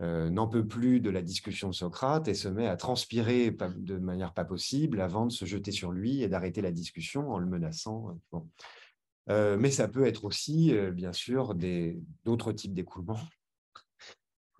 euh, 0.00 0.28
n'en 0.30 0.48
peut 0.48 0.66
plus 0.66 1.00
de 1.00 1.10
la 1.10 1.22
discussion 1.22 1.68
de 1.68 1.74
Socrate 1.74 2.28
et 2.28 2.34
se 2.34 2.48
met 2.48 2.66
à 2.66 2.76
transpirer 2.76 3.50
de 3.50 3.98
manière 3.98 4.34
pas 4.34 4.44
possible 4.44 5.00
avant 5.00 5.26
de 5.26 5.32
se 5.32 5.44
jeter 5.44 5.72
sur 5.72 5.92
lui 5.92 6.22
et 6.22 6.28
d'arrêter 6.28 6.60
la 6.60 6.72
discussion 6.72 7.30
en 7.30 7.38
le 7.38 7.46
menaçant. 7.46 8.18
mais 9.28 9.70
ça 9.70 9.88
peut 9.88 10.06
être 10.06 10.24
aussi, 10.24 10.74
bien 10.92 11.12
sûr, 11.12 11.54
d'autres 12.24 12.52
types 12.52 12.74
d'écoulements. 12.74 13.20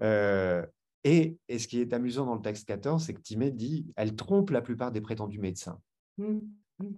Euh, 0.03 0.65
et, 1.05 1.39
ce 1.49 1.67
qui 1.67 1.81
est 1.81 1.93
amusant 1.93 2.27
dans 2.27 2.35
le 2.35 2.43
texte 2.43 2.67
14, 2.67 3.05
c'est 3.05 3.15
que 3.15 3.21
Timée 3.21 3.51
dit 3.51 3.87
elle 3.97 4.17
trompe 4.17 4.51
la 4.51 4.63
plupart 4.63 4.93
des 4.93 5.01
prétendus 5.01 5.39
médecins. 5.39 5.81
Mmh, 6.19 6.39
mmh. 6.79 6.89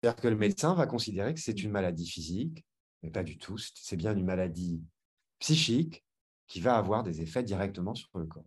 C'est-à-dire 0.00 0.20
que 0.20 0.28
le 0.28 0.36
médecin 0.36 0.74
va 0.74 0.86
considérer 0.86 1.34
que 1.34 1.40
c'est 1.40 1.62
une 1.62 1.70
maladie 1.70 2.08
physique, 2.08 2.64
mais 3.02 3.10
pas 3.10 3.24
du 3.24 3.38
tout. 3.38 3.56
C'est 3.58 3.96
bien 3.96 4.16
une 4.16 4.24
maladie 4.24 4.82
psychique 5.38 6.04
qui 6.46 6.60
va 6.60 6.76
avoir 6.76 7.02
des 7.02 7.20
effets 7.20 7.42
directement 7.42 7.94
sur 7.94 8.10
le 8.14 8.26
corps. 8.26 8.44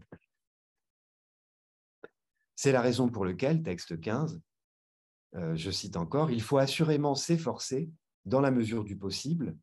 C'est 2.55 2.71
la 2.71 2.81
raison 2.81 3.09
pour 3.09 3.25
laquelle, 3.25 3.61
texte 3.61 3.99
15, 3.99 4.41
euh, 5.35 5.55
je 5.55 5.71
cite 5.71 5.97
encore, 5.97 6.31
il 6.31 6.41
faut 6.41 6.57
assurément 6.57 7.15
s'efforcer, 7.15 7.89
dans 8.25 8.41
la 8.41 8.51
mesure 8.51 8.83
du 8.83 8.97
possible, 8.97 9.55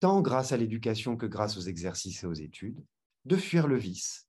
tant 0.00 0.20
grâce 0.20 0.52
à 0.52 0.56
l'éducation 0.56 1.16
que 1.16 1.26
grâce 1.26 1.56
aux 1.56 1.62
exercices 1.62 2.22
et 2.22 2.26
aux 2.26 2.34
études, 2.34 2.84
de 3.24 3.36
fuir 3.36 3.66
le 3.66 3.76
vice 3.76 4.28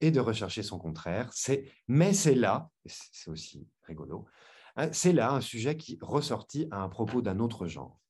et 0.00 0.10
de 0.10 0.20
rechercher 0.20 0.62
son 0.62 0.78
contraire. 0.78 1.30
Mais 1.86 2.12
c'est 2.12 2.34
là, 2.34 2.70
c'est 2.86 3.30
aussi 3.30 3.68
rigolo, 3.82 4.26
hein, 4.76 4.90
c'est 4.92 5.12
là 5.12 5.32
un 5.32 5.40
sujet 5.40 5.76
qui 5.76 5.98
ressortit 6.00 6.66
à 6.70 6.78
un 6.78 6.88
propos 6.88 7.22
d'un 7.22 7.38
autre 7.38 7.66
genre. 7.66 8.00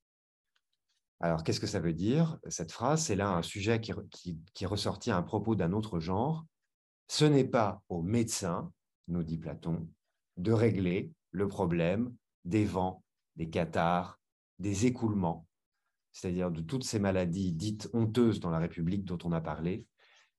Alors, 1.20 1.42
qu'est-ce 1.42 1.60
que 1.60 1.66
ça 1.66 1.80
veut 1.80 1.92
dire, 1.92 2.38
cette 2.48 2.72
phrase? 2.72 3.04
C'est 3.04 3.16
là 3.16 3.30
un 3.30 3.42
sujet 3.42 3.80
qui, 3.80 4.66
ressortit 4.66 5.10
à 5.10 5.16
un 5.16 5.22
propos 5.22 5.54
d'un 5.54 5.72
autre 5.72 6.00
genre. 6.00 6.44
Ce 7.08 7.24
n'est 7.24 7.46
pas 7.46 7.82
au 7.88 8.02
médecin, 8.02 8.70
nous 9.08 9.22
dit 9.22 9.38
Platon, 9.38 9.88
de 10.36 10.52
régler 10.52 11.12
le 11.30 11.48
problème 11.48 12.14
des 12.44 12.64
vents, 12.64 13.02
des 13.36 13.48
cathars, 13.48 14.18
des 14.58 14.86
écoulements, 14.86 15.46
c'est-à-dire 16.12 16.50
de 16.50 16.60
toutes 16.60 16.84
ces 16.84 16.98
maladies 16.98 17.52
dites 17.52 17.90
honteuses 17.92 18.40
dans 18.40 18.50
la 18.50 18.58
République 18.58 19.04
dont 19.04 19.18
on 19.24 19.32
a 19.32 19.40
parlé, 19.40 19.84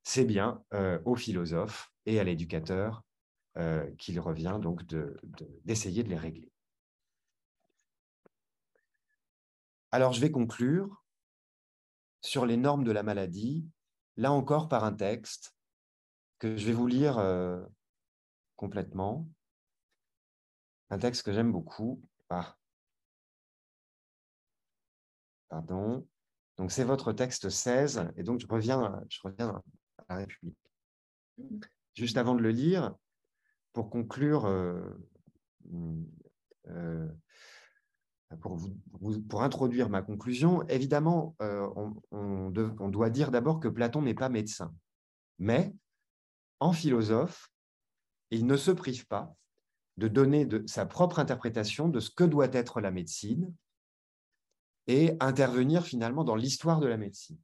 c'est 0.03 0.25
bien 0.25 0.63
euh, 0.73 0.99
au 1.03 1.15
philosophe 1.15 1.91
et 2.05 2.19
à 2.19 2.23
l'éducateur 2.23 3.03
euh, 3.57 3.89
qu'il 3.97 4.19
revient 4.19 4.59
donc 4.61 4.83
d'essayer 5.63 6.03
de, 6.03 6.09
les 6.09 6.17
régler. 6.17 6.51
Alors 9.95 10.11
je 10.11 10.19
vais 10.19 10.29
conclure 10.29 11.05
sur 12.19 12.45
les 12.45 12.57
normes 12.57 12.83
de 12.83 12.91
la 12.91 13.01
maladie, 13.01 13.65
là 14.17 14.33
encore 14.33 14.67
par 14.67 14.83
un 14.83 14.91
texte 14.91 15.55
que 16.37 16.57
je 16.57 16.65
vais 16.65 16.73
vous 16.73 16.85
lire 16.85 17.17
euh, 17.17 17.63
complètement, 18.57 19.25
un 20.89 20.99
texte 20.99 21.23
que 21.23 21.31
j'aime 21.31 21.53
beaucoup. 21.53 22.03
Ah. 22.29 22.57
Pardon. 25.47 26.05
Donc 26.57 26.73
c'est 26.73 26.83
votre 26.83 27.13
texte 27.13 27.47
16, 27.47 28.11
et 28.17 28.23
donc 28.23 28.41
je 28.41 28.47
reviens, 28.47 29.01
reviens 29.23 29.63
la 30.09 30.15
République. 30.17 30.57
Juste 31.93 32.17
avant 32.17 32.35
de 32.35 32.41
le 32.41 32.51
lire, 32.51 32.93
pour 33.71 33.89
conclure, 33.89 34.43
euh, 34.43 34.81
euh, 36.67 37.07
pour, 38.41 38.59
pour, 39.29 39.43
introduire 39.43 39.89
ma 39.89 40.01
conclusion, 40.01 40.67
évidemment, 40.67 41.35
euh, 41.41 41.67
on, 42.11 42.49
doit 42.89 43.09
dire 43.09 43.31
d'abord 43.31 43.59
que 43.59 43.67
Platon 43.67 44.01
n'est 44.01 44.15
pas 44.15 44.29
médecin. 44.29 44.73
Mais, 45.39 45.73
en 46.59 46.71
philosophe, 46.71 47.51
il 48.31 48.45
ne 48.45 48.57
se 48.57 48.71
prive 48.71 49.07
pas 49.07 49.35
de 49.97 50.07
donner 50.07 50.45
de, 50.45 50.63
sa 50.67 50.85
propre 50.85 51.19
interprétation 51.19 51.87
de 51.87 51.99
ce 51.99 52.09
que 52.09 52.23
doit 52.23 52.49
être 52.51 52.81
la 52.81 52.91
médecine 52.91 53.53
et 54.87 55.15
intervenir 55.19 55.83
finalement 55.83 56.23
dans 56.23 56.35
l'histoire 56.35 56.79
de 56.79 56.87
la 56.87 56.97
médecine 56.97 57.39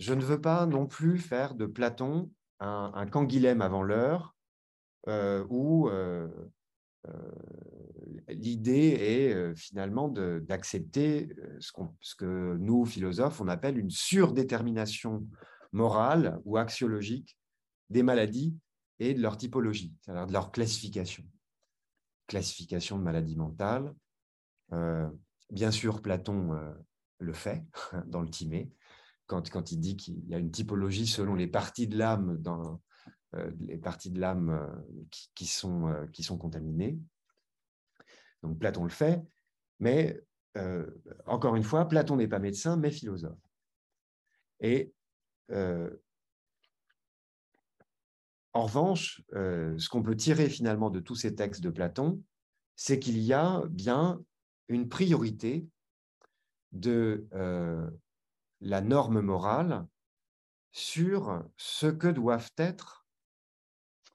je 0.00 0.14
ne 0.14 0.22
veux 0.22 0.40
pas 0.40 0.66
non 0.66 0.86
plus 0.86 1.18
faire 1.18 1.54
de 1.54 1.66
Platon 1.66 2.30
un, 2.58 2.90
un 2.94 3.06
canguilhem 3.06 3.60
avant 3.60 3.82
l'heure, 3.82 4.34
euh, 5.08 5.44
euh, 5.50 5.88
euh, 5.90 6.28
l'idée 8.28 8.96
est 8.98 9.54
finalement 9.56 10.08
d'accepter 10.08 11.34
ce, 11.58 11.72
ce, 12.00 12.14
que 12.14 12.56
nous, 12.58 12.84
philosophes, 12.84 13.40
on 13.40 13.48
appelle 13.48 13.78
une 13.78 13.90
surdétermination 13.90 15.26
morale 15.72 16.40
ou 16.44 16.56
axiologique 16.56 17.36
des 17.88 18.02
maladies 18.02 18.56
et 18.98 19.14
de 19.14 19.22
leur 19.22 19.36
typologie, 19.36 19.94
c'est-à-dire 20.00 20.26
de 20.26 20.32
leur 20.32 20.52
classification. 20.52 21.24
Classification 22.26 22.98
de 22.98 23.02
maladies 23.02 23.36
mentales. 23.36 23.94
bien 25.50 25.70
sûr, 25.70 26.02
Platon 26.02 26.54
le 27.20 27.32
fait 27.32 27.64
dans 28.06 28.22
le 28.22 28.28
Timée, 28.30 28.70
quand, 29.26 29.70
il 29.70 29.78
dit 29.78 29.96
qu'il 29.96 30.26
y 30.28 30.34
a 30.34 30.38
une 30.38 30.50
typologie 30.50 31.06
selon 31.06 31.36
les 31.36 31.46
parties 31.46 31.86
de 31.86 31.96
l'âme 31.96 32.36
dans 32.38 32.74
euh, 32.74 32.76
les 33.60 33.78
parties 33.78 34.10
de 34.10 34.20
l'âme 34.20 34.50
euh, 34.50 34.66
qui, 35.34 35.46
sont, 35.46 35.88
euh, 35.88 36.06
qui 36.08 36.22
sont 36.22 36.38
contaminées. 36.38 36.98
Donc 38.42 38.58
Platon 38.58 38.84
le 38.84 38.90
fait, 38.90 39.22
mais 39.78 40.20
encore 41.26 41.54
une 41.54 41.62
fois, 41.62 41.86
Platon 41.86 42.16
n'est 42.16 42.26
pas 42.26 42.40
médecin, 42.40 42.76
mais 42.76 42.90
philosophe. 42.90 43.38
Et 44.58 44.92
en 48.52 48.64
revanche, 48.64 49.22
ce 49.32 49.88
qu'on 49.88 50.02
peut 50.02 50.16
tirer 50.16 50.48
finalement 50.48 50.90
de 50.90 50.98
tous 50.98 51.14
ces 51.14 51.36
textes 51.36 51.60
de 51.60 51.70
Platon, 51.70 52.20
c'est 52.74 52.98
qu'il 52.98 53.18
y 53.18 53.32
a 53.32 53.62
bien 53.68 54.20
une 54.66 54.88
priorité 54.88 55.68
de, 56.72 57.28
la 58.60 58.80
norme 58.80 59.20
morale 59.20 59.86
sur 60.72 61.44
ce 61.56 61.86
que 61.86 62.08
doivent 62.08 62.52
être 62.56 62.99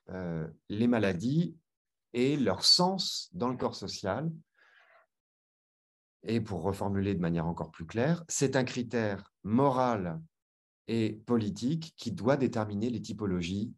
euh, 0.10 0.47
les 0.70 0.88
maladies 0.88 1.58
et 2.14 2.38
leur 2.38 2.64
sens 2.64 3.30
dans 3.34 3.49
le 3.49 3.58
corps 3.58 3.76
social. 3.76 4.32
Et 6.24 6.41
pour 6.41 6.64
reformuler 6.64 7.14
de 7.14 7.20
manière 7.20 7.45
encore 7.45 7.72
plus 7.72 7.86
claire, 7.86 8.24
c'est 8.28 8.56
un 8.56 8.64
critère 8.64 9.34
moral 9.43 10.20
et 10.88 11.14
politique 11.26 11.93
qui 11.97 12.12
doit 12.12 12.38
déterminer 12.38 12.89
les 12.89 13.01
typologies 13.01 13.74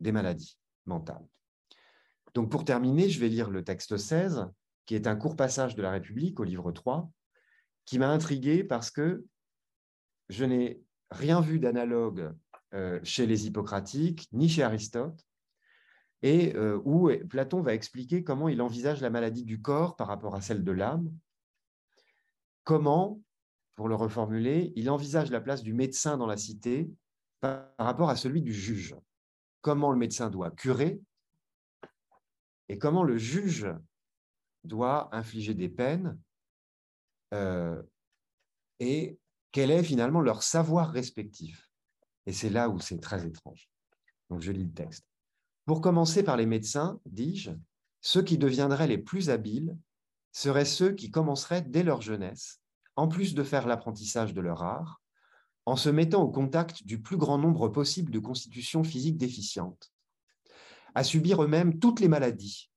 des 0.00 0.12
maladies 0.12 0.58
mentales. 0.84 1.26
Donc 2.34 2.50
pour 2.50 2.64
terminer, 2.64 3.08
je 3.08 3.18
vais 3.18 3.28
lire 3.28 3.50
le 3.50 3.64
texte 3.64 3.96
16, 3.96 4.46
qui 4.84 4.94
est 4.94 5.06
un 5.06 5.16
court 5.16 5.36
passage 5.36 5.74
de 5.74 5.82
la 5.82 5.90
République 5.90 6.38
au 6.38 6.44
livre 6.44 6.70
3, 6.70 7.10
qui 7.84 7.98
m'a 7.98 8.10
intrigué 8.10 8.62
parce 8.62 8.90
que 8.90 9.24
je 10.28 10.44
n'ai 10.44 10.82
rien 11.10 11.40
vu 11.40 11.58
d'analogue 11.58 12.32
euh, 12.74 13.00
chez 13.02 13.26
les 13.26 13.46
Hippocratiques, 13.46 14.28
ni 14.32 14.48
chez 14.48 14.62
Aristote, 14.62 15.25
et 16.22 16.54
euh, 16.56 16.80
où 16.84 17.10
Platon 17.28 17.60
va 17.60 17.74
expliquer 17.74 18.24
comment 18.24 18.48
il 18.48 18.62
envisage 18.62 19.00
la 19.00 19.10
maladie 19.10 19.44
du 19.44 19.60
corps 19.60 19.96
par 19.96 20.08
rapport 20.08 20.34
à 20.34 20.40
celle 20.40 20.64
de 20.64 20.72
l'âme, 20.72 21.10
comment, 22.64 23.20
pour 23.74 23.88
le 23.88 23.94
reformuler, 23.94 24.72
il 24.76 24.90
envisage 24.90 25.30
la 25.30 25.40
place 25.40 25.62
du 25.62 25.72
médecin 25.72 26.16
dans 26.16 26.26
la 26.26 26.36
cité 26.36 26.90
par 27.40 27.68
rapport 27.78 28.10
à 28.10 28.16
celui 28.16 28.42
du 28.42 28.52
juge. 28.52 28.96
Comment 29.60 29.90
le 29.90 29.98
médecin 29.98 30.30
doit 30.30 30.50
curer 30.50 31.00
et 32.68 32.78
comment 32.78 33.04
le 33.04 33.16
juge 33.16 33.68
doit 34.64 35.14
infliger 35.14 35.54
des 35.54 35.68
peines 35.68 36.18
euh, 37.34 37.80
et 38.80 39.18
quel 39.52 39.70
est 39.70 39.82
finalement 39.82 40.20
leur 40.20 40.42
savoir 40.42 40.90
respectif. 40.90 41.70
Et 42.26 42.32
c'est 42.32 42.50
là 42.50 42.68
où 42.68 42.80
c'est 42.80 43.00
très 43.00 43.26
étrange. 43.26 43.70
Donc 44.28 44.40
je 44.40 44.52
lis 44.52 44.64
le 44.64 44.72
texte. 44.72 45.06
Pour 45.66 45.80
commencer 45.80 46.22
par 46.22 46.36
les 46.36 46.46
médecins, 46.46 47.00
dis-je, 47.06 47.50
ceux 48.00 48.22
qui 48.22 48.38
deviendraient 48.38 48.86
les 48.86 48.98
plus 48.98 49.30
habiles 49.30 49.76
seraient 50.30 50.64
ceux 50.64 50.92
qui 50.92 51.10
commenceraient 51.10 51.62
dès 51.62 51.82
leur 51.82 52.02
jeunesse, 52.02 52.60
en 52.94 53.08
plus 53.08 53.34
de 53.34 53.42
faire 53.42 53.66
l'apprentissage 53.66 54.32
de 54.32 54.40
leur 54.40 54.62
art, 54.62 55.02
en 55.64 55.74
se 55.74 55.88
mettant 55.88 56.22
au 56.22 56.30
contact 56.30 56.84
du 56.84 57.02
plus 57.02 57.16
grand 57.16 57.36
nombre 57.36 57.68
possible 57.68 58.12
de 58.12 58.20
constitutions 58.20 58.84
physiques 58.84 59.18
déficientes, 59.18 59.90
à 60.94 61.02
subir 61.02 61.42
eux-mêmes 61.42 61.80
toutes 61.80 61.98
les 61.98 62.08
maladies 62.08 62.70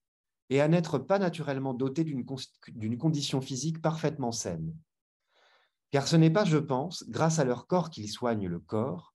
et 0.49 0.59
à 0.59 0.67
n'être 0.67 0.97
pas 0.97 1.19
naturellement 1.19 1.75
dotés 1.75 2.03
d'une 2.03 2.97
condition 2.97 3.39
physique 3.39 3.83
parfaitement 3.83 4.31
saine. 4.31 4.75
Car 5.91 6.07
ce 6.07 6.15
n'est 6.15 6.31
pas, 6.31 6.45
je 6.45 6.57
pense, 6.57 7.07
grâce 7.07 7.37
à 7.37 7.43
leur 7.43 7.67
corps 7.67 7.91
qu'ils 7.91 8.09
soignent 8.09 8.47
le 8.47 8.59
corps, 8.59 9.08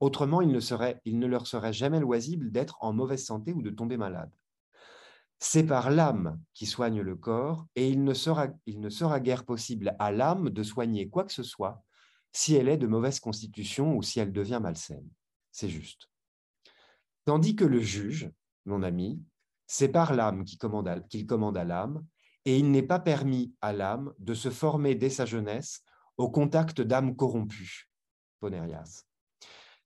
Autrement, 0.00 0.40
il 0.40 0.48
ne, 0.50 1.26
leur 1.26 1.46
serait 1.46 1.72
jamais 1.74 2.00
loisible 2.00 2.50
d'être 2.50 2.78
en 2.80 2.94
mauvaise 2.94 3.24
santé 3.24 3.52
ou 3.52 3.60
de 3.60 3.68
tomber 3.68 3.98
malade. 3.98 4.32
C'est 5.38 5.64
par 5.64 5.90
l'âme 5.90 6.40
qui 6.54 6.66
soigne 6.66 7.02
le 7.02 7.16
corps, 7.16 7.66
et 7.76 7.88
il 7.88 8.02
ne, 8.02 8.14
sera, 8.14 9.20
guère 9.20 9.44
possible 9.44 9.94
à 9.98 10.10
l'âme 10.10 10.48
de 10.50 10.62
soigner 10.62 11.08
quoi 11.08 11.24
que 11.24 11.32
ce 11.32 11.42
soit 11.42 11.82
si 12.32 12.54
elle 12.54 12.68
est 12.68 12.76
de 12.78 12.86
mauvaise 12.86 13.20
constitution 13.20 13.96
ou 13.96 14.02
si 14.02 14.20
elle 14.20 14.32
devient 14.32 14.60
malsaine. 14.62 15.08
C'est 15.52 15.68
juste. 15.68 16.08
Tandis 17.26 17.54
que 17.54 17.64
le 17.64 17.80
juge, 17.80 18.30
mon 18.64 18.82
ami, 18.82 19.22
c'est 19.66 19.88
par 19.88 20.14
l'âme 20.14 20.44
qu'il 20.44 20.58
commande, 20.58 21.56
à 21.56 21.64
l'âme, 21.64 22.06
et 22.46 22.58
il 22.58 22.70
n'est 22.70 22.82
pas 22.82 23.00
permis 23.00 23.54
à 23.60 23.72
l'âme 23.72 24.14
de 24.18 24.32
se 24.32 24.50
former 24.50 24.94
dès 24.94 25.10
sa 25.10 25.26
jeunesse 25.26 25.82
au 26.16 26.30
contact 26.30 26.80
d'âmes 26.80 27.16
corrompues. 27.16 27.90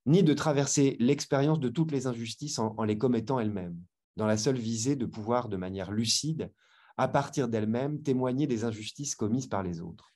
Ni 0.07 0.22
de 0.22 0.34
traverser 0.34 0.96
l'expérience 1.00 1.61
de 1.61 1.68
toutes 1.68 1.92
les 1.92 2.07
injustices 2.07 2.59
en, 2.59 2.84
les 2.84 2.98
commettant 2.98 3.40
elles-mêmes, 3.40 3.78
dans 4.16 4.26
la 4.26 4.36
seule 4.36 4.59
visée 4.59 4.96
de 4.96 5.07
pouvoir, 5.07 5.48
de 5.48 5.57
manière 5.57 5.90
lucide, 5.90 6.52
à 6.96 7.09
partir 7.09 7.48
d'elles-mêmes, 7.48 8.02
témoigner 8.02 8.46
des 8.46 8.64
injustices 8.64 9.14
commises 9.14 9.46
par 9.46 9.62
les 9.62 9.80
autres, 9.80 10.12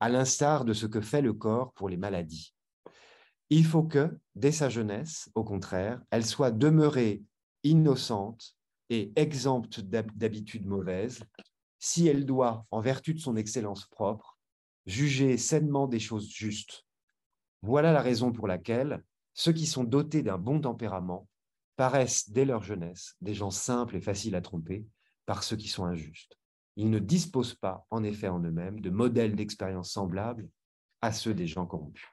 à 0.00 0.08
l'instar 0.08 0.64
de 0.64 0.72
ce 0.72 0.86
que 0.86 1.00
fait 1.00 1.22
le 1.22 1.32
corps 1.32 1.72
pour 1.72 1.88
les 1.88 1.96
maladies. 1.96 2.54
Il 3.50 3.66
faut 3.66 3.82
que, 3.82 4.18
dès 4.34 4.52
sa 4.52 4.68
jeunesse, 4.68 5.28
au 5.34 5.44
contraire, 5.44 6.00
elle 6.10 6.24
soit 6.24 6.50
demeurée 6.50 7.22
innocente 7.62 8.56
et 8.90 9.12
exempte 9.16 9.80
d'habitudes 9.80 10.66
mauvaises, 10.66 11.22
si 11.78 12.06
elle 12.06 12.24
doit, 12.24 12.66
en 12.70 12.80
vertu 12.80 13.12
de 13.12 13.18
son 13.18 13.36
excellence 13.36 13.86
propre, 13.86 14.38
juger 14.86 15.36
sainement 15.36 15.86
des 15.86 16.00
choses 16.00 16.28
justes. 16.28 16.84
Voilà 17.62 17.92
la 17.92 18.00
raison 18.00 18.32
pour 18.32 18.48
laquelle, 18.48 19.02
ceux 19.34 19.52
qui 19.52 19.66
sont 19.66 19.84
dotés 19.84 20.22
d'un 20.22 20.38
bon 20.38 20.60
tempérament 20.60 21.28
paraissent 21.76 22.30
dès 22.30 22.44
leur 22.44 22.62
jeunesse 22.62 23.16
des 23.20 23.34
gens 23.34 23.50
simples 23.50 23.96
et 23.96 24.00
faciles 24.00 24.36
à 24.36 24.40
tromper 24.40 24.86
par 25.26 25.42
ceux 25.42 25.56
qui 25.56 25.68
sont 25.68 25.84
injustes. 25.84 26.38
Ils 26.76 26.90
ne 26.90 26.98
disposent 26.98 27.54
pas, 27.54 27.86
en 27.90 28.02
effet, 28.04 28.28
en 28.28 28.40
eux-mêmes, 28.40 28.80
de 28.80 28.90
modèles 28.90 29.36
d'expérience 29.36 29.92
semblables 29.92 30.48
à 31.02 31.12
ceux 31.12 31.34
des 31.34 31.46
gens 31.46 31.66
corrompus. 31.66 32.06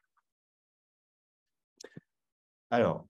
Alors, 2.69 3.07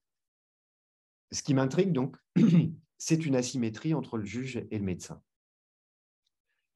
ce 1.32 1.43
qui 1.43 1.53
m'intrigue 1.53 1.93
donc, 1.93 2.18
c'est 2.97 3.26
une 3.26 3.36
asymétrie 3.36 3.93
entre 3.93 4.18
le 4.18 4.26
juge 4.26 4.57
et 4.57 4.78
le 4.78 4.84
médecin. 4.84 5.22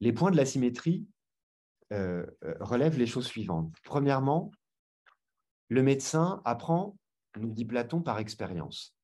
Les 0.00 0.12
points 0.12 0.30
de 0.30 0.36
l'asymétrie 0.36 1.06
euh, 1.92 2.26
euh, 2.44 2.54
relèvent 2.60 2.98
les 2.98 3.06
choses 3.06 3.26
suivantes. 3.26 3.74
Premièrement, 3.84 4.50
le 5.68 5.82
médecin 5.82 6.42
apprend 6.44 6.96
nous 7.38 7.52
dit 7.52 7.64
Platon, 7.64 8.02
par 8.02 8.18
expérience. 8.18 8.96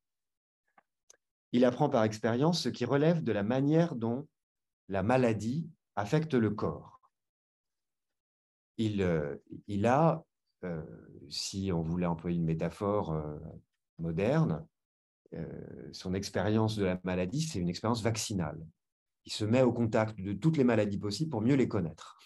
Il 1.53 1.65
apprend 1.65 1.89
par 1.89 2.05
expérience 2.05 2.63
ce 2.63 2.69
qui 2.69 2.85
relève 2.85 3.23
de 3.23 3.33
la 3.33 3.43
manière 3.43 3.95
dont 3.95 4.27
la 4.89 5.03
maladie 5.03 5.69
affecte 5.97 6.35
le 6.35 6.51
corps. 6.51 7.01
Il, 8.79 9.03
euh, 9.03 9.37
a, 9.85 10.25
euh, 10.65 10.83
si 11.29 11.71
on 11.73 11.83
voulait 11.83 12.07
employer 12.07 12.39
une 12.39 12.45
métaphore 12.45 13.13
euh, 13.13 13.39
moderne, 13.99 14.67
son 15.93 16.13
expérience 16.13 16.77
de 16.77 16.85
la 16.85 17.01
maladie, 17.05 17.41
c'est 17.41 17.59
une 17.59 17.71
expérience 17.71 18.03
vaccinale. 18.03 18.63
Il 19.25 19.33
se 19.33 19.47
met 19.47 19.63
au 19.63 19.73
contact 19.73 20.21
de 20.21 20.35
toutes 20.35 20.59
les 20.59 20.65
maladies 20.65 20.99
possibles 20.99 21.31
pour 21.31 21.41
mieux 21.41 21.55
les 21.55 21.69
connaître, 21.69 22.19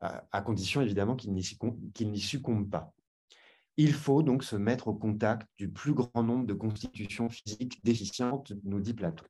à, 0.00 0.42
condition 0.42 0.80
évidemment 0.80 1.14
qu'il 1.14 1.32
n'y 1.32 2.18
succombe 2.18 2.68
pas. 2.68 2.92
Il 3.76 3.94
faut 3.94 4.22
donc 4.22 4.44
se 4.44 4.56
mettre 4.56 4.88
au 4.88 4.94
contact 4.94 5.48
du 5.56 5.70
plus 5.70 5.94
grand 5.94 6.22
nombre 6.22 6.46
de 6.46 6.54
constitutions 6.54 7.28
physiques 7.28 7.82
déficientes, 7.84 8.52
nous 8.64 8.80
dit 8.80 8.94
Platon. 8.94 9.24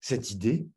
Cette 0.00 0.30
idée, 0.30 0.68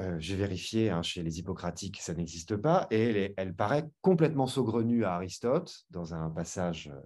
euh, 0.00 0.16
j'ai 0.20 0.36
vérifié 0.36 0.90
hein, 0.90 1.02
chez 1.02 1.22
les 1.22 1.40
Hippocratiques, 1.40 2.00
ça 2.00 2.14
n'existe 2.14 2.56
pas, 2.56 2.86
et 2.90 3.34
elle, 3.36 3.54
paraît 3.54 3.90
complètement 4.00 4.46
saugrenue 4.46 5.04
à 5.04 5.14
Aristote 5.14 5.84
dans 5.90 6.14
un 6.14 6.30
passage 6.30 6.88
euh, 6.88 7.00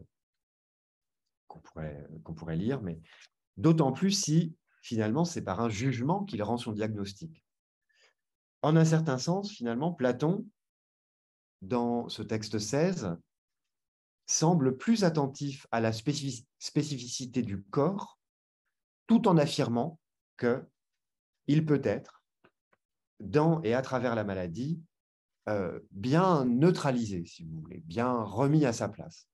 qu'on 1.47 1.61
pourrait, 1.61 2.07
pourrait 2.37 2.57
lire, 2.57 2.83
mais 2.83 3.01
d'autant 3.57 3.93
plus 3.93 4.11
si 4.11 4.55
finalement 4.83 5.25
c'est 5.25 5.43
par 5.43 5.61
un 5.61 5.71
jugement 5.71 6.25
qu'il 6.25 6.43
rend 6.43 6.59
son 6.59 6.73
diagnostic. 6.73 7.43
En 8.61 8.77
un 8.77 8.85
certain 8.85 9.19
sens, 9.19 9.51
finalement, 9.51 9.93
Platon, 9.93 10.47
dans 11.63 12.09
ce 12.09 12.23
texte 12.23 12.59
16, 12.59 13.17
semble 14.27 14.77
plus 14.77 15.05
attentif 15.05 15.66
à 15.70 15.81
la 15.81 15.93
spécificité 15.93 17.43
du 17.43 17.62
corps, 17.62 18.18
tout 19.07 19.29
en 19.29 19.37
affirmant 19.37 19.99
que 20.37 20.64
il 21.47 21.66
peut 21.66 21.83
être, 21.85 22.23
dans 23.20 23.61
et 23.62 23.75
à 23.75 23.83
travers 23.83 24.14
la 24.14 24.25
maladie, 24.25 24.81
euh, 25.49 25.81
bien 25.91 26.45
neutralisé, 26.45 27.25
si 27.27 27.45
vous 27.45 27.61
voulez, 27.61 27.83
bien 27.85 28.23
remis 28.23 28.64
à 28.64 28.73
sa 28.73 28.89
place. 28.89 29.29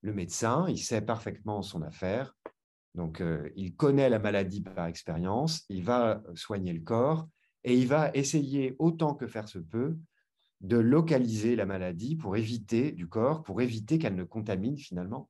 Le 0.00 0.12
médecin, 0.12 0.66
il 0.68 0.78
sait 0.78 1.00
parfaitement 1.00 1.62
son 1.62 1.82
affaire, 1.82 2.34
donc 2.94 3.20
euh, 3.20 3.50
il 3.56 3.74
connaît 3.74 4.10
la 4.10 4.18
maladie 4.18 4.62
par 4.62 4.86
expérience, 4.86 5.64
il 5.68 5.84
va 5.84 6.22
soigner 6.34 6.72
le 6.72 6.82
corps 6.82 7.28
et 7.62 7.76
il 7.76 7.86
va 7.86 8.10
essayer 8.14 8.76
autant 8.78 9.14
que 9.14 9.26
faire 9.26 9.48
se 9.48 9.58
peut 9.58 9.96
de 10.60 10.76
localiser 10.76 11.56
la 11.56 11.66
maladie 11.66 12.16
pour 12.16 12.36
éviter 12.36 12.92
du 12.92 13.08
corps, 13.08 13.42
pour 13.42 13.60
éviter 13.60 13.98
qu'elle 13.98 14.14
ne 14.14 14.24
contamine 14.24 14.78
finalement 14.78 15.28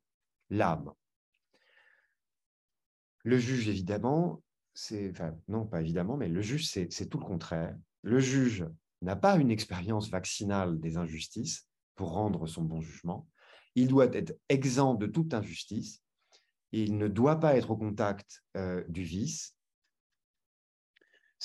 l'âme. 0.50 0.92
Le 3.24 3.38
juge, 3.38 3.68
évidemment, 3.68 4.42
c'est, 4.74 5.12
non, 5.48 5.66
pas 5.66 5.80
évidemment, 5.80 6.16
mais 6.16 6.28
le 6.28 6.42
juge, 6.42 6.66
c'est 6.68 7.08
tout 7.08 7.18
le 7.18 7.24
contraire. 7.24 7.76
Le 8.02 8.18
juge 8.18 8.66
n'a 9.02 9.16
pas 9.16 9.36
une 9.36 9.50
expérience 9.50 10.10
vaccinale 10.10 10.78
des 10.78 10.96
injustices 10.96 11.66
pour 11.94 12.10
rendre 12.12 12.46
son 12.46 12.62
bon 12.62 12.80
jugement. 12.80 13.28
Il 13.74 13.88
doit 13.88 14.14
être 14.14 14.38
exempt 14.48 14.94
de 14.94 15.06
toute 15.06 15.34
injustice. 15.34 16.02
Il 16.72 16.98
ne 16.98 17.08
doit 17.08 17.40
pas 17.40 17.56
être 17.56 17.70
au 17.70 17.76
contact 17.76 18.44
euh, 18.56 18.84
du 18.88 19.02
vice. 19.02 19.56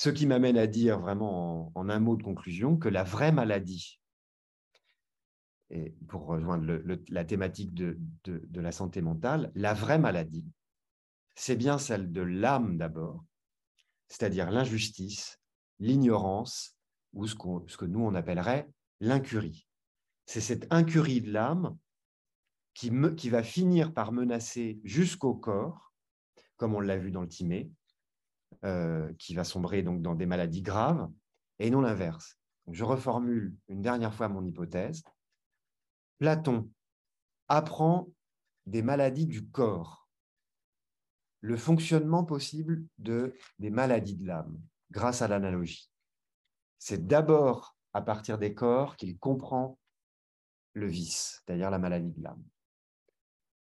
Ce 0.00 0.08
qui 0.08 0.24
m'amène 0.24 0.56
à 0.56 0.66
dire 0.66 0.98
vraiment 0.98 1.70
en, 1.74 1.90
un 1.90 2.00
mot 2.00 2.16
de 2.16 2.22
conclusion 2.22 2.78
que 2.78 2.88
la 2.88 3.04
vraie 3.04 3.32
maladie, 3.32 4.00
et 5.68 5.94
pour 6.08 6.24
rejoindre 6.24 6.82
la 7.10 7.24
thématique 7.26 7.74
de, 7.74 7.98
la 8.54 8.72
santé 8.72 9.02
mentale, 9.02 9.52
la 9.54 9.74
vraie 9.74 9.98
maladie, 9.98 10.46
c'est 11.34 11.54
bien 11.54 11.76
celle 11.76 12.12
de 12.12 12.22
l'âme 12.22 12.78
d'abord, 12.78 13.26
c'est-à-dire 14.08 14.50
l'injustice, 14.50 15.38
l'ignorance, 15.80 16.78
ou 17.12 17.26
ce, 17.26 17.34
que 17.34 17.84
nous 17.84 18.00
on 18.00 18.14
appellerait 18.14 18.70
l'incurie. 19.00 19.68
C'est 20.24 20.40
cette 20.40 20.66
incurie 20.72 21.20
de 21.20 21.30
l'âme 21.30 21.76
qui, 22.72 22.90
qui, 23.18 23.28
va 23.28 23.42
finir 23.42 23.92
par 23.92 24.12
menacer 24.12 24.80
jusqu'au 24.82 25.34
corps, 25.34 25.92
comme 26.56 26.74
on 26.74 26.80
l'a 26.80 26.96
vu 26.96 27.10
dans 27.10 27.20
le 27.20 27.28
Timée, 27.28 27.70
euh, 28.64 29.12
qui 29.18 29.34
va 29.34 29.44
sombrer 29.44 29.82
donc 29.82 30.02
dans 30.02 30.14
des 30.14 30.26
maladies 30.26 30.62
graves, 30.62 31.10
et 31.58 31.70
non 31.70 31.80
l'inverse. 31.80 32.38
Je 32.70 32.84
reformule 32.84 33.56
une 33.68 33.82
dernière 33.82 34.14
fois 34.14 34.28
mon 34.28 34.44
hypothèse. 34.44 35.02
Platon 36.18 36.70
apprend 37.48 38.08
des 38.66 38.82
maladies 38.82 39.26
du 39.26 39.48
corps, 39.48 40.08
le 41.40 41.56
fonctionnement 41.56 42.24
possible 42.24 42.84
de, 42.98 43.34
des 43.58 43.70
maladies 43.70 44.16
de 44.16 44.26
l'âme 44.26 44.60
grâce 44.90 45.22
à 45.22 45.28
l'analogie. 45.28 45.90
C'est 46.78 47.06
d'abord 47.06 47.76
à 47.92 48.02
partir 48.02 48.38
des 48.38 48.54
corps 48.54 48.96
qu'il 48.96 49.18
comprend 49.18 49.78
le 50.74 50.86
vice, 50.86 51.42
c'est-à-dire 51.44 51.70
la 51.70 51.78
maladie 51.78 52.12
de 52.12 52.22
l'âme. 52.22 52.44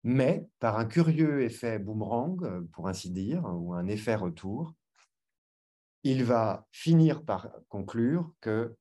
Mais 0.05 0.49
par 0.59 0.78
un 0.78 0.86
curieux 0.86 1.43
effet 1.43 1.78
boomerang, 1.78 2.66
pour 2.72 2.89
ainsi 2.89 3.11
dire, 3.11 3.45
ou 3.45 3.74
un 3.74 3.86
effet 3.86 4.14
retour, 4.14 4.74
il 6.05 6.24
va 6.24 6.66
finir 6.70 7.24
par 7.24 7.51
conclure 7.68 8.32
que 8.40 8.76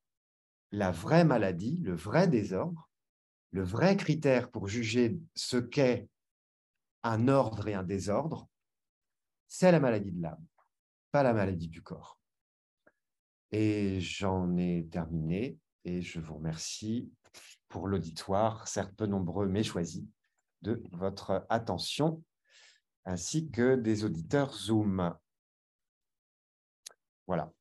la 0.72 0.92
vraie 0.92 1.24
maladie, 1.24 1.78
le 1.84 1.96
vrai 1.96 2.28
désordre, 2.28 2.90
le 3.52 3.64
vrai 3.64 3.98
critère 3.98 4.52
pour 4.52 4.68
juger 4.68 5.20
ce 5.36 5.58
qu'est 5.58 6.10
un 7.04 7.28
ordre 7.28 7.68
et 7.68 7.74
un 7.74 7.84
désordre, 7.84 8.50
c'est 9.48 9.72
la 9.72 9.80
maladie 9.80 10.12
de 10.12 10.22
l'âme, 10.22 10.46
pas 11.12 11.24
la 11.24 11.34
maladie 11.34 11.70
du 11.70 11.82
corps. 11.82 12.20
Et 13.52 14.02
j'en 14.02 14.58
ai 14.58 14.88
terminé 14.92 15.58
et 15.86 16.02
je 16.02 16.20
vous 16.20 16.36
remercie 16.36 17.10
pour 17.70 17.88
l'auditoire, 17.88 18.68
certes 18.68 18.94
peu 18.96 19.06
nombreux 19.06 19.48
mais 19.48 19.64
choisi, 19.64 20.10
de 20.62 20.84
votre 20.92 21.46
attention, 21.50 22.24
ainsi 23.06 23.50
que 23.50 23.76
des 23.76 24.04
auditeurs 24.04 24.54
Zoom. 24.54 25.14
Voilà. 27.28 27.52